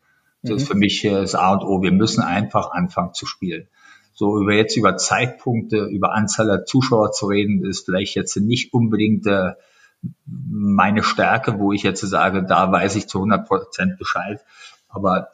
Das 0.41 0.51
mhm. 0.51 0.57
ist 0.57 0.67
für 0.67 0.75
mich 0.75 1.03
äh, 1.03 1.11
das 1.11 1.35
A 1.35 1.51
und 1.51 1.63
O. 1.63 1.81
Wir 1.81 1.91
müssen 1.91 2.21
einfach 2.21 2.71
anfangen 2.71 3.13
zu 3.13 3.25
spielen. 3.25 3.67
So 4.15 4.39
über 4.39 4.53
jetzt 4.53 4.77
über 4.77 4.95
Zeitpunkte, 4.95 5.85
über 5.85 6.13
Anzahl 6.13 6.47
der 6.47 6.65
Zuschauer 6.65 7.11
zu 7.11 7.27
reden, 7.27 7.65
ist 7.65 7.85
vielleicht 7.85 8.15
jetzt 8.15 8.35
nicht 8.37 8.73
unbedingt 8.73 9.27
äh, 9.27 9.51
meine 10.25 11.03
Stärke, 11.03 11.59
wo 11.59 11.73
ich 11.73 11.83
jetzt 11.83 12.01
sage, 12.01 12.43
da 12.43 12.71
weiß 12.71 12.95
ich 12.95 13.07
zu 13.07 13.19
100 13.19 13.45
Prozent 13.45 13.97
Bescheid. 13.97 14.39
Aber 14.87 15.27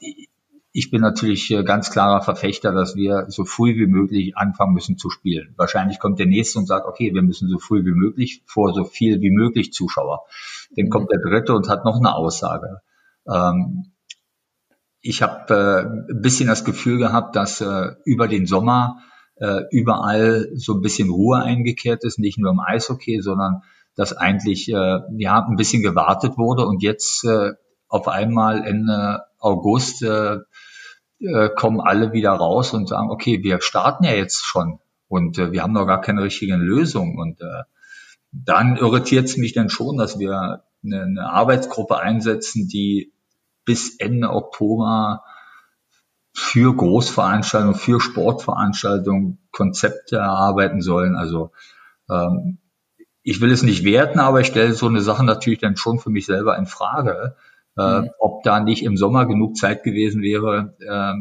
ich 0.74 0.90
bin 0.90 1.02
natürlich 1.02 1.52
äh, 1.52 1.64
ganz 1.64 1.92
klarer 1.92 2.22
Verfechter, 2.22 2.72
dass 2.72 2.96
wir 2.96 3.26
so 3.28 3.46
früh 3.46 3.76
wie 3.76 3.88
möglich 3.88 4.36
anfangen 4.36 4.74
müssen 4.74 4.98
zu 4.98 5.12
spielen. 5.12 5.54
Wahrscheinlich 5.58 6.00
kommt 6.00 6.18
der 6.18 6.26
nächste 6.26 6.60
und 6.60 6.66
sagt, 6.66 6.88
okay, 6.88 7.14
wir 7.14 7.22
müssen 7.22 7.50
so 7.50 7.60
früh 7.60 7.86
wie 7.86 7.92
möglich 7.92 8.42
vor 8.46 8.74
so 8.74 8.84
viel 8.84 9.22
wie 9.22 9.32
möglich 9.32 9.74
Zuschauer. 9.74 10.24
Dann 10.76 10.90
kommt 10.90 11.12
der 11.12 11.20
dritte 11.20 11.54
und 11.54 11.70
hat 11.70 11.86
noch 11.86 11.98
eine 11.98 12.16
Aussage. 12.16 12.82
Ähm, 13.28 13.91
ich 15.02 15.22
habe 15.22 15.54
äh, 15.54 16.12
ein 16.12 16.22
bisschen 16.22 16.48
das 16.48 16.64
Gefühl 16.64 16.98
gehabt, 16.98 17.36
dass 17.36 17.62
äh, 17.62 17.92
über 18.06 18.28
den 18.28 18.46
Sommer 18.46 19.00
äh, 19.36 19.64
überall 19.72 20.50
so 20.56 20.74
ein 20.74 20.82
bisschen 20.82 21.10
Ruhe 21.10 21.42
eingekehrt 21.42 22.04
ist, 22.04 22.20
nicht 22.20 22.38
nur 22.38 22.52
im 22.52 22.60
Eishockey, 22.60 23.22
sondern 23.22 23.64
dass 23.96 24.14
eigentlich 24.14 24.70
äh, 24.70 25.00
ja 25.18 25.46
ein 25.46 25.56
bisschen 25.56 25.82
gewartet 25.82 26.38
wurde 26.38 26.66
und 26.66 26.84
jetzt 26.84 27.24
äh, 27.26 27.54
auf 27.88 28.08
einmal 28.08 28.64
Ende 28.66 29.24
August 29.40 30.04
äh, 30.04 30.38
äh, 31.20 31.50
kommen 31.56 31.82
alle 31.82 32.14
wieder 32.14 32.32
raus 32.32 32.74
und 32.74 32.88
sagen, 32.88 33.10
okay, 33.10 33.44
wir 33.44 33.62
starten 33.62 34.04
ja 34.04 34.14
jetzt 34.14 34.44
schon 34.44 34.80
und 35.08 35.38
äh, 35.38 35.52
wir 35.52 35.62
haben 35.62 35.74
noch 35.74 35.86
gar 35.86 36.02
keine 36.02 36.24
richtigen 36.24 36.62
Lösungen. 36.62 37.20
Und 37.20 37.42
äh, 37.42 37.64
dann 38.32 38.78
irritiert 38.78 39.26
es 39.26 39.38
mich 39.38 39.54
dann 39.54 39.70
schon, 39.70 39.98
dass 39.98 40.20
wir 40.20 40.64
eine, 40.84 41.02
eine 41.02 41.30
Arbeitsgruppe 41.30 42.00
einsetzen, 42.00 42.70
die 42.70 43.12
bis 43.72 43.96
Ende 44.00 44.30
Oktober 44.32 45.24
für 46.34 46.76
Großveranstaltungen, 46.76 47.74
für 47.74 48.02
Sportveranstaltungen 48.02 49.38
Konzepte 49.54 50.18
erarbeiten 50.18 50.82
sollen. 50.82 51.16
Also 51.16 51.54
ähm, 52.10 52.58
ich 53.24 53.40
will 53.40 53.50
es 53.50 53.64
nicht 53.64 53.86
werten, 53.86 54.20
aber 54.20 54.42
ich 54.42 54.48
stelle 54.48 54.74
so 54.74 54.88
eine 54.88 55.00
Sache 55.00 55.24
natürlich 55.24 55.60
dann 55.60 55.78
schon 55.78 56.00
für 56.00 56.10
mich 56.10 56.26
selber 56.26 56.58
in 56.58 56.66
Frage, 56.66 57.38
äh, 57.78 58.02
mhm. 58.02 58.10
ob 58.20 58.44
da 58.44 58.60
nicht 58.60 58.84
im 58.84 58.98
Sommer 58.98 59.26
genug 59.26 59.56
Zeit 59.56 59.84
gewesen 59.84 60.22
wäre, 60.22 60.76
äh, 60.82 61.14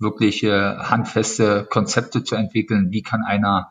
wirklich 0.00 0.42
äh, 0.42 0.76
handfeste 0.78 1.68
Konzepte 1.70 2.24
zu 2.24 2.34
entwickeln. 2.34 2.90
Wie 2.90 3.02
kann 3.02 3.22
einer, 3.22 3.70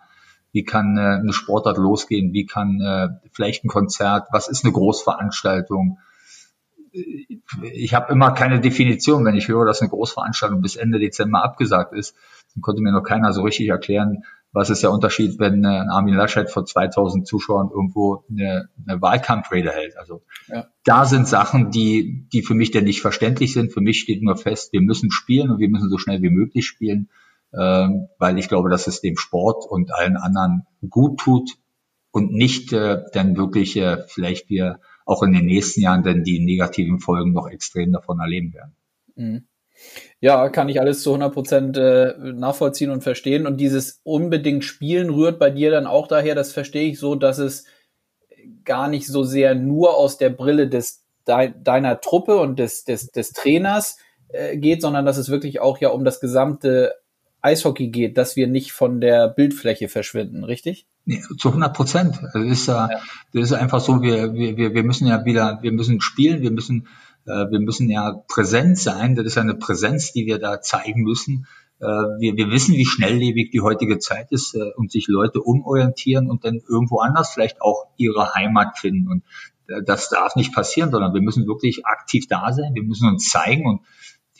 wie 0.54 0.64
kann 0.64 0.98
äh, 0.98 1.02
eine 1.02 1.34
Sportart 1.34 1.78
losgehen? 1.78 2.32
Wie 2.32 2.46
kann 2.46 2.80
äh, 2.80 3.10
vielleicht 3.34 3.66
ein 3.66 3.68
Konzert? 3.68 4.30
Was 4.32 4.48
ist 4.48 4.64
eine 4.64 4.72
Großveranstaltung? 4.72 6.00
Ich 6.92 7.94
habe 7.94 8.12
immer 8.12 8.32
keine 8.34 8.60
Definition. 8.60 9.26
Wenn 9.26 9.36
ich 9.36 9.48
höre, 9.48 9.66
dass 9.66 9.82
eine 9.82 9.90
Großveranstaltung 9.90 10.62
bis 10.62 10.76
Ende 10.76 11.00
Dezember 11.00 11.44
abgesagt 11.44 11.94
ist, 11.94 12.16
dann 12.54 12.62
konnte 12.62 12.82
mir 12.82 12.92
noch 12.92 13.04
keiner 13.04 13.34
so 13.34 13.44
richtig 13.44 13.70
erklären, 13.70 14.24
was 14.54 14.70
ist 14.70 14.84
der 14.84 14.92
Unterschied, 14.92 15.40
wenn 15.40 15.64
äh, 15.64 15.86
Armin 15.90 16.16
Laschet 16.16 16.50
vor 16.50 16.66
2000 16.66 17.26
Zuschauern 17.26 17.70
irgendwo 17.70 18.26
eine, 18.30 18.70
eine 18.86 19.02
Wahlkampfrede 19.02 19.72
hält? 19.72 19.98
Also 19.98 20.24
ja. 20.48 20.66
da 20.84 21.06
sind 21.06 21.28
Sachen, 21.28 21.72
die, 21.72 22.28
die 22.34 22.42
für 22.42 22.54
mich 22.54 22.72
denn 22.72 22.84
nicht 22.84 23.02
verständlich 23.02 23.54
sind. 23.54 23.72
Für 23.72 23.80
mich 23.80 24.02
steht 24.02 24.22
nur 24.22 24.36
fest, 24.36 24.74
wir 24.74 24.82
müssen 24.82 25.10
spielen 25.10 25.52
und 25.52 25.60
wir 25.60 25.70
müssen 25.70 25.90
so 25.90 25.98
schnell 25.98 26.22
wie 26.22 26.30
möglich 26.30 26.66
spielen, 26.66 27.10
ähm, 27.58 28.08
weil 28.20 28.38
ich 28.38 28.50
glaube, 28.50 28.70
dass 28.70 28.88
es 28.88 29.00
dem 29.00 29.16
Sport 29.16 29.66
und 29.70 29.94
allen 29.94 30.18
anderen 30.18 30.64
gut 30.90 31.22
tut 31.22 31.52
und 32.12 32.34
nicht 32.34 32.74
äh, 32.74 33.04
dann 33.14 33.38
wirklich 33.38 33.78
äh, 33.78 34.04
vielleicht 34.08 34.50
wir 34.50 34.80
auch 35.06 35.24
in 35.24 35.34
den 35.34 35.46
nächsten 35.46 35.82
Jahren 35.82 36.04
dann 36.04 36.24
die 36.24 36.40
negativen 36.40 37.00
Folgen 37.00 37.34
noch 37.34 37.50
extrem 37.50 37.92
davon 37.92 38.20
erleben 38.20 38.54
werden. 38.54 38.76
Mhm. 39.16 39.48
Ja, 40.20 40.50
kann 40.50 40.70
ich 40.70 40.80
alles 40.80 41.02
zu 41.02 41.10
100 41.10 41.34
Prozent 41.34 41.78
äh, 41.78 42.14
nachvollziehen 42.18 42.92
und 42.92 43.02
verstehen. 43.02 43.48
Und 43.48 43.58
dieses 43.58 44.00
unbedingt 44.04 44.64
Spielen 44.64 45.10
rührt 45.10 45.40
bei 45.40 45.50
dir 45.50 45.72
dann 45.72 45.88
auch 45.88 46.08
daher, 46.08 46.36
das 46.36 46.54
verstehe 46.54 46.90
ich 46.90 47.00
so, 47.00 47.16
dass 47.16 47.40
es 47.40 47.66
gar 48.64 48.88
nicht 48.88 49.08
so 49.08 49.24
sehr 49.24 49.56
nur 49.56 49.96
aus 49.98 50.18
der 50.18 50.30
Brille 50.30 50.68
des 50.68 51.06
de 51.28 51.54
deiner 51.64 52.02
Truppe 52.02 52.38
und 52.38 52.58
des, 52.58 52.84
des, 52.84 53.12
des 53.12 53.32
Trainers 53.32 53.98
äh, 54.30 54.58
geht, 54.58 54.82
sondern 54.82 55.06
dass 55.06 55.18
es 55.18 55.30
wirklich 55.30 55.60
auch 55.60 55.78
ja 55.80 55.90
um 55.90 56.04
das 56.04 56.20
gesamte 56.20 56.94
Eishockey 57.42 57.90
geht, 57.90 58.18
dass 58.18 58.36
wir 58.36 58.48
nicht 58.48 58.72
von 58.72 59.02
der 59.02 59.28
Bildfläche 59.28 59.90
verschwinden, 59.90 60.44
richtig? 60.44 60.86
Nee, 61.06 61.22
zu 61.38 61.48
100 61.48 61.76
Prozent. 61.76 62.20
Das 62.34 62.44
ist, 62.44 62.68
ja. 62.68 62.90
das 63.34 63.44
ist 63.44 63.54
einfach 63.54 63.80
so, 63.80 64.02
wir, 64.02 64.34
wir, 64.34 64.74
wir 64.74 64.84
müssen 64.84 65.08
ja 65.08 65.26
wieder, 65.26 65.60
wir 65.62 65.72
müssen 65.72 66.00
spielen, 66.02 66.42
wir 66.42 66.52
müssen, 66.52 66.88
äh, 67.26 67.50
wir 67.50 67.60
müssen 67.60 67.90
ja 67.90 68.24
präsent 68.28 68.78
sein. 68.78 69.16
Das 69.16 69.26
ist 69.26 69.38
eine 69.38 69.56
Präsenz, 69.56 70.14
die 70.14 70.28
wir 70.28 70.38
da 70.38 70.62
zeigen 70.62 71.02
müssen. 71.02 71.48
Äh, 71.80 71.86
wir, 71.86 72.38
wir 72.38 72.52
wissen, 72.52 72.76
wie 72.76 72.86
schnelllebig 72.86 73.50
die 73.50 73.62
heutige 73.62 73.98
Zeit 73.98 74.32
ist 74.32 74.54
äh, 74.54 74.72
und 74.76 74.92
sich 74.92 75.08
Leute 75.08 75.42
umorientieren 75.42 76.30
und 76.30 76.46
dann 76.46 76.62
irgendwo 76.70 77.00
anders 77.00 77.32
vielleicht 77.34 77.62
auch 77.62 77.88
ihre 77.98 78.36
Heimat 78.36 78.78
finden. 78.78 79.10
Und 79.10 79.24
das 79.86 80.10
darf 80.10 80.36
nicht 80.36 80.54
passieren, 80.54 80.92
sondern 80.92 81.14
wir 81.14 81.22
müssen 81.22 81.48
wirklich 81.48 81.86
aktiv 81.86 82.28
da 82.28 82.52
sein. 82.52 82.76
Wir 82.76 82.84
müssen 82.84 83.08
uns 83.08 83.30
zeigen 83.30 83.66
und 83.66 83.82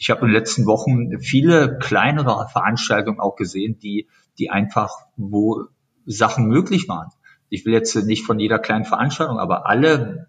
ich 0.02 0.10
habe 0.10 0.22
in 0.22 0.26
den 0.26 0.34
letzten 0.34 0.66
Wochen 0.66 1.20
viele 1.20 1.78
kleinere 1.78 2.48
Veranstaltungen 2.48 3.20
auch 3.20 3.36
gesehen, 3.36 3.78
die, 3.78 4.08
die 4.36 4.50
einfach, 4.50 4.90
wo 5.16 5.66
Sachen 6.06 6.48
möglich 6.48 6.88
waren. 6.88 7.10
Ich 7.50 7.64
will 7.64 7.72
jetzt 7.72 7.94
nicht 7.94 8.26
von 8.26 8.40
jeder 8.40 8.58
kleinen 8.58 8.84
Veranstaltung, 8.84 9.38
aber 9.38 9.64
alle 9.66 10.26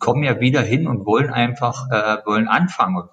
kommen 0.00 0.24
ja 0.24 0.40
wieder 0.40 0.62
hin 0.62 0.88
und 0.88 1.06
wollen 1.06 1.30
einfach, 1.30 1.88
äh, 1.92 2.26
wollen 2.26 2.48
anfangen. 2.48 3.04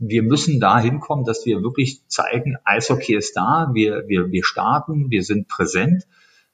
Wir 0.00 0.24
müssen 0.24 0.58
da 0.58 0.80
hinkommen, 0.80 1.24
dass 1.24 1.46
wir 1.46 1.62
wirklich 1.62 2.02
zeigen, 2.08 2.56
Eishockey 2.64 3.14
ist 3.14 3.36
da, 3.36 3.70
wir, 3.72 4.08
wir, 4.08 4.32
wir 4.32 4.44
starten, 4.44 5.10
wir 5.10 5.22
sind 5.22 5.46
präsent. 5.46 6.08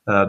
Äh, 0.05 0.27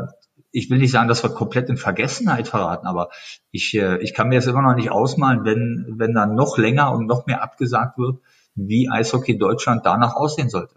ich 0.51 0.69
will 0.69 0.77
nicht 0.77 0.91
sagen, 0.91 1.09
dass 1.09 1.21
wir 1.21 1.31
komplett 1.31 1.67
in 1.67 1.75
Vergessenheit 1.75 2.47
verraten, 2.47 2.87
aber 2.87 3.09
ich, 3.51 3.73
äh, 3.77 3.97
ich 3.97 4.13
kann 4.13 4.29
mir 4.29 4.35
das 4.35 4.47
immer 4.47 4.61
noch 4.61 4.75
nicht 4.75 4.89
ausmalen, 4.89 5.43
wenn, 5.43 5.95
wenn 5.97 6.13
dann 6.13 6.35
noch 6.35 6.57
länger 6.57 6.93
und 6.93 7.07
noch 7.07 7.25
mehr 7.25 7.43
abgesagt 7.43 7.97
wird, 7.97 8.21
wie 8.57 8.89
Eishockey 8.89 9.37
Deutschland 9.37 9.85
danach 9.85 10.15
aussehen 10.15 10.49
sollte. 10.49 10.75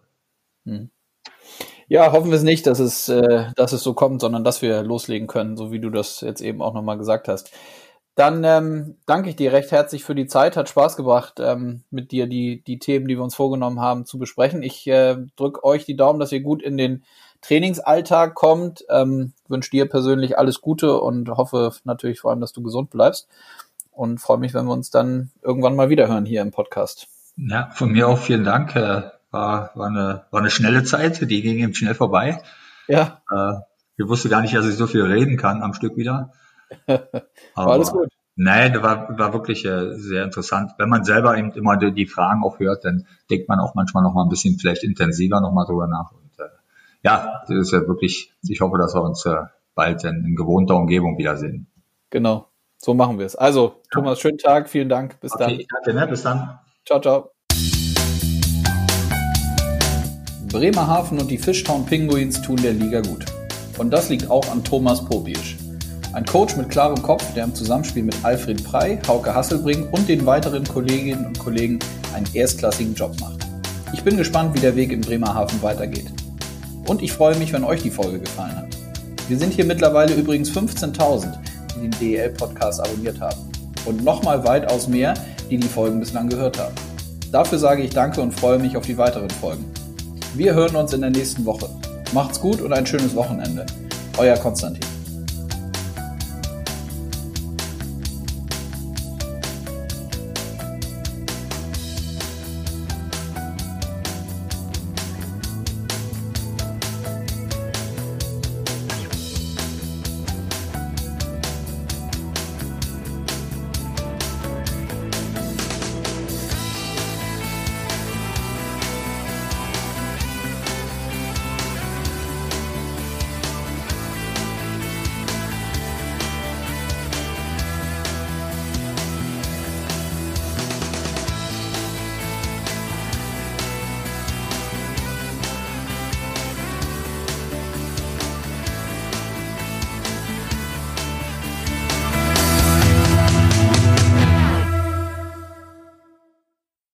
Hm. 0.65 0.91
Ja, 1.89 2.13
hoffen 2.13 2.31
wir 2.31 2.37
es 2.37 2.45
nicht, 2.45 2.69
dass 2.69 2.79
es, 2.79 3.09
äh, 3.09 3.47
dass 3.57 3.73
es 3.73 3.83
so 3.83 3.95
kommt, 3.95 4.21
sondern 4.21 4.45
dass 4.45 4.63
wir 4.63 4.85
loslegen 4.85 5.27
können, 5.27 5.57
so 5.57 5.73
wie 5.73 5.81
du 5.81 5.91
das 5.91 6.21
jetzt 6.21 6.41
eben 6.41 6.63
auch 6.63 6.73
nochmal 6.73 6.99
gesagt 6.99 7.27
hast. 7.27 7.51
Dann 8.15 8.45
ähm, 8.45 8.97
danke 9.07 9.31
ich 9.31 9.37
dir 9.37 9.53
recht 9.53 9.73
herzlich 9.73 10.05
für 10.05 10.15
die 10.15 10.27
Zeit. 10.27 10.57
Hat 10.57 10.69
Spaß 10.69 10.97
gebracht, 10.97 11.41
ähm, 11.41 11.83
mit 11.91 12.13
dir 12.13 12.27
die, 12.27 12.63
die 12.63 12.79
Themen, 12.79 13.09
die 13.09 13.17
wir 13.17 13.25
uns 13.25 13.35
vorgenommen 13.35 13.81
haben, 13.81 14.05
zu 14.05 14.19
besprechen. 14.19 14.63
Ich 14.63 14.87
äh, 14.87 15.17
drücke 15.37 15.65
euch 15.65 15.85
die 15.85 15.97
Daumen, 15.97 16.21
dass 16.21 16.31
ihr 16.31 16.41
gut 16.41 16.63
in 16.63 16.77
den 16.77 17.03
Trainingsalltag 17.41 18.35
kommt. 18.35 18.85
Ähm, 18.89 19.33
wünsche 19.49 19.71
dir 19.71 19.89
persönlich 19.89 20.39
alles 20.39 20.61
Gute 20.61 21.01
und 21.01 21.29
hoffe 21.31 21.73
natürlich 21.85 22.21
vor 22.21 22.31
allem, 22.31 22.41
dass 22.41 22.53
du 22.53 22.63
gesund 22.63 22.91
bleibst. 22.91 23.29
Und 23.91 24.21
freue 24.21 24.39
mich, 24.39 24.55
wenn 24.55 24.67
wir 24.67 24.73
uns 24.73 24.91
dann 24.91 25.33
irgendwann 25.43 25.75
mal 25.75 25.91
wiederhören 25.91 26.25
hier 26.25 26.43
im 26.43 26.53
Podcast. 26.53 27.10
Ja, 27.37 27.71
von 27.73 27.93
mir 27.93 28.09
auch 28.09 28.19
vielen 28.19 28.45
Dank. 28.45 28.75
War, 28.75 29.71
war, 29.75 29.87
eine, 29.87 30.25
war 30.31 30.41
eine 30.41 30.51
schnelle 30.51 30.85
Zeit, 30.85 31.21
die 31.21 31.43
ging 31.43 31.59
eben 31.59 31.75
schnell 31.75 31.95
vorbei. 31.95 32.43
Ja. 32.89 33.23
Äh, 33.31 33.61
ich 33.97 34.09
wusste 34.09 34.29
gar 34.29 34.41
nicht, 34.41 34.55
dass 34.55 34.67
ich 34.67 34.75
so 34.75 34.87
viel 34.87 35.03
reden 35.03 35.37
kann 35.37 35.63
am 35.63 35.75
Stück 35.75 35.97
wieder. 35.97 36.33
war 36.87 37.03
alles 37.55 37.93
gut. 37.93 38.09
Nein, 38.37 38.73
das 38.73 38.83
war, 38.83 39.19
war 39.19 39.33
wirklich 39.35 39.65
äh, 39.67 39.95
sehr 39.97 40.25
interessant. 40.25 40.73
Wenn 40.79 40.89
man 40.89 41.05
selber 41.05 41.37
eben 41.37 41.53
immer 41.53 41.77
die, 41.77 41.93
die, 41.93 42.07
Fragen 42.07 42.43
auch 42.43 42.59
hört, 42.59 42.85
dann 42.85 43.07
denkt 43.31 43.49
man 43.49 43.61
auch 43.61 43.75
manchmal 43.75 44.03
noch 44.03 44.15
mal 44.15 44.23
ein 44.23 44.31
bisschen 44.31 44.59
vielleicht 44.59 44.83
intensiver 44.83 45.41
noch 45.41 45.53
mal 45.53 45.67
drüber 45.67 45.87
nach. 45.87 46.13
Und 46.13 46.31
äh, 46.39 46.49
ja, 47.03 47.43
das 47.47 47.57
ist 47.57 47.73
ja 47.73 47.87
wirklich, 47.87 48.33
ich 48.43 48.61
hoffe, 48.63 48.79
dass 48.79 48.95
wir 48.95 49.03
uns 49.03 49.27
äh, 49.27 49.43
bald 49.75 50.05
in, 50.05 50.25
in 50.25 50.37
gewohnter 50.37 50.77
Umgebung 50.77 51.19
wiedersehen. 51.19 51.67
Genau, 52.09 52.49
so 52.79 52.95
machen 52.95 53.19
wir 53.19 53.27
es. 53.27 53.37
Also, 53.37 53.83
Thomas, 53.91 54.21
schönen 54.21 54.39
Tag, 54.39 54.71
vielen 54.71 54.89
Dank, 54.89 55.21
bis 55.21 55.33
okay, 55.35 55.67
dann. 55.69 55.85
Danke, 55.85 56.01
ne? 56.01 56.07
bis 56.07 56.23
dann. 56.23 56.59
Ciao, 56.87 57.01
ciao. 57.01 57.31
Bremerhaven 60.49 61.21
und 61.21 61.31
die 61.31 61.39
Fishtown 61.39 61.87
Penguins 61.87 62.41
tun 62.43 62.57
der 62.57 62.73
Liga 62.73 63.01
gut. 63.01 63.25
Und 63.79 63.91
das 63.91 64.09
liegt 64.09 64.29
auch 64.31 64.51
an 64.51 64.65
Thomas 64.65 65.05
Popisch. 65.05 65.57
Ein 66.13 66.25
Coach 66.25 66.57
mit 66.57 66.71
klarem 66.71 67.01
Kopf, 67.01 67.25
der 67.35 67.45
im 67.45 67.55
Zusammenspiel 67.55 68.03
mit 68.03 68.17
Alfred 68.25 68.65
Prey, 68.65 68.99
Hauke 69.07 69.33
Hasselbring 69.33 69.89
und 69.91 70.09
den 70.09 70.27
weiteren 70.27 70.65
Kolleginnen 70.65 71.27
und 71.27 71.39
Kollegen 71.39 71.79
einen 72.15 72.27
erstklassigen 72.35 72.95
Job 72.95 73.15
macht. 73.21 73.47
Ich 73.93 74.03
bin 74.03 74.17
gespannt, 74.17 74.55
wie 74.57 74.61
der 74.61 74.75
Weg 74.75 74.91
in 74.91 75.03
Bremerhaven 75.03 75.63
weitergeht. 75.63 76.11
Und 76.87 77.03
ich 77.03 77.13
freue 77.13 77.37
mich, 77.37 77.53
wenn 77.53 77.63
euch 77.63 77.83
die 77.83 77.91
Folge 77.91 78.19
gefallen 78.19 78.57
hat. 78.57 78.77
Wir 79.29 79.39
sind 79.39 79.53
hier 79.53 79.65
mittlerweile 79.65 80.15
übrigens 80.15 80.51
15.000, 80.51 81.33
die 81.77 81.81
den 81.83 81.91
DEL-Podcast 82.01 82.81
abonniert 82.81 83.21
haben. 83.21 83.53
Und 83.85 84.03
nochmal 84.03 84.45
weitaus 84.45 84.89
mehr, 84.89 85.15
die 85.51 85.59
die 85.59 85.69
Folgen 85.69 86.01
bislang 86.01 86.29
gehört 86.29 86.59
haben. 86.59 86.75
Dafür 87.33 87.59
sage 87.59 87.83
ich 87.83 87.91
danke 87.91 88.21
und 88.21 88.33
freue 88.33 88.59
mich 88.59 88.77
auf 88.77 88.87
die 88.87 88.97
weiteren 88.97 89.31
Folgen. 89.31 89.65
Wir 90.35 90.55
hören 90.55 90.77
uns 90.77 90.93
in 90.93 91.01
der 91.01 91.11
nächsten 91.11 91.45
Woche. 91.45 91.69
Macht's 92.13 92.41
gut 92.41 92.61
und 92.61 92.73
ein 92.73 92.87
schönes 92.87 93.15
Wochenende. 93.15 93.67
Euer 94.17 94.37
Konstantin. 94.37 95.00